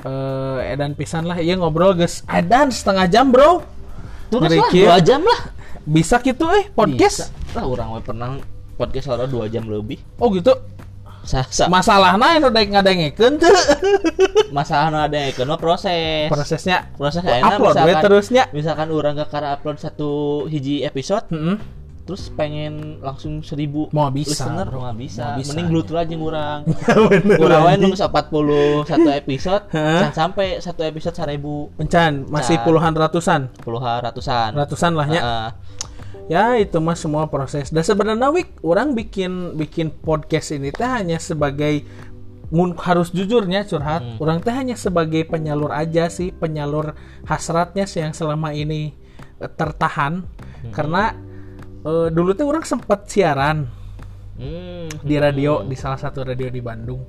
eh 0.00 0.58
edan 0.72 0.96
pisan 0.96 1.26
lah 1.26 1.42
iya 1.42 1.58
ngobrol 1.58 1.92
guys. 1.98 2.22
Edan 2.30 2.70
setengah 2.72 3.06
jam, 3.10 3.28
Bro. 3.34 3.79
Terus 4.30 4.40
Ngeri 4.40 4.56
lah 4.56 4.70
dua 4.70 4.96
jam 5.00 5.20
lah 5.20 5.40
Bisa 5.82 6.16
gitu 6.20 6.46
eh 6.48 6.70
podcast. 6.70 7.28
Bisa. 7.28 7.52
lah 7.52 7.64
orang 7.64 7.88
we 7.90 8.00
pernah 8.00 8.38
podcast 8.74 9.06
orang 9.08 9.26
dua 9.26 9.44
jam 9.46 9.66
lebih 9.66 9.98
Oh 10.16 10.30
gitu. 10.30 10.54
sa, 11.20 11.44
sa, 11.44 11.66
Masalahnya 11.66 12.38
itu 12.38 12.48
ngadengekeun 12.48 13.34
teu. 13.36 13.52
masalah 14.50 15.04
ada 15.04 15.18
yang 15.20 15.34
kena 15.34 15.58
proses 15.60 16.26
Prosesnya 16.26 16.88
proses 16.94 17.20
Oh, 17.20 17.28
kayaknya 17.28 17.54
upload 17.54 17.74
we 17.74 17.80
misalkan 17.82 18.02
terusnya. 18.02 18.42
misalkan 18.50 18.88
orang 18.88 19.12
gak 19.14 19.28
kara 19.28 19.48
upload 19.52 19.76
satu 19.76 20.10
hiji 20.46 20.80
episode 20.80 21.26
Heeh. 21.28 21.56
Terus 22.10 22.26
pengen 22.28 22.98
langsung 22.98 23.38
seribu 23.38 23.86
Mau 23.88 24.10
bisa, 24.10 24.34
listener 24.42 24.66
bro. 24.66 24.82
mau 24.82 24.90
bisa. 24.90 25.30
Mau 25.30 25.38
bisa, 25.38 25.46
mending 25.46 25.66
bluetooth 25.70 25.94
aja 25.94 26.10
ngurang 26.10 26.60
kurang 27.38 27.60
wae 27.62 27.76
nunggu 27.78 27.94
41 27.94 28.82
satu 28.82 29.08
episode 29.14 29.62
Hah? 29.78 30.00
can 30.02 30.12
sampai 30.12 30.58
satu 30.58 30.82
episode 30.82 31.14
seribu 31.14 31.70
Encan 31.78 32.26
masih 32.26 32.58
Can. 32.58 32.66
puluhan 32.66 32.92
ratusan. 32.92 33.40
puluhan 33.62 34.02
ratusan 34.02 34.50
Ratusan 34.52 34.92
lah 34.92 35.06
ya. 35.06 35.22
Heeh. 35.22 35.48
Ya 36.26 36.44
itu 36.56 36.78
mah 36.78 36.94
semua 36.94 37.26
proses. 37.26 37.70
Dan 37.70 37.82
sebenarnya 37.82 38.26
Wik, 38.28 38.58
orang 38.62 38.94
bikin 38.94 39.54
bikin 39.54 39.90
podcast 39.92 40.50
ini 40.50 40.70
teh 40.70 40.82
hanya 40.82 41.18
sebagai 41.18 41.86
mun 42.50 42.74
harus 42.76 43.10
jujurnya 43.10 43.62
curhat, 43.62 44.02
Hmm. 44.02 44.18
orang 44.18 44.38
teh 44.38 44.50
hanya 44.50 44.74
sebagai 44.74 45.22
penyalur 45.22 45.70
aja 45.70 46.06
sih, 46.06 46.30
penyalur 46.30 46.94
hasratnya 47.24 47.82
sih 47.84 47.98
yang 48.00 48.10
selama 48.10 48.50
ini 48.50 48.94
eh, 49.38 49.50
tertahan 49.50 50.26
Hmm. 50.60 50.70
karena 50.70 51.14
eh, 51.82 52.08
dulu 52.10 52.30
tuh 52.32 52.46
orang 52.46 52.64
sempat 52.64 53.06
siaran 53.06 53.66
Hmm. 54.40 54.88
di 55.04 55.20
radio 55.20 55.60
di 55.60 55.76
salah 55.76 56.00
satu 56.00 56.24
radio 56.24 56.48
di 56.48 56.64
Bandung 56.64 57.04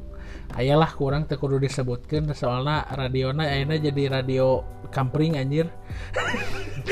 ayalah 0.51 0.91
kurang 0.91 1.23
teu 1.23 1.39
kudu 1.39 1.63
disebutkan 1.63 2.27
soalnya 2.35 2.83
radiona 2.91 3.47
ayeuna 3.47 3.79
jadi 3.79 4.11
radio 4.11 4.59
kampring 4.91 5.39
anjir 5.39 5.71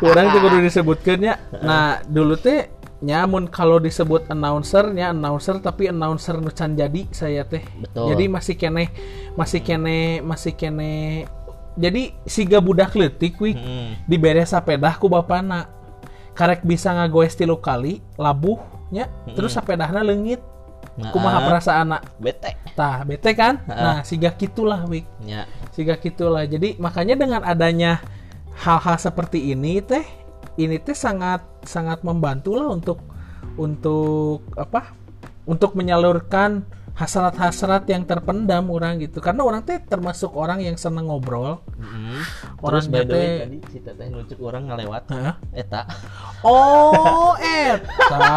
kurang 0.00 0.26
teu 0.30 0.40
kudu 0.42 0.58
disebutkan 0.60 1.18
ya 1.22 1.34
nah 1.64 2.04
dulu 2.04 2.36
teh 2.36 2.68
nyamun 3.00 3.48
kalau 3.48 3.80
disebut 3.80 4.28
announcer 4.28 4.92
nya 4.92 5.16
announcer 5.16 5.60
tapi 5.60 5.88
announcer 5.88 6.36
nu 6.36 6.52
can 6.52 6.76
jadi 6.76 7.08
saya 7.08 7.44
teh 7.44 7.64
Betul. 7.80 8.12
jadi 8.12 8.24
masih 8.28 8.54
kene 8.56 8.84
masih 9.32 9.60
kene 9.60 9.98
masih 10.20 10.52
kene 10.52 11.24
jadi 11.74 12.12
siga 12.24 12.60
budak 12.60 12.92
leutik 12.92 13.40
wih 13.40 13.56
Hmm. 13.56 13.96
dibere 14.04 14.44
sapedah 14.44 14.96
ku 14.96 15.08
bapana 15.08 15.72
karek 16.34 16.66
bisa 16.66 16.90
ngagoes 16.90 17.38
tilu 17.38 17.62
kali 17.62 18.02
labuhnya 18.18 19.08
terus 19.32 19.54
sapedahna 19.54 20.02
leungit. 20.02 20.42
Nah, 20.94 21.10
kumaha 21.10 21.42
perasaan 21.42 21.90
anak 21.90 22.06
bete. 22.22 22.54
tah 22.78 23.02
bete 23.02 23.34
kan? 23.34 23.62
Nah 23.66 24.06
siga 24.06 24.30
gitulah 24.34 24.86
wik. 24.86 25.06
Ya. 25.26 25.46
siga 25.74 25.98
gitulah 25.98 26.46
jadi 26.46 26.78
makanya 26.78 27.18
dengan 27.18 27.42
adanya 27.42 27.98
hal-hal 28.54 28.94
seperti 28.98 29.50
ini 29.50 29.82
teh 29.82 30.06
ini 30.54 30.78
teh 30.78 30.94
sangat 30.94 31.42
sangat 31.66 32.06
membantu 32.06 32.54
lah 32.54 32.70
untuk 32.70 33.02
untuk 33.58 34.46
apa? 34.54 34.94
Untuk 35.44 35.74
menyalurkan 35.74 36.62
hasrat-hasrat 36.94 37.84
yang 37.86 38.02
terpendam 38.02 38.70
orang 38.70 39.02
gitu 39.02 39.18
karena 39.18 39.42
orang 39.42 39.62
teh 39.62 39.78
termasuk 39.78 40.30
orang 40.32 40.62
yang 40.62 40.78
seneng 40.78 41.10
ngobrol 41.10 41.58
Mm-mm. 41.74 42.22
Orang 42.62 42.80
Terus 42.80 42.86
by 42.86 43.02
the 43.02 43.10
way 43.10 43.26
bete- 43.26 43.42
tadi 43.42 43.58
si 43.68 43.78
teteh 43.78 44.06
nucuk 44.08 44.38
orang 44.40 44.70
ngelewat. 44.70 45.02
Heeh. 45.10 45.34
Eta. 45.52 45.82
Oh, 46.40 47.34
eta. 47.66 48.30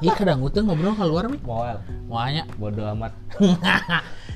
Ih, 0.00 0.14
kadang 0.14 0.40
utang 0.40 0.64
ngobrol 0.64 0.94
keluar 0.94 1.24
mi. 1.26 1.36
Moal. 1.42 1.80
Moalnya. 2.06 2.44
Bodoh 2.56 2.86
amat. 2.94 3.12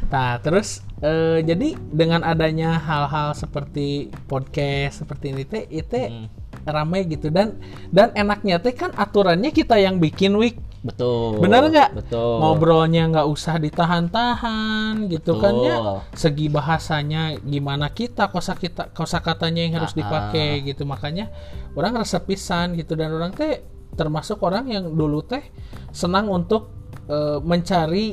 Nah, 0.05 0.37
terus 0.39 0.85
eh, 1.01 1.41
jadi 1.43 1.75
dengan 1.91 2.23
adanya 2.23 2.77
hal-hal 2.77 3.33
seperti 3.33 4.13
podcast 4.29 5.01
seperti 5.03 5.33
ini 5.33 5.43
teh 5.43 5.65
itu 5.67 5.97
Hmm. 5.97 6.29
Ramai 6.65 7.05
gitu 7.05 7.29
dan 7.29 7.61
dan 7.93 8.11
enaknya 8.13 8.59
teh 8.59 8.73
kan 8.73 8.91
aturannya 8.93 9.53
kita 9.53 9.77
yang 9.77 10.01
bikin 10.01 10.33
week 10.37 10.57
Betul. 10.85 11.41
bener 11.41 11.73
nggak 11.73 11.91
Betul. 11.97 12.45
ngobrolnya 12.45 13.09
nggak 13.09 13.25
usah 13.25 13.57
ditahan-tahan 13.57 15.09
gitu 15.09 15.41
kan 15.41 15.55
ya 15.65 15.77
Betul. 15.81 15.97
segi 16.13 16.47
bahasanya 16.53 17.41
gimana 17.41 17.89
kita 17.89 18.29
kosa 18.29 18.53
kita 18.53 18.93
kosa 18.93 19.25
katanya 19.25 19.65
yang 19.65 19.81
harus 19.81 19.97
Ah, 19.97 19.99
dipakai 20.05 20.61
gitu 20.61 20.85
makanya 20.85 21.33
orang 21.73 21.97
resep 21.97 22.29
pisan 22.29 22.77
gitu 22.77 22.93
dan 22.97 23.17
orang 23.17 23.33
teh 23.33 23.65
termasuk 23.97 24.43
orang 24.45 24.69
yang 24.69 24.85
dulu 24.93 25.25
teh 25.25 25.41
senang 25.89 26.29
untuk 26.29 26.69
eh, 27.09 27.41
mencari 27.41 28.13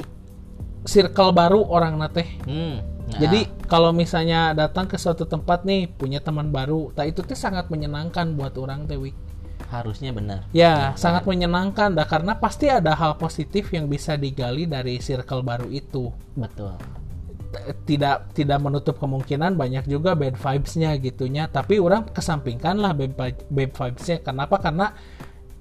circle 0.87 1.31
baru 1.35 1.59
orang 1.67 1.99
teh 2.09 2.27
Hmm. 2.47 2.79
Nah, 3.11 3.19
jadi 3.19 3.51
kalau 3.67 3.91
misalnya 3.91 4.55
datang 4.55 4.87
ke 4.87 4.95
suatu 4.95 5.27
tempat 5.27 5.67
nih 5.67 5.91
punya 5.91 6.23
teman 6.23 6.47
baru, 6.47 6.95
tak 6.95 7.11
itu 7.11 7.21
tuh 7.27 7.35
sangat 7.35 7.67
menyenangkan 7.67 8.33
buat 8.39 8.55
orang 8.55 8.87
teh 8.87 8.95
Wik. 8.95 9.15
harusnya 9.71 10.11
benar. 10.11 10.43
Ya, 10.51 10.91
sangat 10.99 11.23
menyenangkan 11.23 11.95
dah 11.95 12.03
karena 12.03 12.35
pasti 12.35 12.67
ada 12.67 12.91
hal 12.91 13.15
positif 13.15 13.71
yang 13.71 13.87
bisa 13.87 14.19
digali 14.19 14.67
dari 14.67 14.99
circle 14.99 15.41
baru 15.47 15.71
itu. 15.71 16.11
Betul. 16.35 16.75
Tidak 17.87 18.35
tidak 18.35 18.59
menutup 18.63 18.99
kemungkinan 18.99 19.55
banyak 19.59 19.87
juga 19.87 20.15
bad 20.15 20.35
vibes-nya 20.35 20.95
gitunya, 20.99 21.47
tapi 21.51 21.79
orang 21.79 22.07
kesampingkan 22.11 22.79
lah 22.79 22.91
bad, 22.91 23.15
bad 23.47 23.71
vibes-nya. 23.71 24.23
Kenapa? 24.23 24.59
Karena 24.59 24.91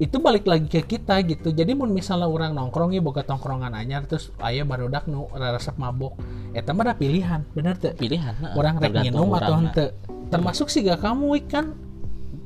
itu 0.01 0.17
balik 0.17 0.49
lagi 0.49 0.65
ke 0.65 0.81
kita 0.83 1.21
gitu. 1.23 1.53
Jadi 1.53 1.77
mun 1.77 1.93
misalnya 1.93 2.25
orang 2.25 2.57
nongkrong 2.57 2.91
ya 2.91 2.99
boga 2.99 3.21
tongkrongan 3.21 3.71
anyar 3.71 4.09
terus 4.09 4.33
aya 4.41 4.65
barudak 4.65 5.05
nu 5.05 5.29
resep 5.31 5.77
mabok. 5.77 6.17
Eta 6.51 6.73
mah 6.73 6.83
ada 6.83 6.95
pilihan, 6.97 7.45
bener 7.53 7.77
tuh 7.77 7.93
Pilihan. 7.93 8.33
nah, 8.35 8.57
orang 8.57 8.81
rek 8.81 8.97
minum 8.99 9.29
atau 9.31 9.55
orangna. 9.55 9.71
hente 9.71 9.87
termasuk 10.27 10.67
siga 10.67 10.97
kamu 10.97 11.37
wik 11.37 11.47
kan 11.47 11.77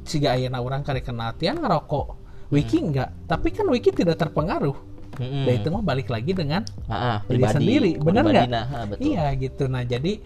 siga 0.03 0.35
ayeuna 0.35 0.59
orang 0.59 0.83
kare 0.83 0.99
kenatian 0.99 1.61
ngerokok 1.61 2.07
wiki 2.51 2.77
Hmm. 2.77 2.91
enggak 2.91 3.11
tapi 3.25 3.49
kan 3.49 3.69
wiki 3.69 3.89
tidak 3.89 4.17
terpengaruh 4.19 4.77
Mm-mm. 5.15 5.45
dan 5.45 5.53
itu 5.55 5.69
mah 5.69 5.81
balik 5.81 6.09
lagi 6.09 6.33
dengan 6.33 6.65
Ah, 6.85 6.93
ah, 6.93 7.19
diri 7.23 7.39
pribadi. 7.39 7.55
sendiri 7.55 7.91
bener 7.97 8.23
nggak 8.25 8.51
ah, 8.51 8.85
betul. 8.85 9.05
iya 9.05 9.31
gitu 9.33 9.65
nah 9.65 9.81
jadi 9.81 10.19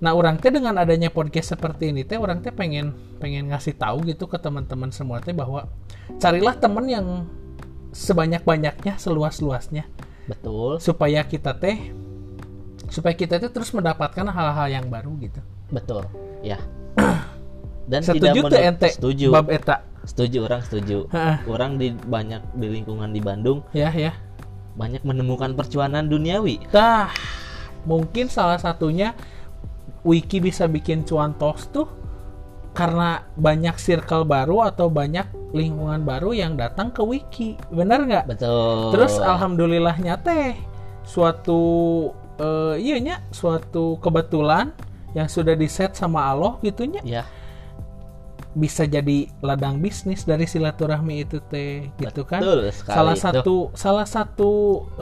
nah 0.00 0.16
orang 0.16 0.40
teh 0.40 0.48
dengan 0.48 0.80
adanya 0.80 1.12
podcast 1.12 1.52
seperti 1.52 1.92
ini 1.92 2.08
teh 2.08 2.16
orang 2.16 2.40
teh 2.40 2.48
pengen 2.48 2.96
pengen 3.20 3.52
ngasih 3.52 3.76
tahu 3.76 4.08
gitu 4.08 4.24
ke 4.24 4.40
teman-teman 4.40 4.88
semua 4.88 5.20
teh 5.20 5.36
bahwa 5.36 5.68
carilah 6.16 6.56
temen 6.56 6.88
yang 6.88 7.06
sebanyak 7.92 8.40
banyaknya 8.40 8.96
seluas 8.96 9.44
luasnya 9.44 9.84
Betul. 10.24 10.80
supaya 10.80 11.20
kita 11.28 11.52
teh 11.60 11.92
supaya 12.88 13.12
kita 13.12 13.36
teh 13.36 13.52
terus 13.52 13.70
mendapatkan 13.76 14.24
hal-hal 14.24 14.68
yang 14.72 14.86
baru 14.88 15.14
gitu 15.20 15.40
Betul. 15.70 16.02
Ya. 16.42 16.58
Dan 17.90 18.02
setuju 18.02 18.42
tidak 18.46 18.50
tuh 18.50 18.60
ente 18.60 18.88
Setuju. 18.94 19.26
bab 19.30 19.48
eta 19.50 19.86
Setuju 20.00 20.48
orang 20.48 20.64
setuju. 20.64 20.98
Heeh. 21.12 21.36
Orang 21.44 21.76
di 21.76 21.92
banyak 21.92 22.56
di 22.56 22.66
lingkungan 22.72 23.12
di 23.12 23.20
Bandung 23.20 23.60
ya 23.76 23.92
ya 23.92 24.16
banyak 24.74 25.04
menemukan 25.04 25.52
percuanan 25.52 26.08
duniawi. 26.08 26.72
Tah, 26.72 27.12
mungkin 27.84 28.32
salah 28.32 28.56
satunya 28.56 29.12
Wiki 30.04 30.40
bisa 30.40 30.64
bikin 30.64 31.04
cuan 31.04 31.36
tos 31.36 31.68
tuh 31.68 31.88
karena 32.72 33.26
banyak 33.34 33.76
circle 33.76 34.24
baru 34.24 34.70
atau 34.70 34.86
banyak 34.86 35.26
lingkungan 35.50 36.06
baru 36.06 36.30
yang 36.32 36.54
datang 36.54 36.94
ke 36.94 37.02
Wiki. 37.02 37.58
Bener 37.74 38.06
nggak? 38.06 38.24
Betul. 38.30 38.94
Terus 38.94 39.18
alhamdulillahnya 39.18 40.22
teh 40.22 40.54
suatu 41.04 41.60
eh, 42.38 42.74
iya 42.78 42.96
nya 43.02 43.16
suatu 43.34 43.98
kebetulan 43.98 44.72
yang 45.12 45.26
sudah 45.26 45.58
diset 45.58 45.98
sama 45.98 46.30
Allah 46.30 46.54
gitunya 46.62 47.02
ya, 47.02 47.26
bisa 48.54 48.86
jadi 48.86 49.26
ladang 49.42 49.82
bisnis 49.82 50.22
dari 50.22 50.46
silaturahmi 50.46 51.26
itu 51.26 51.42
teh 51.50 51.90
gitu 51.98 52.22
kan 52.22 52.42
betul 52.42 52.70
sekali. 52.70 52.94
salah 52.94 53.16
Tuh. 53.16 53.22
satu 53.22 53.56
salah 53.74 54.06
satu 54.06 54.50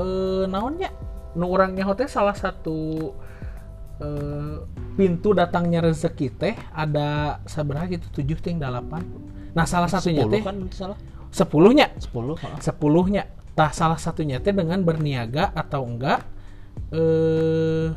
eh, 0.01 0.44
naonnya 0.49 0.88
nu 1.36 1.44
orangnya 1.53 1.84
hotel 1.84 2.09
salah 2.09 2.32
satu 2.32 3.12
eh, 4.03 4.57
pintu 4.99 5.34
datangnya 5.34 5.84
rezeki 5.84 6.28
teh 6.34 6.55
ada 6.74 7.38
seberapa 7.46 7.86
gitu 7.90 8.07
tujuh 8.22 8.38
ting 8.42 8.59
delapan 8.59 9.03
nah 9.55 9.64
salah 9.64 9.90
satunya 9.90 10.26
10 10.26 10.32
teh 10.34 10.42
kan 10.44 10.57
salah. 10.70 10.99
sepuluhnya 11.30 11.90
10. 11.99 12.14
heeh. 12.14 12.59
sepuluhnya 12.62 13.22
tah 13.59 13.74
salah 13.74 13.99
satunya 13.99 14.38
teh 14.38 14.55
dengan 14.55 14.80
berniaga 14.86 15.51
atau 15.55 15.82
enggak 15.82 16.22
eh 16.94 17.90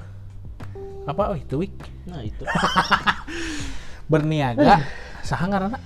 apa 1.06 1.34
oh 1.34 1.38
itu 1.38 1.56
wik 1.62 1.74
Nah, 2.02 2.22
itu. 2.26 2.44
berniaga 4.12 4.82
saha 5.22 5.46
ngaranna 5.48 5.80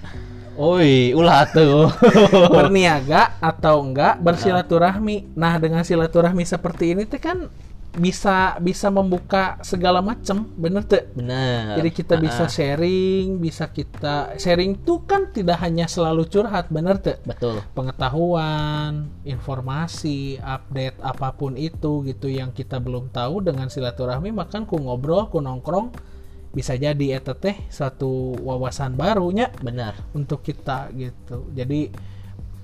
Oi, 0.56 1.12
ulah 1.12 1.44
tuh. 1.52 1.92
berniaga 2.56 3.36
atau 3.44 3.84
enggak 3.84 4.24
bersilaturahmi. 4.24 5.36
Nah, 5.36 5.60
dengan 5.60 5.84
silaturahmi 5.84 6.48
seperti 6.48 6.96
ini 6.96 7.04
teh 7.04 7.20
kan 7.20 7.52
bisa 7.96 8.60
bisa 8.60 8.92
membuka 8.92 9.56
segala 9.64 10.04
macam, 10.04 10.52
bener 10.60 10.84
tuh. 10.84 11.04
Benar. 11.16 11.80
Jadi 11.80 11.90
kita 11.96 12.16
Ah, 12.20 12.22
bisa 12.22 12.44
ah. 12.46 12.52
sharing, 12.52 13.40
bisa 13.40 13.72
kita 13.72 14.36
sharing 14.36 14.84
tuh 14.84 15.08
kan 15.08 15.32
tidak 15.32 15.64
hanya 15.64 15.88
selalu 15.88 16.28
curhat, 16.28 16.68
bener 16.68 17.00
tuh. 17.00 17.16
betul. 17.24 17.64
Pengetahuan, 17.72 19.08
informasi, 19.24 20.38
update 20.44 21.00
apa 21.00 21.32
pun 21.36 21.56
itu 21.56 22.04
gitu 22.04 22.28
yang 22.28 22.52
kita 22.52 22.84
belum 22.84 23.10
tahu 23.16 23.40
dengan 23.42 23.72
silaturahmi 23.72 24.36
makan 24.36 24.68
ku 24.68 24.76
ngobrol, 24.76 25.32
ku 25.32 25.40
nongkrong 25.40 25.92
bisa 26.56 26.80
jadi 26.80 27.20
eta 27.20 27.36
teh 27.36 27.68
satu 27.68 28.40
wawasan 28.40 28.96
barunya 28.96 29.52
Benar. 29.60 30.00
untuk 30.16 30.40
kita 30.40 30.88
gitu. 30.96 31.52
Jadi 31.52 31.92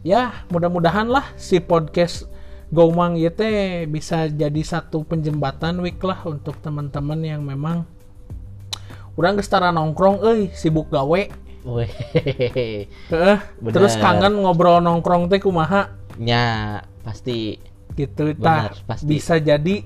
ya 0.02 0.48
mudah-mudahan 0.48 1.12
lah 1.12 1.28
si 1.36 1.60
podcast 1.60 2.24
Gomang 2.72 3.20
ya 3.20 3.28
teh 3.36 3.84
bisa 3.84 4.32
jadi 4.32 4.64
satu 4.64 5.04
penjembatan 5.04 5.84
week 5.84 6.00
lah 6.08 6.24
untuk 6.24 6.56
teman-teman 6.64 7.20
yang 7.20 7.44
memang 7.44 7.84
udah 9.20 9.36
geus 9.36 9.52
tara 9.52 9.76
nongkrong 9.76 10.24
euy 10.24 10.56
sibuk 10.56 10.88
gawe. 10.88 11.22
Heeh, 13.12 13.40
terus 13.76 13.94
kangen 14.00 14.40
ngobrol 14.40 14.80
nongkrong 14.80 15.28
teh 15.28 15.44
kumaha? 15.44 15.92
Nya, 16.16 16.80
pasti. 17.04 17.60
Gitu 17.92 18.40
tah. 18.40 18.72
Pasti. 18.88 19.04
bisa 19.04 19.36
jadi 19.36 19.84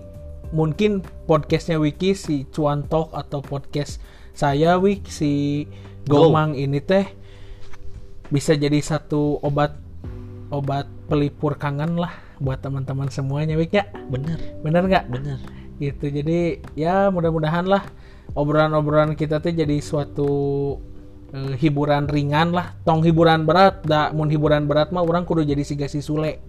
mungkin 0.53 1.01
podcastnya 1.25 1.81
Wiki 1.81 2.13
si 2.13 2.45
Cuan 2.53 2.85
Talk 2.85 3.17
atau 3.17 3.41
podcast 3.41 3.97
saya 4.37 4.77
Wiki 4.77 5.09
si 5.09 5.31
Go. 6.05 6.29
Gomang 6.29 6.53
ini 6.53 6.77
teh 6.85 7.09
bisa 8.29 8.53
jadi 8.53 8.77
satu 8.77 9.41
obat 9.41 9.73
obat 10.53 10.85
pelipur 11.09 11.57
kangen 11.57 11.97
lah 11.97 12.24
buat 12.37 12.59
teman-teman 12.59 13.07
semuanya 13.07 13.55
Wik 13.55 13.71
ya 13.73 13.85
benar, 14.07 14.39
bener 14.59 14.83
nggak 14.85 15.05
benar. 15.07 15.39
gitu 15.75 16.07
jadi 16.07 16.59
ya 16.73 17.07
mudah-mudahan 17.09 17.67
lah 17.67 17.83
obrolan-obrolan 18.31 19.15
kita 19.15 19.39
tuh 19.39 19.51
jadi 19.51 19.75
suatu 19.79 20.31
eh, 21.31 21.53
hiburan 21.55 22.07
ringan 22.07 22.51
lah 22.51 22.75
tong 22.83 23.03
hiburan 23.03 23.43
berat 23.43 23.83
da 23.83 24.11
mun 24.11 24.27
hiburan 24.27 24.67
berat 24.67 24.91
mah 24.91 25.03
orang 25.03 25.23
kudu 25.23 25.43
jadi 25.43 25.63
siga 25.63 25.87
si 25.87 25.99
Sule 25.99 26.39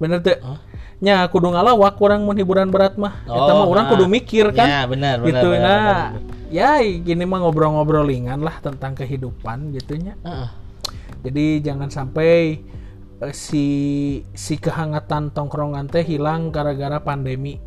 bener 0.00 0.24
tuh 0.24 0.32
Hah? 0.40 0.60
nya 1.00 1.28
kudu 1.28 1.52
ngalawak 1.52 1.96
orang 2.00 2.24
mun 2.24 2.36
hiburan 2.36 2.68
berat 2.68 2.96
mah 2.96 3.20
Eta 3.24 3.52
mah 3.52 3.68
orang 3.68 3.84
nah. 3.88 3.92
kudu 3.92 4.04
mikir 4.08 4.48
kan 4.52 4.68
Ya, 4.68 4.82
benar, 4.88 5.20
benar. 5.20 5.28
gitu 5.28 5.48
benar, 5.52 5.60
nah 5.60 6.00
benar. 6.16 6.52
ya 6.52 6.70
gini 6.80 7.24
mah 7.24 7.38
ngobrol-ngobrol 7.44 8.08
ringan 8.08 8.40
lah 8.40 8.56
tentang 8.60 8.96
kehidupan 8.96 9.72
gitunya 9.72 10.16
Heeh. 10.24 10.48
jadi 11.24 11.44
jangan 11.72 11.88
sampai 11.92 12.60
si 13.36 13.66
si 14.32 14.56
kehangatan 14.56 15.28
tongkrongan 15.36 15.92
teh 15.92 16.00
hilang 16.00 16.48
gara-gara 16.48 16.96
pandemi. 16.96 17.60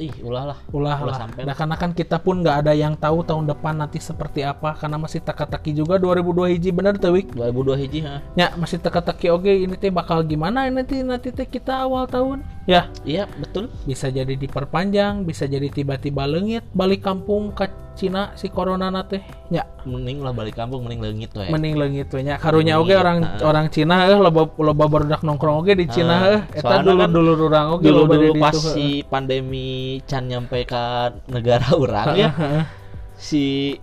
Ih, 0.00 0.16
ulah 0.24 0.48
lah. 0.48 0.58
ulah 0.72 0.96
Ulah 1.04 1.28
lah. 1.28 1.44
nah 1.44 1.52
karena 1.52 1.76
kan 1.76 1.92
kita 1.92 2.16
pun 2.24 2.40
nggak 2.40 2.64
ada 2.64 2.72
yang 2.72 2.96
tahu 2.96 3.20
tahun 3.20 3.52
depan 3.52 3.84
nanti 3.84 4.00
seperti 4.00 4.40
apa 4.40 4.72
karena 4.72 4.96
masih 4.96 5.20
teka-teki 5.20 5.76
juga 5.76 6.00
2002 6.00 6.56
hiji 6.56 6.72
bener 6.72 6.96
tuh 6.96 7.12
Wik? 7.20 7.36
2002 7.36 7.82
hiji 7.84 8.00
ha. 8.08 8.24
ya 8.32 8.48
masih 8.56 8.80
teka-teki 8.80 9.28
oke 9.28 9.52
ini 9.52 9.76
teh 9.76 9.92
bakal 9.92 10.24
gimana 10.24 10.64
nanti 10.72 11.04
nanti 11.04 11.28
teh 11.28 11.44
kita 11.44 11.84
awal 11.84 12.08
tahun 12.08 12.40
ya. 12.68 12.88
Iya, 13.04 13.24
betul. 13.38 13.72
bisa 13.88 14.08
jadi 14.12 14.34
diperpanjang 14.36 15.24
bisa 15.24 15.44
jadi 15.48 15.68
tiba-tiba 15.68 16.24
lengit. 16.28 16.64
Balik 16.72 17.04
kampung 17.04 17.52
ke 17.56 17.68
Cina 17.98 18.32
si 18.38 18.48
corona 18.48 18.88
nate 18.88 19.20
ya. 19.52 19.66
Mending 19.84 20.24
lah 20.24 20.32
balik 20.32 20.56
kampung, 20.56 20.88
mending 20.88 21.00
leungit 21.04 21.30
we. 21.36 21.46
mending 21.52 21.74
leungit 21.76 22.08
we 22.12 22.24
nya. 22.24 22.40
Karunya 22.40 22.80
oge 22.80 22.96
Leungit, 22.96 23.02
orang 23.04 23.18
nah. 23.20 23.44
orang 23.44 23.66
Cina 23.68 24.08
eh 24.08 24.16
loba 24.16 24.48
loba 24.56 24.84
barudak 24.88 25.20
nongkrong 25.20 25.60
oge 25.60 25.76
di 25.76 25.86
Cina 25.90 26.16
Nah, 26.20 26.20
eh 26.32 26.40
eta 26.56 26.80
dulu 26.80 26.96
kan 26.96 27.10
dulu 27.12 27.30
orang 27.48 27.66
oge 27.76 27.84
dulu 27.88 28.00
loba 28.04 28.14
dulu 28.16 28.32
di 28.32 28.40
pas 28.40 28.56
si 28.56 28.86
pandemi 29.04 30.00
can 30.08 30.26
nyampe 30.30 30.64
ke 30.64 30.84
negara 31.28 31.76
orang 31.76 32.08
ya 32.16 32.30
si 33.20 33.76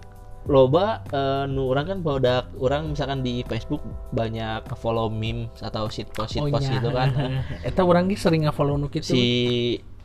loba 0.47 0.85
eh, 1.05 1.43
nu 1.45 1.67
orang 1.67 1.85
kan 1.85 1.99
produk 1.99 2.43
orang 2.57 2.89
misalkan 2.89 3.19
di 3.19 3.43
Facebook 3.43 3.83
banyak 4.09 4.63
follow 4.75 5.07
meme 5.07 5.51
atau 5.57 5.87
shit 5.87 6.07
post 6.09 6.33
shit 6.33 6.41
Oh, 6.41 6.47
post 6.47 6.65
nya. 6.65 6.79
gitu 6.79 6.89
kan 6.89 7.11
eta 7.67 7.81
orang 7.81 8.07
ge 8.07 8.15
sering 8.15 8.43
nge-follow 8.43 8.75
nu 8.75 8.87
kitu 8.87 9.11
si 9.11 9.23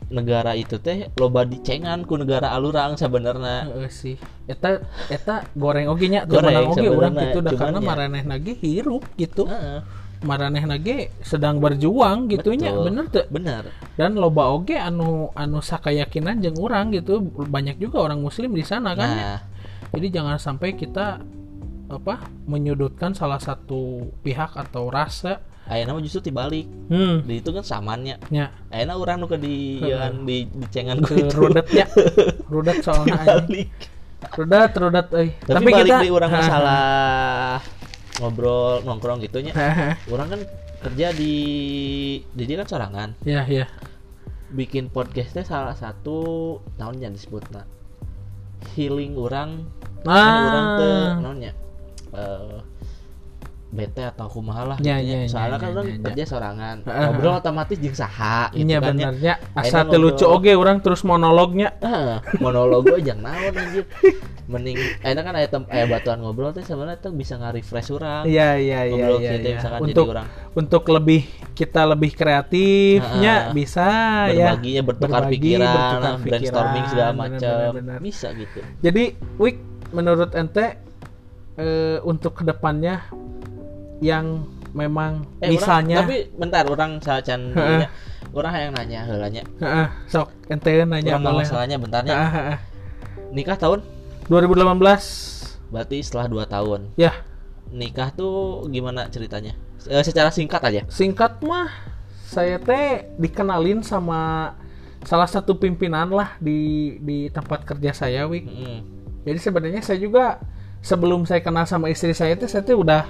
negara 0.05 0.51
itu 0.53 0.77
teh 0.77 1.07
loba 1.15 1.41
dicengan 1.43 2.03
ku 2.03 2.13
negara 2.13 2.51
alurang 2.51 2.93
sebenarnya 2.93 3.65
Heeh 3.65 3.89
sih. 3.89 4.15
Eta 4.43 4.77
eta 5.07 5.47
goreng 5.53 5.87
oge 5.87 6.05
nya 6.05 6.27
Goreng, 6.27 6.69
oge 6.69 6.85
urang 6.85 7.15
sebenarnya. 7.15 7.23
kitu 7.25 7.39
da 7.39 7.49
Cuman 7.49 7.59
karena 7.63 7.79
ya. 7.79 7.85
maraneh 7.85 8.23
lagi 8.23 8.53
hirup 8.53 9.03
gitu. 9.15 9.47
Heeh, 9.47 9.79
Maraneh 10.21 10.63
lagi 10.63 10.95
sedang 11.19 11.59
berjuang 11.59 12.27
gitunya 12.27 12.71
betul. 12.71 12.83
bener 12.85 13.05
tuh. 13.09 13.25
bener 13.27 13.63
Dan 13.93 14.15
loba 14.15 14.51
oge 14.51 14.75
anu 14.75 15.27
anu 15.33 15.59
sakayakinan 15.59 16.39
jeung 16.39 16.55
urang 16.57 16.91
gitu. 16.91 17.19
Banyak 17.23 17.75
juga 17.77 18.03
orang 18.03 18.19
muslim 18.19 18.51
di 18.51 18.61
sana 18.61 18.93
kan 18.93 19.09
ya. 19.09 19.33
Jadi 19.91 20.07
jangan 20.09 20.37
sampai 20.37 20.73
kita 20.73 21.19
apa 21.85 22.15
menyudutkan 22.45 23.11
salah 23.11 23.37
satu 23.37 24.07
pihak 24.21 24.55
atau 24.55 24.87
rasa. 24.87 25.43
ayeuna 25.63 25.95
mah 25.95 26.03
justru 26.03 26.27
dibalik 26.27 26.67
Hmm. 26.91 27.23
di 27.23 27.39
itu 27.39 27.47
kan 27.49 27.63
samannya 27.63 28.19
Nya 28.27 28.51
ayeuna 28.67 28.99
urang 28.99 29.23
nu 29.23 29.31
ke 29.31 29.39
di 29.39 29.79
Heeh. 29.79 29.95
jangan 29.95 30.13
di 30.21 30.37
dicengan 30.51 30.97
ku 30.99 31.07
ke 31.07 31.23
itu 31.23 31.35
rudetnya. 31.39 31.85
Rudet 32.51 32.83
soalnya 32.83 33.15
Rudet 34.35 34.71
rudet 34.75 35.07
euy. 35.11 35.29
tapi, 35.39 35.71
balik 35.71 36.03
di 36.03 36.11
orang 36.11 36.31
masalah 36.31 37.59
ngobrol 38.19 38.83
nongkrong 38.83 39.19
gitunya 39.19 39.55
orang 40.05 40.27
kan 40.35 40.41
kerja 40.83 41.15
di 41.15 41.33
di 42.27 42.43
dia 42.43 42.59
kan 42.59 42.67
sorangan 42.67 43.09
ya 43.23 43.47
ya. 43.47 43.63
bikin 44.51 44.91
podcastnya 44.91 45.41
salah 45.41 45.73
satu 45.73 46.59
tahunnya 46.75 47.07
disebut 47.09 47.47
nah 47.49 47.63
healing 48.71 49.13
orang 49.19 49.67
kan 50.03 50.35
orang 50.47 50.67
tuh 50.79 50.95
Ah. 50.95 51.11
naonnya 51.19 51.51
eh 52.13 52.57
bete 53.73 54.05
atau 54.05 54.29
kumaha 54.29 54.63
lah 54.63 54.77
Ya, 54.77 54.97
gitunya. 54.97 55.25
ya, 55.25 55.27
soalnya 55.27 55.49
ya, 55.49 55.57
kan 55.57 55.65
ya, 55.65 55.73
orang 55.73 55.83
ya, 55.83 55.91
ya. 55.91 56.03
kerja 56.05 56.23
sorangan 56.23 56.75
Ah, 56.85 56.99
ngobrol 57.09 57.33
otomatis 57.35 57.77
jeung 57.77 57.97
saha 57.97 58.39
gitu 58.51 58.63
Iya 58.63 58.77
kan 58.77 58.93
ya. 58.93 59.09
benernya 59.09 59.33
Ayeuna 59.51 59.65
asa 59.65 59.79
teu 59.83 59.97
lucu 59.97 60.25
oge 60.25 60.53
orang 60.53 60.77
terus 60.79 61.01
monolognya 61.01 61.73
Ah, 61.79 62.21
monolog 62.37 62.85
gue 62.85 63.01
jangan 63.01 63.33
naon 63.33 63.51
anjir 63.51 63.83
mending 64.43 64.77
enak 65.01 65.23
kan 65.23 65.33
aya 65.33 65.85
batuan 65.85 66.19
ngobrol 66.19 66.51
teh 66.51 66.61
sebenarnya 66.61 66.99
tuh 66.99 67.11
bisa 67.11 67.35
nge-refresh 67.35 67.89
urang 67.89 68.23
Iya 68.23 68.55
iya 68.55 68.79
iya 68.83 68.93
Ngobrol 68.93 69.19
iya. 69.19 69.31
iya. 69.33 69.53
misalkan 69.55 69.79
jadi 69.79 69.89
Untuk 69.89 70.05
orang. 70.07 70.27
untuk 70.53 70.83
lebih 70.87 71.21
kita 71.51 71.81
lebih 71.83 72.11
kreatifnya 72.13 73.33
Ah, 73.39 73.51
bisa 73.51 73.87
ya. 74.29 74.51
berbaginya 74.51 74.81
bertukar 74.83 75.21
Berbagi, 75.23 75.37
pikiran, 75.39 75.73
bertukar 75.73 76.13
brainstorming 76.21 76.85
segala 76.85 77.09
pikiran, 77.09 77.13
macam 77.15 77.99
bisa 77.99 78.27
gitu 78.33 78.59
Jadi 78.79 79.03
Wik 79.35 79.57
menurut 79.89 80.29
ente 80.33 80.77
eh, 81.55 81.97
untuk 82.03 82.33
ke 82.35 82.43
depannya 82.43 83.05
yang 84.03 84.43
memang 84.73 85.23
Eh, 85.39 85.47
orang- 85.47 85.53
misalnya 85.53 85.97
tapi 86.03 86.17
bentar 86.33 86.63
orang 86.65 86.99
sacan 86.99 87.41
Heeh. 87.55 87.87
orang 88.31 88.53
yang 88.53 88.71
nanya 88.73 88.99
heulanya 89.05 89.43
Heeh, 89.57 89.87
sok 90.05 90.27
ente 90.47 90.83
nanya 90.83 91.15
orang 91.15 91.39
masalahnya 91.39 91.77
bentarnya. 91.77 92.13
Heeh, 92.13 92.31
heeh. 92.35 92.57
nikah 93.31 93.55
tahun? 93.55 93.79
2018 94.27 94.73
berarti 95.69 95.97
setelah 95.99 96.27
2 96.27 96.45
tahun. 96.45 96.93
Ya. 96.95 97.11
Nikah 97.69 98.13
tuh 98.13 98.65
gimana 98.67 99.09
ceritanya? 99.09 99.57
Eh, 99.83 100.01
secara 100.01 100.29
singkat 100.29 100.61
aja. 100.61 100.81
Singkat 100.87 101.41
mah 101.41 101.69
saya 102.23 102.57
teh 102.57 103.09
dikenalin 103.15 103.81
sama 103.81 104.53
salah 105.01 105.25
satu 105.25 105.53
pimpinan 105.53 106.07
lah 106.07 106.37
di 106.37 106.59
di 106.97 107.27
tempat 107.27 107.61
kerja 107.63 107.91
saya 107.91 108.23
Wik. 108.23 108.45
Jadi 109.23 109.39
sebenarnya 109.39 109.81
saya 109.81 109.97
juga 109.97 110.37
sebelum 110.79 111.23
saya 111.23 111.39
kenal 111.39 111.65
sama 111.65 111.87
istri 111.87 112.11
saya 112.11 112.33
teh 112.33 112.45
saya 112.45 112.61
teh 112.61 112.73
udah 112.73 113.03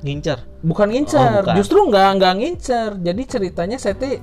ngincer 0.00 0.38
bukan 0.60 0.88
Oh, 0.88 0.92
ngincer, 0.92 1.40
bukan. 1.44 1.54
justru 1.56 1.78
nggak 1.84 2.08
nggak 2.16 2.34
ngincer. 2.36 2.90
Jadi 2.98 3.22
ceritanya 3.24 3.76
saya 3.76 3.94
teh 3.94 4.16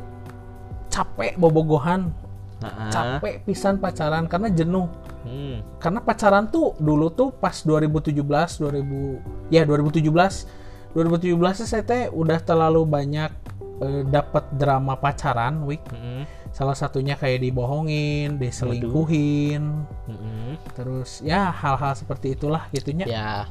capek 0.87 1.35
bobogohan, 1.35 2.09
Nah, 2.57 2.89
capek 2.89 3.45
pisan 3.45 3.77
pacaran 3.77 4.25
karena 4.25 4.49
jenuh. 4.49 4.89
hmm. 5.21 5.77
Karena 5.77 6.01
pacaran 6.01 6.49
tuh 6.49 6.73
dulu 6.77 7.09
tuh 7.09 7.29
pas 7.29 7.53
2017, 7.53 8.17
2000 8.57 9.21
ya 9.47 9.61
2017. 9.61 10.49
2017 10.93 11.37
tuh 11.53 11.67
saya 11.67 11.83
teh 11.83 12.09
udah 12.09 12.41
terlalu 12.41 12.81
banyak 12.81 13.29
eh, 13.77 14.01
dapat 14.03 14.49
drama 14.51 14.97
pacaran, 14.97 15.61
Wik. 15.63 15.85
Mm-mm. 15.93 16.25
Salah 16.49 16.73
satunya 16.73 17.13
kayak 17.13 17.45
dibohongin, 17.45 18.41
diselingkuhin, 18.41 19.61
Mm-mm. 20.09 20.57
terus 20.73 21.21
ya 21.21 21.53
hal-hal 21.53 21.93
seperti 21.93 22.33
itulah 22.33 22.65
gitunya. 22.71 23.05
ya 23.05 23.45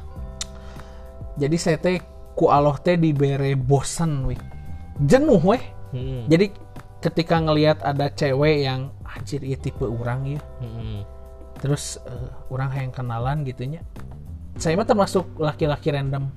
Jadi 1.37 1.55
saya 1.55 1.77
teh 1.77 2.01
ku 2.37 2.53
Allah 2.53 2.77
teh 2.77 3.01
dibere 3.01 3.57
bosen, 3.57 4.29
Wik. 4.29 4.37
Jenuh 5.01 5.41
weh. 5.41 5.63
Mm-mm. 5.97 6.29
Jadi 6.29 6.53
ketika 7.01 7.41
ngelihat 7.41 7.81
ada 7.81 8.13
cewek 8.13 8.61
yang 8.61 8.93
anjir 9.01 9.41
ieu 9.41 9.57
tipe 9.57 9.81
orang 9.89 10.37
ya. 10.37 10.41
Mm-mm. 10.61 11.01
Terus 11.57 11.97
eh, 12.05 12.29
orang 12.53 12.69
yang 12.77 12.93
kenalan 12.93 13.41
gitunya. 13.41 13.81
Saya 14.61 14.77
mah 14.77 14.85
termasuk 14.85 15.37
laki-laki 15.41 15.89
random. 15.89 16.29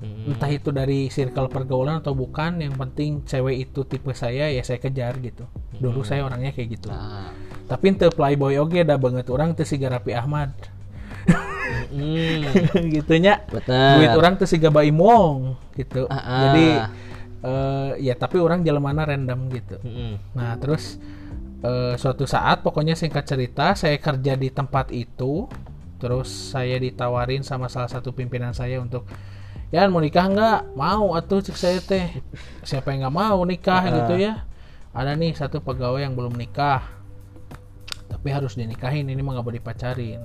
Mm-mm. 0.00 0.32
Entah 0.32 0.48
itu 0.48 0.72
dari 0.72 1.12
circle 1.12 1.52
pergaulan 1.52 2.00
atau 2.00 2.16
bukan, 2.16 2.64
yang 2.64 2.72
penting 2.74 3.22
cewek 3.28 3.68
itu 3.68 3.84
tipe 3.84 4.16
saya 4.16 4.48
ya 4.48 4.64
saya 4.64 4.80
kejar 4.80 5.20
gitu. 5.20 5.44
Dulu 5.76 6.00
saya 6.00 6.24
orangnya 6.24 6.56
kayak 6.56 6.80
gitu. 6.80 6.88
Nah. 6.88 7.28
Tapi 7.68 7.92
ente 7.92 8.08
playboy 8.08 8.56
oge 8.60 8.84
da 8.84 8.96
banget 8.96 9.28
orang 9.28 9.52
teu 9.52 9.68
siga 9.68 9.92
Rapi 9.92 10.12
Ahmad. 10.16 10.52
Mm. 11.92 12.40
gitunya. 12.96 13.44
Betul. 13.52 14.00
Duit 14.00 14.12
orang 14.16 14.34
teu 14.40 14.48
siga 14.48 14.72
Baim 14.72 14.96
Wong 14.96 15.56
gitu. 15.76 16.08
Ah, 16.08 16.16
ah. 16.16 16.40
Jadi 16.48 16.66
eh, 17.42 17.90
ya 18.08 18.14
tapi 18.16 18.40
orang 18.40 18.64
jalemana 18.64 19.04
random 19.04 19.52
gitu. 19.52 19.76
Mm-mm. 19.84 20.12
Nah, 20.32 20.56
terus 20.56 20.96
eh, 21.60 21.94
suatu 22.00 22.24
saat 22.24 22.64
pokoknya 22.64 22.96
singkat 22.96 23.28
cerita 23.28 23.76
saya 23.76 23.96
kerja 24.00 24.34
di 24.36 24.48
tempat 24.48 24.88
itu. 24.90 25.46
Terus 26.02 26.26
saya 26.50 26.82
ditawarin 26.82 27.46
sama 27.46 27.70
salah 27.70 27.86
satu 27.86 28.10
pimpinan 28.10 28.50
saya 28.50 28.82
untuk 28.82 29.06
ya 29.70 29.86
mau 29.86 30.02
nikah 30.02 30.26
nggak? 30.26 30.60
Mau 30.74 31.14
atuh 31.14 31.38
cek 31.44 31.56
saya 31.56 31.78
teh. 31.78 32.08
Siapa 32.66 32.90
yang 32.90 33.06
nggak 33.06 33.14
mau 33.14 33.38
nikah 33.46 33.82
Ah. 33.86 33.92
gitu 34.02 34.14
ya? 34.18 34.42
Ada 34.92 35.14
nih 35.14 35.32
satu 35.38 35.62
pegawai 35.62 36.02
yang 36.02 36.18
belum 36.18 36.34
nikah. 36.34 36.82
Tapi 38.10 38.28
harus 38.28 38.58
dinikahin 38.58 39.08
ini 39.08 39.22
mah 39.24 39.38
nggak 39.40 39.46
boleh 39.46 39.60
dipacarin. 39.62 40.20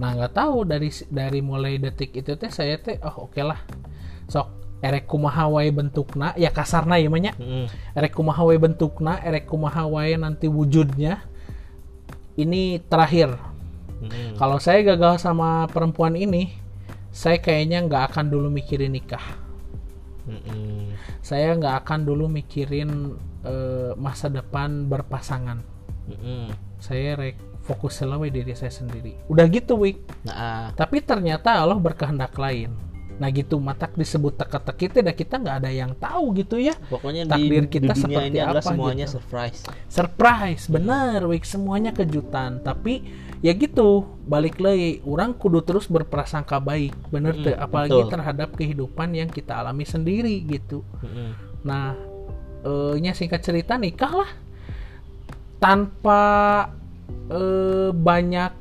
Nah 0.00 0.16
nggak 0.16 0.32
tahu 0.32 0.64
dari 0.64 0.88
dari 1.12 1.44
mulai 1.44 1.76
detik 1.76 2.16
itu 2.16 2.32
teh 2.40 2.48
saya 2.48 2.80
teh 2.80 2.96
oh 3.04 3.28
oke 3.28 3.40
lah 3.44 3.60
sok 4.32 4.48
erek 4.80 5.04
kumaha 5.04 5.44
wae 5.52 5.68
bentukna 5.68 6.32
ya 6.40 6.48
kasarna 6.48 6.96
ya 6.96 7.12
mah 7.12 7.20
nya 7.20 7.32
Mm-mm. 7.36 7.68
erek 7.92 8.16
kumaha 8.16 8.40
wae 8.48 8.56
bentukna 8.56 9.20
erek 9.20 9.44
kumaha 9.44 9.84
wae 9.84 10.16
nanti 10.16 10.48
wujudnya 10.48 11.20
ini 12.40 12.80
terakhir 12.88 13.36
Mm-mm. 14.00 14.40
kalau 14.40 14.56
saya 14.56 14.80
gagal 14.80 15.20
sama 15.20 15.68
perempuan 15.68 16.16
ini 16.16 16.56
saya 17.12 17.36
kayaknya 17.36 17.84
nggak 17.84 18.02
akan 18.08 18.32
dulu 18.32 18.48
mikirin 18.48 18.96
nikah 18.96 19.36
Mm-mm. 20.24 20.96
saya 21.20 21.52
nggak 21.60 21.84
akan 21.84 22.00
dulu 22.08 22.32
mikirin 22.32 23.20
eh, 23.44 23.92
masa 24.00 24.32
depan 24.32 24.88
berpasangan 24.88 25.60
Mm-mm. 26.08 26.56
saya 26.80 27.20
rek 27.20 27.49
fokus 27.70 28.02
selawe 28.02 28.26
diri 28.26 28.50
saya 28.58 28.74
sendiri. 28.74 29.14
Udah 29.30 29.46
gitu 29.46 29.78
wik. 29.78 30.26
Nah, 30.26 30.74
tapi 30.74 30.98
ternyata 30.98 31.54
Allah 31.54 31.78
berkehendak 31.78 32.34
lain. 32.34 32.74
Nah 33.20 33.28
gitu. 33.30 33.60
Matak 33.60 33.94
disebut 33.94 34.34
teka-teki 34.34 34.90
itu 34.90 34.98
dah 35.04 35.14
kita 35.14 35.38
nggak 35.38 35.56
ada 35.62 35.70
yang 35.70 35.92
tahu 35.94 36.34
gitu 36.34 36.58
ya. 36.58 36.74
Pokoknya 36.88 37.28
Takdir 37.28 37.62
di, 37.64 37.70
kita 37.70 37.92
di 37.92 38.00
dunia 38.00 38.02
seperti 38.02 38.26
ini 38.26 38.38
adalah 38.40 38.62
apa 38.64 38.70
semuanya 38.74 39.06
gitu. 39.06 39.14
surprise. 39.20 39.60
surprise 39.86 40.64
bener 40.66 41.18
wik. 41.28 41.44
Semuanya 41.46 41.92
kejutan. 41.94 42.64
Tapi 42.64 43.04
ya 43.44 43.52
gitu. 43.52 44.08
Balik 44.24 44.56
lagi 44.58 45.04
orang 45.04 45.36
kudu 45.36 45.60
terus 45.62 45.84
berprasangka 45.86 46.58
baik. 46.58 46.96
Bener 47.12 47.36
Mm, 47.36 47.44
teu? 47.44 47.54
apalagi 47.60 47.92
betul. 47.94 48.10
terhadap 48.10 48.48
kehidupan 48.56 49.08
yang 49.12 49.28
kita 49.28 49.52
alami 49.60 49.84
sendiri 49.84 50.40
gitu. 50.48 50.82
Mm-mm. 51.04 51.30
nah 51.60 51.92
nya 52.96 53.12
singkat 53.12 53.40
cerita 53.40 53.76
nikah 53.76 54.12
lah 54.12 54.30
tanpa 55.60 56.20
eh, 57.30 57.90
banyak 57.90 58.52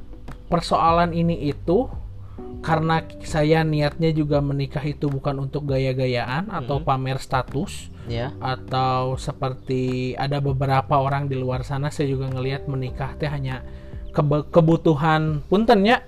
persoalan 0.48 1.12
ini 1.12 1.50
itu 1.50 1.90
karena 2.60 3.00
saya 3.24 3.64
niatnya 3.64 4.12
juga 4.12 4.44
menikah 4.44 4.84
itu 4.84 5.08
bukan 5.08 5.48
untuk 5.48 5.64
gaya-gayaan 5.66 6.52
atau 6.52 6.80
pamer 6.80 7.18
status 7.18 7.88
Ya. 8.10 8.34
atau 8.42 9.22
seperti 9.22 10.18
ada 10.18 10.42
beberapa 10.42 10.98
orang 10.98 11.30
di 11.30 11.38
luar 11.38 11.62
sana 11.62 11.94
saya 11.94 12.10
juga 12.10 12.26
ngelihat 12.26 12.66
menikah 12.66 13.14
teh 13.16 13.30
hanya 13.30 13.62
kebe- 14.10 14.50
kebutuhan 14.50 15.46
puntennya 15.46 16.02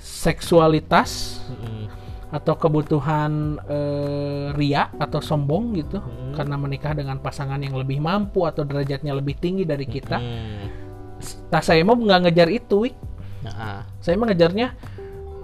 seksualitas 0.00 1.36
Mm-mm. 1.52 1.84
atau 2.32 2.54
kebutuhan 2.56 3.60
eh, 3.68 4.56
ria 4.56 4.88
atau 4.96 5.20
sombong 5.20 5.76
gitu 5.76 6.00
Hmm. 6.00 6.32
karena 6.32 6.56
menikah 6.56 6.96
dengan 6.96 7.20
pasangan 7.20 7.60
yang 7.60 7.76
lebih 7.76 8.00
mampu 8.00 8.48
atau 8.48 8.64
derajatnya 8.64 9.12
lebih 9.12 9.36
tinggi 9.36 9.62
dari 9.68 9.84
kita. 9.84 10.16
Mm. 10.18 10.64
Nah 11.52 11.62
saya 11.62 11.82
mau 11.86 11.94
nggak 11.96 12.20
ngejar 12.28 12.48
itu, 12.50 12.88
Wik. 12.88 12.96
Nah, 13.44 13.84
saya 14.00 14.16
mah 14.16 14.32
ngejarnya 14.32 14.68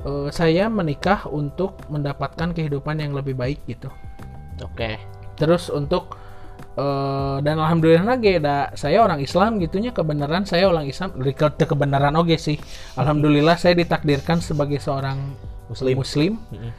eh, 0.09 0.29
saya 0.33 0.64
menikah 0.73 1.29
untuk 1.29 1.77
mendapatkan 1.93 2.57
kehidupan 2.57 2.97
yang 2.97 3.12
lebih 3.12 3.37
baik 3.37 3.61
gitu. 3.68 3.93
oke. 4.64 4.91
Terus 5.37 5.68
untuk 5.68 6.16
eh, 6.77 7.37
dan 7.45 7.61
alhamdulillah 7.61 8.09
lagi 8.09 8.41
da, 8.41 8.73
saya 8.73 9.05
orang 9.05 9.21
Islam 9.21 9.61
gitunya 9.61 9.93
kebenaran 9.93 10.49
saya 10.49 10.68
orang 10.68 10.89
Islam 10.89 11.12
teu 11.57 11.66
kebenaran 11.68 12.16
oke 12.16 12.37
sih. 12.41 12.57
Alhamdulillah 12.97 13.61
saya 13.61 13.77
ditakdirkan 13.77 14.41
sebagai 14.41 14.81
seorang 14.81 15.21
Muslim. 15.71 15.95
muslim. 16.03 16.33
Mm-mm. 16.51 16.73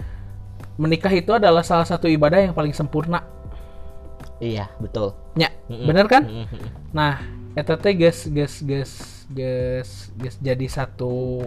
Menikah 0.82 1.14
itu 1.14 1.32
adalah 1.32 1.62
salah 1.62 1.86
satu 1.86 2.10
ibadah 2.10 2.42
yang 2.42 2.54
paling 2.58 2.74
sempurna. 2.74 3.22
Iya, 4.42 4.74
betul. 4.82 5.14
Ya, 5.38 5.54
Mm-mm. 5.70 5.86
bener 5.86 6.06
kan? 6.10 6.26
Mm-mm. 6.26 6.66
Nah, 6.92 7.22
eta 7.52 7.76
teh 7.76 7.94
geus 7.96 8.32
geus 8.32 8.64
geus 8.64 8.94
geus 9.28 9.92
geus 10.16 10.36
jadi 10.40 10.66
satu 10.72 11.44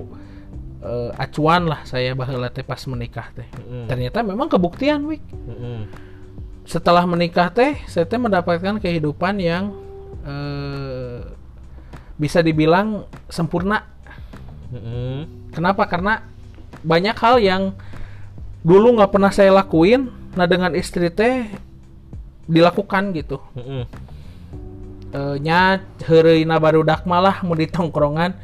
eh, 0.85 1.11
acuan 1.17 1.65
lah 1.65 1.81
saya 1.89 2.13
baheula 2.13 2.53
teh 2.53 2.63
pas 2.63 2.81
menikah 2.85 3.33
teh. 3.33 3.49
Mm-mm. 3.49 3.89
Ternyata 3.89 4.21
memang 4.21 4.53
kebuktian, 4.53 5.09
Wik. 5.09 5.25
Mm-mm. 5.33 5.89
Setelah 6.65 7.05
menikah 7.05 7.53
teh, 7.53 7.77
saya 7.89 8.09
teh 8.09 8.21
mendapatkan 8.21 8.81
kehidupan 8.81 9.41
yang 9.41 9.73
eh, 10.25 11.25
bisa 12.21 12.45
dibilang 12.45 13.09
sempurna. 13.33 13.89
Mm-mm. 14.73 15.51
Kenapa? 15.57 15.89
Karena 15.89 16.21
banyak 16.85 17.17
hal 17.17 17.37
yang 17.41 17.63
dulu 18.61 19.01
nggak 19.01 19.13
pernah 19.13 19.33
saya 19.33 19.53
lakuin. 19.53 20.13
Nah, 20.35 20.51
dengan 20.51 20.75
istri 20.75 21.09
teh 21.15 21.47
dilakukan 22.45 23.15
gitu. 23.17 23.41
Mm-mm. 23.57 23.85
Eh, 25.15 25.37
nya 25.39 25.79
heureuna 26.11 26.59
barudak 26.59 27.07
malah 27.07 27.39
mau 27.47 27.55
di 27.55 27.71
tongkrongan. 27.71 28.35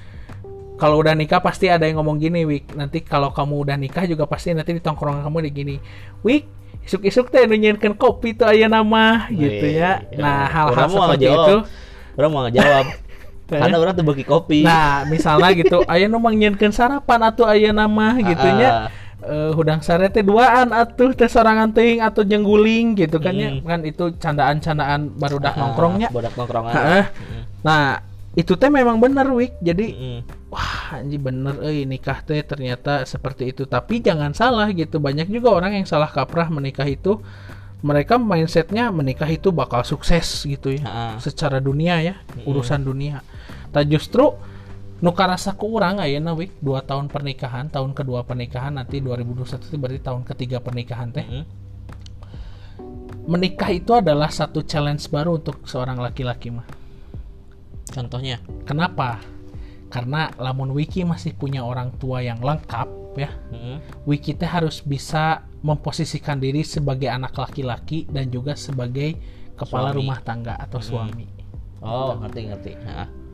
Kalau 0.79 1.03
udah 1.03 1.13
nikah 1.19 1.43
pasti 1.43 1.67
ada 1.67 1.83
yang 1.83 1.99
ngomong 1.99 2.23
gini 2.23 2.47
Wik. 2.47 2.79
Nanti 2.79 3.03
kalau 3.03 3.35
kamu 3.35 3.67
udah 3.67 3.77
nikah 3.77 4.07
juga 4.07 4.25
pasti 4.31 4.55
nanti 4.55 4.79
di 4.79 4.83
tongkrongan 4.83 5.27
kamu 5.27 5.51
di 5.51 5.51
gini 5.51 5.77
Wik 6.23 6.63
isuk-isuk 6.81 7.29
teh 7.29 7.45
nu 7.45 7.59
nyieunkeun 7.59 7.93
kopi 7.93 8.33
tuh 8.39 8.49
aya 8.49 8.71
nama 8.71 9.29
gitu 9.35 9.67
ya. 9.67 10.01
Wih, 10.09 10.23
nah 10.23 10.49
hal-hal 10.49 10.87
mau 10.89 11.11
seperti 11.11 11.27
ngejawab. 11.27 11.45
itu. 11.45 11.57
Orang 12.17 12.31
mau 12.31 12.43
ngejawab. 12.49 12.87
Karena 13.51 13.77
orang 13.83 13.95
tuh 13.99 14.07
bagi 14.07 14.25
kopi. 14.25 14.63
nah 14.63 15.03
misalnya 15.11 15.51
gitu 15.59 15.83
aya 15.91 16.07
nu 16.07 16.23
mang 16.23 16.39
nyieunkeun 16.39 16.71
sarapan 16.71 17.21
atau 17.35 17.51
aya 17.51 17.75
nama 17.75 18.15
gitu 18.23 18.47
Ah. 19.21 19.29
Eh, 19.29 19.51
hudang 19.53 19.85
sare 19.85 20.09
teh 20.09 20.25
duaan 20.25 20.73
atuh 20.73 21.13
teh 21.13 21.29
sorangan 21.29 21.71
teuing 21.71 22.01
atau 22.01 22.25
jengguling 22.25 22.97
gitu 22.97 23.21
kan 23.21 23.37
ya 23.37 23.53
Hmm. 23.53 23.63
kan 23.63 23.81
itu 23.85 24.17
candaan-candaan 24.17 25.13
barudak 25.15 25.55
Ah, 25.55 25.61
nongkrongnya 25.61 26.09
Bodak 26.09 26.33
nongkrongan. 26.35 26.73
Mm. 26.73 27.05
Nah, 27.61 28.01
itu 28.33 28.57
teh 28.57 28.73
memang 28.73 28.97
bener 28.97 29.29
Wik. 29.29 29.61
Jadi 29.61 29.87
Mm-mm. 29.93 30.19
wah 30.49 30.97
anjing 30.97 31.21
bener 31.21 31.61
euy 31.61 31.85
nikah 31.85 32.25
teh 32.25 32.41
ternyata 32.41 33.05
seperti 33.05 33.53
itu. 33.53 33.69
Tapi 33.69 34.01
jangan 34.01 34.33
salah 34.33 34.73
gitu. 34.73 34.97
Banyak 34.97 35.29
juga 35.29 35.53
orang 35.53 35.77
yang 35.77 35.87
salah 35.87 36.09
kaprah 36.09 36.49
menikah 36.49 36.89
itu 36.89 37.21
mereka 37.81 38.21
mindsetnya 38.21 38.93
menikah 38.93 39.29
itu 39.29 39.53
bakal 39.53 39.85
sukses 39.85 40.45
gitu 40.45 40.73
ya. 40.77 40.85
Ah. 40.85 41.15
Secara 41.21 41.61
dunia 41.61 42.01
ya, 42.01 42.15
urusan 42.45 42.85
dunia. 42.85 43.25
Tak 43.73 43.85
justru 43.89 44.37
nu 45.01 45.11
karasa 45.17 45.57
ku 45.57 45.73
urang 45.73 45.97
ayeuna 45.97 46.37
Wik, 46.37 46.61
2 46.61 46.85
tahun 46.85 47.09
pernikahan, 47.09 47.73
tahun 47.73 47.97
kedua 47.97 48.29
pernikahan 48.29 48.77
nanti 48.77 49.01
2021 49.01 49.69
itu 49.69 49.77
berarti 49.81 50.01
tahun 50.05 50.23
ketiga 50.29 50.61
pernikahan 50.61 51.09
teh. 51.09 51.25
Mm-mm. 51.25 51.45
Menikah 53.25 53.71
itu 53.73 53.97
adalah 53.97 54.29
satu 54.29 54.61
challenge 54.65 55.09
baru 55.09 55.41
untuk 55.41 55.65
seorang 55.65 55.97
laki-laki 56.01 56.53
mah. 56.53 56.69
Contohnya. 57.89 58.45
Kenapa? 58.69 59.23
Karena 59.89 60.31
lamun 60.37 60.77
Wiki 60.77 61.03
masih 61.03 61.35
punya 61.35 61.65
orang 61.65 61.97
tua 61.97 62.21
yang 62.21 62.39
lengkap 62.45 62.89
ya. 63.17 63.31
Mm-mm. 63.51 64.05
Wiki 64.05 64.37
teh 64.37 64.47
harus 64.47 64.85
bisa 64.85 65.49
memposisikan 65.65 66.41
diri 66.41 66.61
sebagai 66.61 67.09
anak 67.09 67.37
laki-laki 67.37 68.05
dan 68.09 68.29
juga 68.29 68.57
sebagai 68.57 69.17
kepala 69.57 69.93
Suami. 69.93 69.99
rumah 70.01 70.19
tangga 70.25 70.55
atau 70.57 70.81
suami. 70.81 71.29
Oh, 71.85 72.17
ngerti 72.21 72.41
ngerti. 72.49 72.73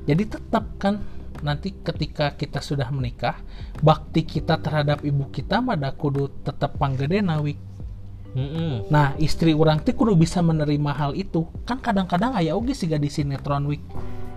Jadi 0.06 0.22
tetap 0.26 0.64
kan 0.78 1.02
nanti 1.44 1.72
ketika 1.72 2.36
kita 2.36 2.60
sudah 2.64 2.88
menikah, 2.92 3.40
bakti 3.82 4.24
kita 4.24 4.60
terhadap 4.60 5.04
ibu 5.04 5.28
kita 5.32 5.60
mah 5.60 5.76
da 5.76 5.92
kudu 5.92 6.30
tetap 6.44 6.80
panggedena 6.80 7.40
Wik. 7.40 7.58
mm-mm. 8.36 8.92
Nah, 8.92 9.16
istri 9.16 9.56
orang 9.56 9.80
teh 9.80 9.96
kudu 9.96 10.12
bisa 10.16 10.44
menerima 10.44 10.92
hal 10.92 11.12
itu. 11.16 11.48
Kan 11.64 11.80
kadang-kadang 11.80 12.36
aya 12.36 12.52
oge 12.52 12.76
siga 12.76 13.00
di 13.00 13.08
sinetron 13.08 13.64
Wik. 13.68 13.82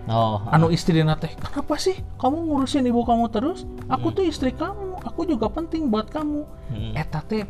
Oh, 0.09 0.41
anu 0.49 0.73
istri 0.73 1.05
teh 1.05 1.33
kenapa 1.37 1.77
sih 1.77 1.93
kamu 2.17 2.49
ngurusin 2.49 2.81
ibu 2.89 3.05
kamu 3.05 3.29
terus 3.29 3.69
aku 3.85 4.09
tuh 4.09 4.25
istri 4.25 4.49
kamu 4.49 5.05
aku 5.05 5.29
juga 5.29 5.53
penting 5.53 5.85
buat 5.85 6.09
kamu 6.09 6.49
Mm. 6.73 6.93
eta 6.97 7.21
teh 7.21 7.45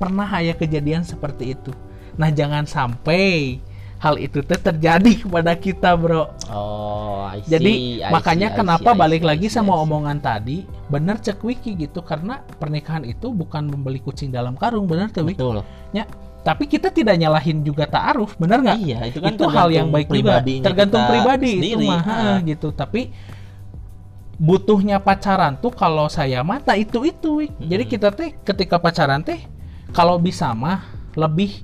pernah 0.00 0.24
aya 0.24 0.56
kejadian 0.56 1.04
seperti 1.04 1.52
itu 1.52 1.76
nah 2.16 2.32
jangan 2.32 2.64
sampai 2.64 3.60
hal 4.00 4.16
itu 4.16 4.40
teh 4.40 4.56
terjadi 4.56 5.12
kepada 5.22 5.52
kita 5.54 5.92
bro 5.92 6.32
Oh, 6.48 7.28
I 7.28 7.44
see, 7.44 7.52
jadi 7.52 7.72
I 8.00 8.10
makanya 8.10 8.48
see, 8.50 8.56
kenapa 8.56 8.90
see, 8.90 8.96
I 8.96 9.00
balik 9.00 9.22
see, 9.22 9.28
lagi 9.28 9.46
I 9.46 9.50
see, 9.52 9.56
sama 9.60 9.72
I 9.72 9.76
see. 9.76 9.84
omongan 9.84 10.18
tadi 10.18 10.56
bener 10.88 11.16
cek 11.20 11.40
wiki 11.44 11.76
gitu 11.76 12.00
karena 12.00 12.40
pernikahan 12.56 13.04
itu 13.04 13.28
bukan 13.30 13.68
membeli 13.68 14.00
kucing 14.00 14.32
dalam 14.32 14.56
karung 14.56 14.88
bener 14.88 15.12
tuh 15.12 15.28
wiki 15.28 15.36
Betul. 15.36 15.60
Ya, 15.92 16.08
tapi 16.40 16.64
kita 16.64 16.88
tidak 16.88 17.20
nyalahin 17.20 17.60
juga 17.60 17.84
ta'aruf, 17.84 18.40
benar 18.40 18.64
nggak? 18.64 18.78
Iya, 18.80 18.98
itu 19.12 19.18
kan 19.20 19.36
itu 19.36 19.44
hal 19.44 19.68
yang 19.68 19.92
baik 19.92 20.08
juga. 20.08 20.40
Tergantung 20.40 21.04
pribadi 21.04 21.50
itu 21.60 21.76
sendiri. 21.76 21.84
mah, 21.84 22.00
Ah. 22.00 22.06
heeh, 22.08 22.36
gitu. 22.56 22.68
Tapi 22.72 23.12
butuhnya 24.40 24.96
pacaran 24.98 25.60
tuh 25.60 25.68
kalau 25.68 26.08
saya 26.08 26.40
mata 26.40 26.72
itu 26.72 27.04
itu, 27.04 27.44
Wik. 27.44 27.52
Jadi 27.60 27.84
kita 27.84 28.08
teh 28.08 28.32
ketika 28.40 28.80
pacaran 28.80 29.20
teh 29.20 29.36
kalau 29.92 30.16
bisa 30.16 30.48
mah 30.56 30.80
lebih 31.12 31.60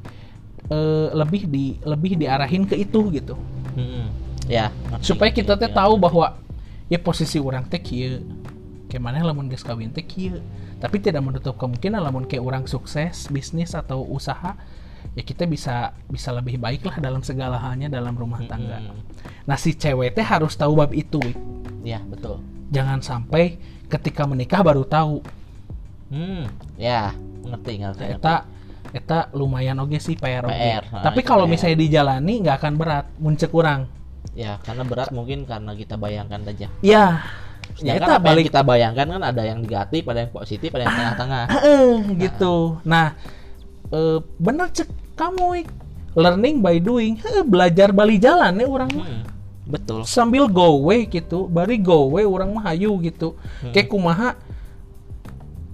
eh, 0.70 1.08
lebih 1.14 1.42
di 1.50 1.78
lebih 1.82 2.18
diarahin 2.18 2.66
ke 2.66 2.76
itu 2.78 3.10
gitu. 3.12 3.34
Mm-mm. 3.76 4.06
Ya. 4.46 4.70
Supaya 5.02 5.34
kita 5.34 5.58
teh 5.58 5.70
ngerti, 5.70 5.78
tahu 5.78 5.94
bahwa 5.98 6.38
ya 6.86 6.98
posisi 7.02 7.38
orang 7.42 7.66
teh 7.66 7.82
kieu. 7.82 8.22
Kayak 8.86 9.02
mana 9.02 9.26
lamun 9.26 9.50
geus 9.50 9.66
kawin 9.66 9.90
teh 9.90 10.06
kieu. 10.06 10.38
Tapi 10.78 11.02
tidak 11.02 11.24
menutup 11.24 11.58
kemungkinan 11.58 11.98
lamun 11.98 12.28
kayak 12.28 12.44
orang 12.44 12.64
sukses 12.68 13.26
bisnis 13.32 13.72
atau 13.74 14.04
usaha 14.04 14.54
ya 15.16 15.22
kita 15.22 15.48
bisa 15.48 15.94
bisa 16.10 16.34
lebih 16.34 16.60
baik 16.60 16.84
lah 16.84 16.98
dalam 17.00 17.22
segala 17.24 17.56
halnya 17.56 17.88
dalam 17.88 18.14
rumah 18.14 18.42
tangga. 18.46 18.82
Mm-mm. 18.82 19.00
Nah 19.46 19.56
si 19.58 19.74
cewek 19.74 20.14
teh 20.14 20.26
harus 20.26 20.54
tahu 20.54 20.78
bab 20.78 20.92
itu. 20.92 21.22
Ya, 21.86 22.02
betul. 22.02 22.42
Jangan 22.74 22.98
sampai 22.98 23.62
ketika 23.86 24.26
menikah 24.26 24.58
baru 24.66 24.82
tahu. 24.82 25.22
Hmm. 26.10 26.50
Ya, 26.74 27.14
ngerti 27.46 27.82
ngerti. 27.82 28.04
ngerti. 28.10 28.18
Eta 28.18 28.55
eta 28.96 29.28
lumayan 29.36 29.76
oge 29.84 30.00
sih 30.00 30.16
PR. 30.16 30.48
PR, 30.48 30.84
nah, 30.88 31.04
Tapi 31.04 31.20
kalau 31.20 31.44
misalnya 31.44 31.76
dijalani 31.76 32.40
nggak 32.40 32.56
akan 32.56 32.72
berat, 32.80 33.06
muncul 33.20 33.48
kurang. 33.52 33.80
Ya, 34.32 34.60
karena 34.64 34.82
berat 34.84 35.12
mungkin 35.12 35.44
karena 35.44 35.72
kita 35.76 36.00
bayangkan 36.00 36.40
aja. 36.48 36.68
Ya, 36.80 37.24
ya 37.80 37.92
eta 37.96 38.16
apa 38.16 38.20
yang 38.20 38.24
balik 38.24 38.44
kita 38.48 38.60
bayangkan 38.64 39.06
kan 39.16 39.22
ada 39.22 39.42
yang 39.44 39.60
negatif, 39.60 40.02
ada 40.08 40.24
yang 40.24 40.32
positif, 40.32 40.68
ada 40.72 40.82
yang 40.88 40.96
tengah-tengah. 40.96 41.44
Heeh, 41.52 41.92
gitu. 42.20 42.80
Nah, 42.84 43.16
eh, 43.92 44.18
bener 44.40 44.68
cek 44.72 44.88
kamu 45.16 45.64
learning 46.16 46.64
by 46.64 46.76
doing, 46.80 47.20
belajar 47.44 47.92
bali 47.92 48.16
jalan 48.16 48.56
ya 48.56 48.66
orang 48.66 48.90
mah. 48.96 49.08
Hmm, 49.08 49.24
Betul. 49.66 50.00
Sambil 50.08 50.48
go 50.48 50.84
way 50.84 51.04
gitu, 51.04 51.48
bari 51.48 51.76
go 51.76 52.08
way 52.08 52.24
orang 52.24 52.52
mah 52.52 52.72
hayu 52.72 52.96
gitu. 53.04 53.36
Hmm. 53.60 53.72
Kayak 53.72 53.88
kumaha 53.92 54.28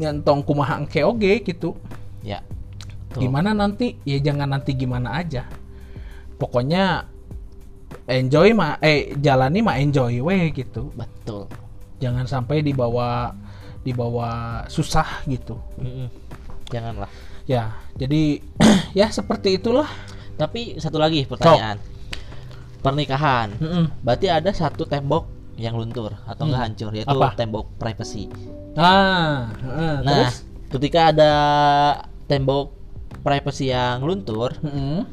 nyentong 0.00 0.40
kumaha 0.42 0.82
engke 0.82 1.04
oge 1.04 1.44
gitu 1.46 1.78
Tuh. 3.12 3.20
gimana 3.20 3.52
nanti 3.52 4.00
ya 4.02 4.16
jangan 4.18 4.48
nanti 4.50 4.72
gimana 4.72 5.14
aja 5.14 5.44
pokoknya 6.36 7.04
enjoy 8.04 8.50
mah 8.52 8.80
eh 8.80 9.12
jalani 9.14 9.60
mah 9.60 9.76
enjoy 9.76 10.18
we 10.18 10.50
gitu 10.50 10.90
Betul. 10.92 11.46
jangan 11.98 12.24
sampai 12.24 12.60
dibawa 12.60 13.36
dibawa 13.80 14.30
susah 14.66 15.22
gitu 15.26 15.58
Mm-mm. 15.76 16.08
Janganlah. 16.66 17.10
ya 17.44 17.74
jadi 17.94 18.40
ya 18.98 19.08
seperti 19.08 19.56
itulah 19.56 19.86
Tapi 20.32 20.80
satu 20.80 20.96
lagi 20.96 21.22
pertanyaan. 21.22 21.76
Pernikahan. 22.80 23.52
Mm-mm. 23.54 23.84
Berarti 24.02 24.26
ada 24.26 24.50
satu 24.50 24.82
tembok 24.82 25.28
yang 25.54 25.76
luntur 25.76 26.10
atau 26.24 26.48
nggak 26.48 26.58
Hmm. 26.58 26.66
hancur 26.72 26.90
yaitu 26.90 27.12
Apa? 27.12 27.36
tembok 27.36 27.68
privacy. 27.76 28.26
ah 28.74 29.52
heeh, 29.54 29.94
Nah, 30.00 30.08
terus 30.08 30.34
ketika 30.66 31.12
ada 31.12 31.32
tembok 32.24 32.72
privacy 33.22 33.70
yang 33.70 34.02
luntur, 34.02 34.52
Mm-mm. 34.60 35.06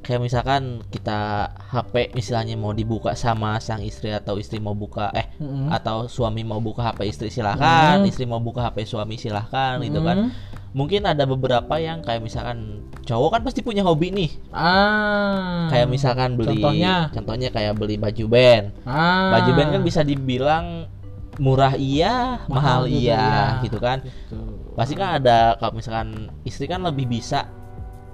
kayak 0.00 0.20
misalkan 0.20 0.84
kita 0.88 1.48
HP 1.70 2.12
misalnya 2.12 2.56
mau 2.56 2.72
dibuka 2.72 3.12
sama 3.14 3.56
sang 3.56 3.80
istri 3.80 4.12
atau 4.12 4.36
istri 4.36 4.60
mau 4.60 4.72
buka 4.72 5.08
eh 5.12 5.28
Mm-mm. 5.38 5.72
atau 5.72 6.08
suami 6.08 6.44
mau 6.44 6.60
buka 6.60 6.84
HP 6.88 7.00
istri 7.06 7.28
silahkan, 7.28 8.00
Hmm. 8.00 8.08
istri 8.08 8.24
mau 8.24 8.40
buka 8.40 8.64
HP 8.64 8.84
suami 8.84 9.16
silahkan 9.16 9.80
gitu 9.80 10.00
kan. 10.00 10.32
Mungkin 10.74 11.06
ada 11.06 11.22
beberapa 11.22 11.78
yang 11.78 12.02
kayak 12.02 12.18
misalkan 12.18 12.82
cowok 13.06 13.38
kan 13.38 13.40
pasti 13.46 13.62
punya 13.62 13.86
hobi 13.86 14.10
nih. 14.10 14.30
ah 14.50 15.70
Kayak 15.70 15.86
misalkan 15.86 16.34
beli 16.34 16.58
contohnya 16.58 16.94
contohnya 17.14 17.48
kayak 17.54 17.78
beli 17.78 17.94
baju 17.94 18.24
band. 18.26 18.66
ah 18.82 19.38
Baju 19.38 19.50
band 19.54 19.70
kan 19.70 19.82
bisa 19.86 20.02
dibilang 20.02 20.90
murah 21.38 21.74
iya, 21.74 22.42
mahal, 22.46 22.86
Mahal 22.86 22.90
iya, 22.90 23.22
iya. 23.22 23.62
gitu 23.62 23.78
kan. 23.78 24.02
Gitu. 24.02 24.38
Pasti 24.74 24.94
kan 24.94 25.16
ada 25.16 25.54
kalau 25.56 25.72
misalkan 25.72 26.08
istri 26.42 26.66
kan 26.66 26.82
lebih 26.82 27.06
bisa 27.08 27.46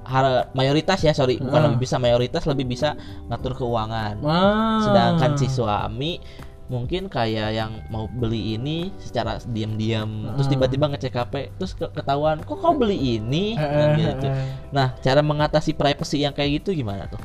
har- 0.03 0.49
mayoritas 0.53 1.01
ya 1.01 1.13
sorry 1.13 1.37
bukan 1.37 1.57
Ah. 1.57 1.65
lebih 1.67 1.81
bisa 1.81 1.97
mayoritas 1.97 2.43
lebih 2.45 2.67
bisa 2.67 2.97
ngatur 3.27 3.53
keuangan. 3.55 4.21
ah. 4.23 4.81
Sedangkan 4.83 5.37
si 5.37 5.47
suami 5.47 6.21
mungkin 6.67 7.07
kayak 7.07 7.51
yang 7.51 7.73
mau 7.89 8.07
beli 8.07 8.55
ini 8.55 8.95
secara 8.97 9.43
diam-diam 9.45 10.07
terus 10.33 10.47
Ah. 10.47 10.51
tiba-tiba 10.51 10.87
ngecek 10.87 11.13
HP 11.13 11.35
terus 11.57 11.73
ke- 11.73 11.91
ketahuan 11.91 12.39
kok 12.41 12.57
kau 12.57 12.73
beli 12.73 13.19
ini 13.19 13.53
Eh, 13.53 13.61
Nah, 13.61 13.91
eh, 13.91 13.97
gitu. 13.99 14.27
eh. 14.27 14.47
Nah, 14.71 14.95
cara 14.97 15.19
mengatasi 15.21 15.73
privacy 15.73 16.21
yang 16.21 16.31
kayak 16.31 16.63
gitu 16.63 16.77
gimana 16.77 17.07
tuh? 17.07 17.19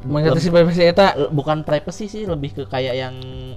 Mengatasi 0.00 0.48
privacy 0.48 0.82
eta 0.84 1.06
bukan 1.28 1.60
privacy 1.60 2.06
sih 2.06 2.22
lebih 2.22 2.52
ke 2.52 2.62
kayak 2.64 2.94
yang 2.96 3.14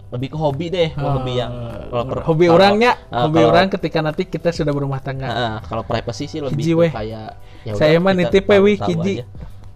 lebih 0.07 0.29
ke 0.29 0.37
hobi 0.37 0.67
deh 0.67 0.89
kalau 0.89 1.19
hobi 1.19 1.33
yang 1.35 1.53
kalau 1.85 2.03
per- 2.03 2.17
Ah. 2.17 2.25
hobi 2.25 2.45
kalau- 2.45 2.57
orangnya 2.57 2.91
eh, 3.03 3.21
hobi 3.21 3.37
kalau- 3.37 3.51
orang 3.51 3.67
ketika 3.69 3.99
nanti 3.99 4.23
kita 4.25 4.49
sudah 4.49 4.69
berumah 4.69 4.97
tangga 4.99 5.27
Heeh, 5.27 5.55
kalau 5.65 5.83
privacy 5.83 6.25
sih 6.25 6.39
lebih 6.39 6.57
Hiji 6.57 6.71
ke 6.71 6.79
weh. 6.79 6.91
kayak 6.91 7.27
ya 7.61 7.73
Saya 7.73 7.97
mah 7.97 8.11
nitip 8.11 8.45
we, 8.47 8.73
hiji. 8.75 9.21
aja. 9.21 9.25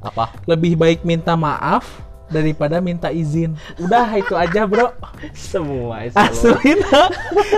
apa 0.01 0.25
lebih 0.45 0.73
baik 0.75 1.01
minta 1.01 1.33
maaf 1.33 1.85
daripada 2.25 2.77
minta 2.77 3.09
izin 3.09 3.53
udah 3.77 4.05
itu 4.15 4.33
aja 4.33 4.65
bro 4.65 4.89
semua 5.31 6.05
asli. 6.07 6.81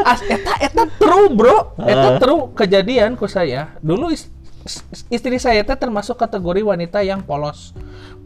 As, 0.04 0.20
eta 0.22 0.54
eta 0.58 0.84
true 0.94 1.28
bro 1.30 1.76
eta 1.78 2.08
Ah. 2.10 2.18
true 2.18 2.52
kejadian 2.54 3.16
ku 3.16 3.24
saya 3.26 3.72
dulu 3.80 4.12
is- 4.12 4.28
is- 4.66 5.08
istri 5.10 5.36
saya 5.38 5.60
teh 5.62 5.76
termasuk 5.76 6.16
kategori 6.16 6.60
wanita 6.62 7.00
yang 7.00 7.20
polos 7.20 7.72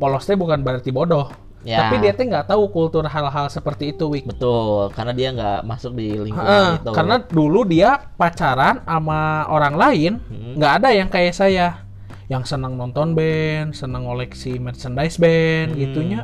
polos 0.01 0.25
teh 0.25 0.33
bukan 0.33 0.59
berarti 0.59 0.89
bodoh 0.89 1.29
Ya. 1.61 1.77
tapi 1.77 2.01
dia 2.01 2.09
teh 2.09 2.25
nggak 2.25 2.49
tahu 2.49 2.73
kultur 2.73 3.05
hal-hal 3.05 3.45
seperti 3.45 3.93
itu 3.93 4.09
Wik 4.09 4.25
betul 4.25 4.89
karena 4.91 5.13
dia 5.13 5.29
nggak 5.29 5.61
masuk 5.61 5.93
di 5.93 6.09
lingkungan 6.17 6.41
Heeh, 6.41 6.69
itu 6.81 6.89
karena 6.89 7.15
dulu 7.21 7.61
dia 7.63 8.01
pacaran 8.17 8.81
sama 8.81 9.45
orang 9.45 9.77
lain 9.77 10.11
Hmm. 10.25 10.57
nggak 10.57 10.73
ada 10.81 10.89
yang 10.89 11.05
kayak 11.05 11.37
saya 11.37 11.85
yang 12.25 12.41
senang 12.41 12.73
nonton 12.73 13.13
band 13.13 13.77
senang 13.77 14.09
koleksi 14.09 14.57
merchandise 14.57 15.21
band 15.21 15.77
Hmm. 15.77 15.77
gitunya 15.77 16.21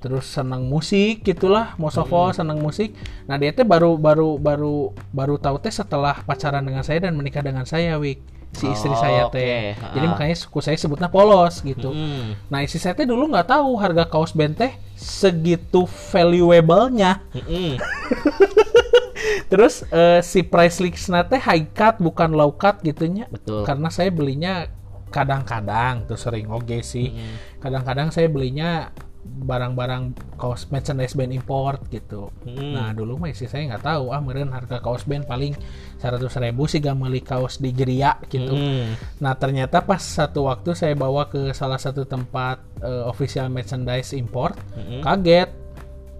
terus 0.00 0.24
senang 0.24 0.64
musik 0.64 1.20
gitulah 1.20 1.76
Hmm. 1.76 1.84
Mosovo 1.84 2.32
senang 2.32 2.56
musik 2.56 2.96
nah 3.28 3.36
dia 3.36 3.52
teh 3.52 3.68
baru 3.68 4.00
baru 4.00 4.40
baru 4.40 4.96
baru 5.12 5.36
tahu 5.36 5.60
teh 5.60 5.68
setelah 5.70 6.24
pacaran 6.24 6.64
dengan 6.64 6.80
saya 6.80 7.04
dan 7.04 7.12
menikah 7.12 7.44
dengan 7.44 7.68
saya 7.68 8.00
Wik 8.00 8.37
si 8.50 8.64
istri 8.66 8.90
Oh, 8.90 8.96
saya 8.96 9.28
teh 9.28 9.76
jadi 9.92 10.06
Ah. 10.06 10.10
makanya 10.12 10.34
suku 10.34 10.58
saya 10.58 10.74
sebutnya 10.74 11.06
polos 11.06 11.60
gitu 11.60 11.92
Mm. 11.92 12.48
nah 12.48 12.60
istri 12.60 12.78
saya 12.78 12.96
teh 12.96 13.04
dulu 13.04 13.28
nggak 13.28 13.48
tahu 13.48 13.76
harga 13.76 14.04
kaos 14.04 14.32
band 14.32 14.56
teh 14.56 14.72
segitu 14.94 15.84
valuable-nya 15.84 17.22
Mm-mm. 17.32 17.76
Terus 19.48 19.80
eh, 19.88 20.20
si 20.20 20.44
price 20.44 20.78
list 20.78 21.08
teh 21.08 21.40
high 21.40 21.72
cut 21.72 21.96
bukan 21.98 22.36
low 22.36 22.52
cut 22.52 22.84
gitunya. 22.84 23.24
Betul. 23.28 23.64
Karena 23.64 23.88
saya 23.88 24.12
belinya 24.12 24.68
kadang-kadang 25.08 26.04
tuh 26.04 26.20
sering 26.20 26.52
oge 26.52 26.84
sih. 26.84 27.16
Mm. 27.16 27.34
Kadang-kadang 27.58 28.08
saya 28.12 28.28
belinya 28.28 28.92
barang-barang 29.28 30.36
kaos 30.40 30.66
merchandise 30.72 31.14
band 31.14 31.32
import 31.36 31.84
gitu. 31.92 32.32
Mm. 32.48 32.72
Nah 32.74 32.88
dulu 32.96 33.20
mah 33.20 33.30
istri 33.30 33.46
saya 33.46 33.68
nggak 33.74 33.84
tahu 33.84 34.10
ah 34.10 34.20
meureun 34.20 34.50
harga 34.50 34.80
kaos 34.80 35.04
band 35.04 35.28
paling 35.28 35.52
100 35.98 36.24
ribu 36.42 36.64
sih 36.70 36.78
gak 36.78 36.96
beli 36.96 37.20
kaos 37.20 37.60
di 37.60 37.70
geria 37.70 38.16
gitu. 38.26 38.54
Mm. 38.54 38.96
Nah 39.20 39.32
ternyata 39.36 39.84
pas 39.84 40.00
satu 40.00 40.48
waktu 40.48 40.72
saya 40.72 40.96
bawa 40.96 41.28
ke 41.28 41.52
salah 41.52 41.78
satu 41.78 42.08
tempat 42.08 42.60
eh, 42.80 43.04
official 43.06 43.48
merchandise 43.52 44.16
import, 44.16 44.56
Mm-mm. 44.74 45.00
kaget 45.04 45.68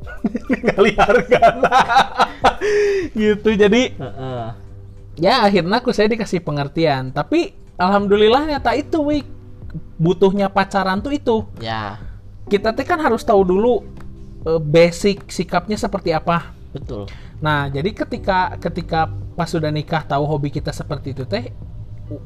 kali 0.75 0.93
harga 0.95 1.43
gitu 3.19 3.51
jadi 3.55 3.83
Heeh. 3.95 4.45
ya 5.19 5.45
akhirnya 5.45 5.83
aku 5.83 5.91
saya 5.95 6.11
dikasih 6.11 6.43
pengertian 6.43 7.11
tapi 7.11 7.55
alhamdulillah 7.79 8.47
nyata 8.47 8.75
itu 8.79 8.99
wik 9.03 9.27
butuhnya 9.99 10.49
pacaran 10.49 11.03
tuh 11.03 11.13
itu 11.15 11.37
ya 11.59 11.99
kita 12.49 12.73
teh 12.73 12.83
kan 12.83 12.99
harus 12.99 13.23
tahu 13.23 13.45
dulu 13.45 13.85
eh, 14.45 14.61
basic 14.61 15.29
sikapnya 15.29 15.77
seperti 15.77 16.11
apa 16.11 16.51
betul 16.73 17.05
nah 17.39 17.71
jadi 17.71 17.95
ketika 17.95 18.59
ketika 18.59 19.07
pas 19.37 19.47
sudah 19.47 19.71
nikah 19.71 20.03
tahu 20.03 20.27
hobi 20.27 20.51
kita 20.51 20.75
seperti 20.75 21.15
itu 21.15 21.23
teh 21.23 21.53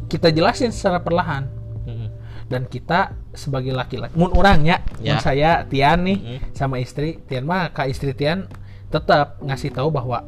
kita 0.09 0.31
jelasin 0.31 0.71
secara 0.73 1.03
perlahan 1.03 1.45
Mm-mm. 1.85 2.09
dan 2.49 2.65
kita 2.65 3.13
sebagai 3.35 3.75
laki-laki 3.75 4.15
mun 4.15 4.31
orangnya 4.33 4.81
Ya. 5.03 5.15
mun 5.15 5.21
saya 5.21 5.51
Tian 5.67 6.07
nih 6.07 6.19
Mm-mm. 6.19 6.39
sama 6.55 6.79
istri 6.79 7.19
Tian 7.27 7.45
mah 7.45 7.75
kak 7.75 7.91
istri 7.91 8.15
Tian 8.15 8.47
tetap 8.89 9.43
ngasih 9.43 9.75
tahu 9.75 9.91
bahwa 9.91 10.23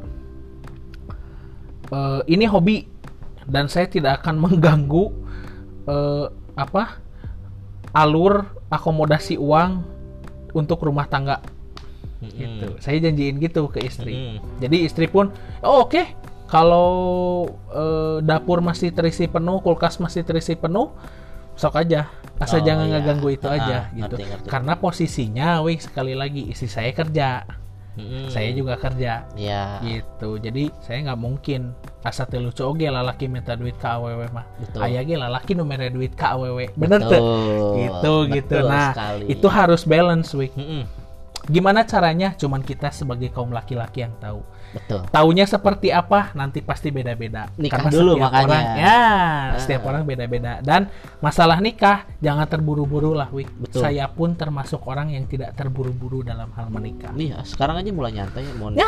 eh, 1.89 2.21
ini 2.29 2.45
hobi 2.45 2.85
dan 3.45 3.65
saya 3.69 3.87
tidak 3.89 4.21
akan 4.21 4.35
mengganggu 4.45 5.05
eh, 5.87 6.25
apa 6.55 7.01
alur 7.91 8.54
akomodasi 8.67 9.35
uang 9.35 9.81
untuk 10.51 10.81
rumah 10.81 11.05
tangga 11.05 11.39
Mm-mm. 12.19 12.31
gitu 12.31 12.67
saya 12.79 12.97
janjiin 12.99 13.37
gitu 13.37 13.67
ke 13.67 13.83
istri 13.83 14.15
Mm-mm. 14.15 14.59
jadi 14.59 14.77
istri 14.81 15.05
pun 15.05 15.29
oh 15.61 15.83
oke 15.83 16.01
kalau 16.45 16.91
eh, 17.73 18.17
dapur 18.21 18.61
masih 18.61 18.89
terisi 18.89 19.25
penuh 19.25 19.59
kulkas 19.59 19.97
masih 19.97 20.21
terisi 20.21 20.53
penuh 20.53 20.93
sok 21.55 21.75
aja 21.77 22.07
asal 22.35 22.59
Oh, 22.59 22.65
jangan 22.65 22.85
iya. 22.85 22.99
ngeganggu 22.99 23.29
itu 23.31 23.47
Ah, 23.47 23.55
aja 23.55 23.77
ngerti, 23.89 23.97
gitu 23.97 24.15
ngerti. 24.27 24.47
karena 24.47 24.73
posisinya 24.75 25.49
wih 25.63 25.79
sekali 25.79 26.13
lagi 26.13 26.51
istri 26.51 26.67
saya 26.67 26.91
kerja 26.91 27.47
Mm-mm. 27.95 28.27
saya 28.31 28.51
juga 28.51 28.75
kerja. 28.75 29.23
Ya 29.39 29.79
gitu. 29.83 30.37
Jadi 30.39 30.71
saya 30.83 31.11
nggak 31.11 31.19
mungkin. 31.19 31.71
Asa 32.05 32.29
teu 32.29 32.37
lucu 32.37 32.61
oge 32.61 32.85
lalaki 32.85 33.25
minta 33.25 33.57
duit 33.57 33.73
ke 33.81 33.87
awewe 33.89 34.29
mah. 34.29 34.45
Betul. 34.61 34.79
aya 34.85 35.01
ge 35.01 35.17
lalaki 35.17 35.57
nu 35.57 35.65
mere 35.65 35.89
duit 35.89 36.13
ke 36.13 36.21
awewe 36.21 36.69
bener 36.77 37.01
tuh 37.01 37.21
gitu 37.81 38.13
gitu. 38.29 38.55
Betul 38.61 38.69
nah 38.69 38.93
sekali. 38.93 39.25
itu 39.25 39.47
harus 39.49 39.81
balance 39.89 40.29
wih 40.37 40.53
Mm-mm. 40.53 40.85
gimana 41.49 41.81
caranya? 41.81 42.37
Cuman 42.37 42.61
kita 42.61 42.93
sebagai 42.93 43.33
kaum 43.33 43.49
laki-laki 43.49 44.05
yang 44.05 44.13
tahu 44.21 44.45
betul. 44.75 45.01
Taunya 45.09 45.45
seperti 45.45 45.89
apa 45.89 46.31
nanti 46.33 46.59
pasti 46.59 46.91
beda-beda. 46.91 47.47
Nikah 47.55 47.87
dulu 47.87 48.15
setiap 48.15 48.23
makanya. 48.27 48.45
orang 48.45 48.63
ya 48.75 48.95
Ah. 48.95 49.57
setiap 49.57 49.81
orang 49.85 50.03
beda-beda. 50.03 50.59
Dan 50.59 50.91
masalah 51.19 51.57
nikah 51.57 52.03
jangan 52.19 52.45
terburu-buru 52.45 53.11
lah 53.11 53.31
Wik 53.31 53.49
Betul. 53.57 53.81
saya 53.81 54.05
pun 54.07 54.33
termasuk 54.33 54.83
orang 54.85 55.09
yang 55.09 55.25
tidak 55.25 55.55
terburu-buru 55.55 56.21
dalam 56.21 56.51
hal 56.53 56.67
menikah. 56.67 57.09
Nih 57.11 57.33
sekarang 57.43 57.79
aja 57.79 57.89
mulai 57.89 58.11
nyantai 58.13 58.43
ya 58.43 58.53
mau 58.53 58.69
nyantai 58.69 58.83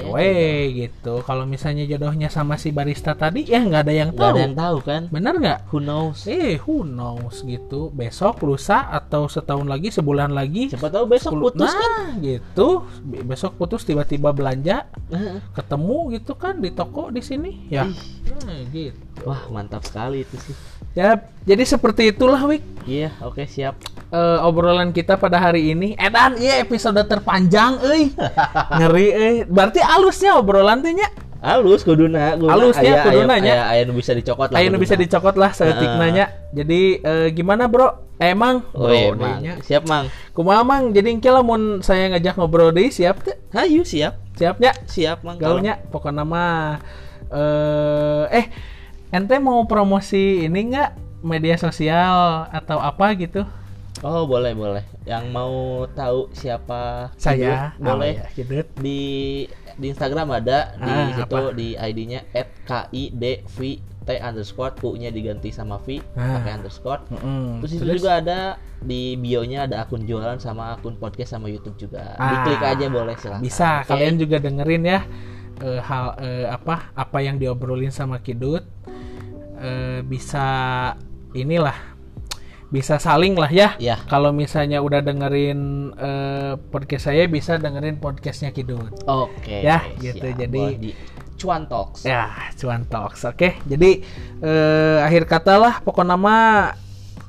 Nyantai 0.00 0.08
weh 0.08 0.62
gitu. 0.78 1.20
Kalau 1.22 1.44
misalnya 1.44 1.84
jodohnya 1.84 2.28
sama 2.28 2.56
si 2.56 2.70
barista 2.70 3.12
tadi 3.12 3.44
ya 3.44 3.60
nggak 3.60 3.82
ada 3.84 3.92
yang 3.92 4.10
tahu 4.10 4.30
ada 4.30 4.40
yang 4.40 4.56
tahu 4.56 4.76
kan? 4.80 5.02
Bener 5.08 5.34
nggak? 5.36 5.58
Who 5.68 5.78
knows? 5.78 6.24
Eh 6.24 6.56
who 6.58 6.82
knows 6.82 7.42
gitu. 7.42 7.90
Besok 7.90 8.40
lusa 8.42 8.88
atau 8.88 9.26
setahun 9.26 9.66
lagi 9.66 9.90
sebulan 9.90 10.30
lagi? 10.30 10.70
Siapa 10.70 10.88
tahu 10.88 11.04
besok 11.06 11.32
putus 11.36 11.68
kan? 11.68 11.90
nah 11.90 12.10
gitu. 12.18 12.86
Be- 13.02 13.24
besok 13.24 13.56
putus 13.56 13.82
tiba-tiba 13.82 14.30
belanja 14.30 14.88
Ketemu 15.54 15.98
gitu 16.18 16.32
kan 16.38 16.58
di 16.62 16.70
toko 16.72 17.10
di 17.12 17.22
sini? 17.22 17.68
Ya. 17.68 17.84
Nah, 17.84 18.62
gitu. 18.70 18.98
Wah 19.26 19.50
mantap 19.50 19.82
sekali 19.84 20.22
itu 20.22 20.36
sih. 20.38 20.54
Ya 20.94 21.20
jadi 21.44 21.62
seperti 21.66 22.10
itulah 22.14 22.40
Wik. 22.46 22.62
Iya 22.88 23.14
oke 23.22 23.44
siap. 23.44 23.78
Eh, 24.08 24.38
obrolan 24.40 24.90
kita 24.94 25.20
pada 25.20 25.36
hari 25.36 25.76
ini. 25.76 25.92
Edan 25.98 26.40
iya 26.40 26.62
episode 26.64 26.98
terpanjang 27.04 27.82
euy. 27.84 28.14
Ngeri 28.78 29.06
euy. 29.12 29.36
Berarti 29.44 29.84
alusnya 29.84 30.40
obrolan 30.40 30.80
nya 30.80 31.08
halus 31.38 31.82
kuduna 31.82 32.34
kuduna 32.34 32.50
Halusnya 32.50 32.92
aya- 32.92 33.04
kuduna 33.04 33.32
aya- 33.32 33.42
nya. 33.42 33.54
aya- 33.54 33.68
aya 33.78 33.92
bisa 33.92 34.12
dicokot 34.12 34.48
lah 34.48 34.58
kuduna. 34.58 34.78
bisa 34.78 34.94
dicokot 34.94 35.34
lah 35.34 35.50
seetik 35.52 35.86
Heeh. 35.86 35.96
nanya. 35.96 36.26
Jadi 36.50 36.80
eh, 36.98 37.28
gimana 37.30 37.64
bro? 37.64 37.88
Emang 38.18 38.66
oh 38.74 38.90
iya 38.90 39.08
bro, 39.08 39.20
mang 39.20 39.38
dehnya. 39.38 39.54
siap 39.62 39.86
mang 39.86 40.10
Kumaha 40.32 40.62
mang? 40.62 40.90
Jadi 40.90 41.08
engke 41.12 41.30
lamun 41.30 41.78
saya 41.80 42.10
ngajak 42.10 42.34
ngobrol 42.34 42.70
deui 42.70 42.90
siap 42.90 43.22
teh? 43.22 43.38
hayu 43.50 43.82
siap 43.82 44.18
Siapnya? 44.34 44.74
siap 44.84 45.22
mang 45.22 45.38
Gaulnya 45.38 45.78
pokoknya 45.84 46.22
mah 46.22 46.82
eh 47.28 48.24
eh 48.32 48.46
ente 49.08 49.38
mau 49.38 49.62
promosi 49.64 50.42
ini 50.42 50.60
enggak 50.66 50.90
media 51.20 51.54
sosial 51.54 52.46
atau 52.48 52.78
apa 52.78 53.14
gitu? 53.14 53.46
oh 53.98 54.22
boleh 54.24 54.50
boleh 54.52 54.82
yang 55.02 55.26
mau 55.28 55.82
tahu 55.88 56.30
siapa 56.32 57.10
Saya 57.14 57.74
Kidut, 57.74 57.82
boleh 57.84 58.12
Oh, 58.12 58.18
ya, 58.20 58.26
Kidut. 58.32 58.66
di 58.76 59.00
di 59.78 59.86
Instagram 59.88 60.28
ada 60.34 60.74
di 60.74 60.90
Ah, 60.90 61.06
situ 61.14 61.22
apa? 61.30 61.54
di 61.54 61.68
ID-nya 61.72 62.20
@kidvt 62.64 63.70
underscore 64.10 64.74
u-nya 64.82 65.08
diganti 65.08 65.48
sama 65.48 65.78
v 65.78 66.00
Ah. 66.12 66.40
pakai 66.40 66.52
underscore 66.56 67.02
Mm-mm. 67.08 67.60
terus 67.60 67.72
itu 67.74 67.84
juga 67.94 68.18
ada 68.18 68.38
di 68.78 69.14
bio-nya 69.14 69.64
ada 69.64 69.82
akun 69.82 70.02
jualan 70.02 70.38
sama 70.38 70.72
akun 70.72 70.96
podcast 70.96 71.32
sama 71.32 71.46
YouTube 71.46 71.78
juga 71.78 72.14
Ah, 72.14 72.42
diklik 72.42 72.62
aja 72.62 72.86
boleh 72.88 73.14
silahkan 73.14 73.40
bisa 73.40 73.70
Oke. 73.80 73.88
kalian 73.90 74.16
juga 74.16 74.36
dengerin 74.38 74.82
ya 74.82 75.00
eh, 75.58 75.80
hal 75.80 76.06
eh, 76.18 76.46
apa 76.46 76.90
apa 76.92 77.18
yang 77.18 77.36
diobrolin 77.36 77.90
sama 77.90 78.18
Kidut 78.18 78.66
Eh, 79.58 80.06
bisa 80.06 80.46
inilah 81.34 81.74
bisa 82.68 83.00
saling 83.00 83.32
lah 83.32 83.48
ya. 83.48 83.74
Ya 83.80 83.96
kalau 84.08 84.28
misalnya 84.30 84.84
udah 84.84 85.00
dengerin 85.00 85.92
eh, 85.96 86.52
podcast 86.68 87.08
saya 87.08 87.24
bisa 87.24 87.56
dengerin 87.56 87.96
podcastnya 87.96 88.52
Kidut 88.52 88.92
oke. 89.08 89.56
Ya, 89.64 89.88
gitu. 89.96 90.20
siap. 90.20 90.36
Jadi- 90.36 90.76
di 90.76 90.90
Cuan 91.38 91.70
Talks. 91.70 92.02
Ya 92.02 92.34
cuan 92.58 92.82
talks. 92.90 93.22
Oke. 93.22 93.62
Jadi 93.62 94.02
eh, 94.42 94.98
akhir 95.00 95.30
kata 95.30 95.54
lah 95.54 95.74
pokoknya 95.86 96.18
mah 96.18 96.74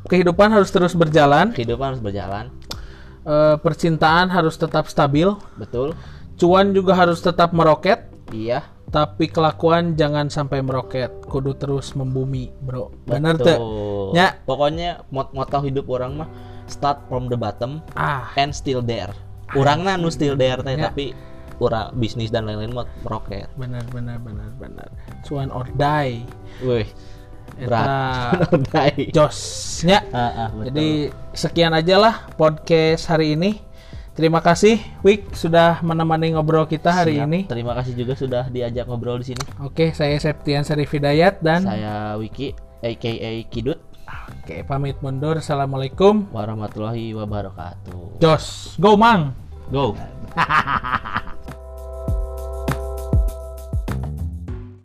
kehidupan 0.10 0.50
harus 0.50 0.74
terus 0.74 0.98
berjalan. 0.98 1.54
Kehidupan 1.54 1.94
harus 1.94 2.02
berjalan. 2.02 2.50
Eh, 3.22 3.56
percintaan 3.62 4.34
harus 4.34 4.58
tetap 4.58 4.90
stabil. 4.90 5.30
Betul. 5.62 5.94
Cuan 6.42 6.74
juga 6.74 6.98
harus 6.98 7.22
tetap 7.22 7.54
meroket. 7.54 8.10
Iya 8.34 8.66
tapi 8.90 9.30
kelakuan 9.30 9.94
jangan 9.94 10.28
sampai 10.28 10.66
meroket. 10.66 11.10
Kudu 11.26 11.56
terus 11.56 11.94
membumi 11.94 12.50
bro. 12.62 12.90
Bener 13.06 13.38
tuh 13.38 14.14
Ya. 14.18 14.38
pokoknya 14.44 15.06
mot 15.14 15.30
moto 15.34 15.62
hidup 15.62 15.86
orang 15.90 16.26
mah 16.26 16.30
start 16.66 17.06
from 17.10 17.30
the 17.30 17.38
bottom 17.38 17.82
ah. 17.94 18.34
and 18.38 18.54
still 18.54 18.82
there. 18.82 19.14
Urang 19.58 19.86
na 19.86 19.98
nu 19.98 20.10
still 20.10 20.38
there 20.38 20.62
teh 20.62 20.78
Ya. 20.78 20.90
tapi 20.90 21.14
urang 21.62 21.94
bisnis 21.98 22.34
dan 22.34 22.50
lain-lain 22.50 22.74
mah 22.74 22.90
meroket. 23.06 23.50
Benar 23.58 23.86
benar 23.94 24.18
benar 24.22 24.50
benar 24.58 24.90
cuan 25.26 25.54
or 25.54 25.70
die. 25.78 26.26
Wih 26.66 26.90
berat. 27.60 28.46
Josnya 29.16 30.06
ah, 30.14 30.50
betul. 30.54 30.66
jadi 30.72 30.90
sekian 31.36 31.74
aja 31.76 31.96
lah 32.00 32.16
podcast 32.40 33.10
hari 33.10 33.36
ini 33.36 33.60
terima 34.14 34.40
kasih 34.40 34.80
Wik 35.02 35.34
sudah 35.34 35.82
menemani 35.82 36.34
ngobrol 36.34 36.66
kita 36.70 36.94
hari 36.94 37.18
Siap. 37.18 37.28
ini. 37.28 37.40
Terima 37.46 37.74
kasih 37.78 37.94
juga 37.94 38.14
sudah 38.14 38.44
diajak 38.48 38.86
ngobrol 38.86 39.20
di 39.22 39.34
sini. 39.34 39.44
Oke 39.62 39.92
saya 39.92 40.16
Septian 40.18 40.66
Sarif 40.66 40.90
Hidayat 40.94 41.42
dan 41.42 41.66
saya 41.66 42.16
Wiki 42.18 42.54
aka 42.82 43.32
Kidut. 43.50 43.80
Oke 44.42 44.66
pamit 44.66 44.98
mundur. 45.04 45.38
Assalamualaikum. 45.38 46.30
Warahmatullahi 46.34 47.14
wabarakatuh. 47.14 48.22
Jos 48.24 48.78
go 48.82 48.98
mang. 48.98 49.34
Go 49.70 49.94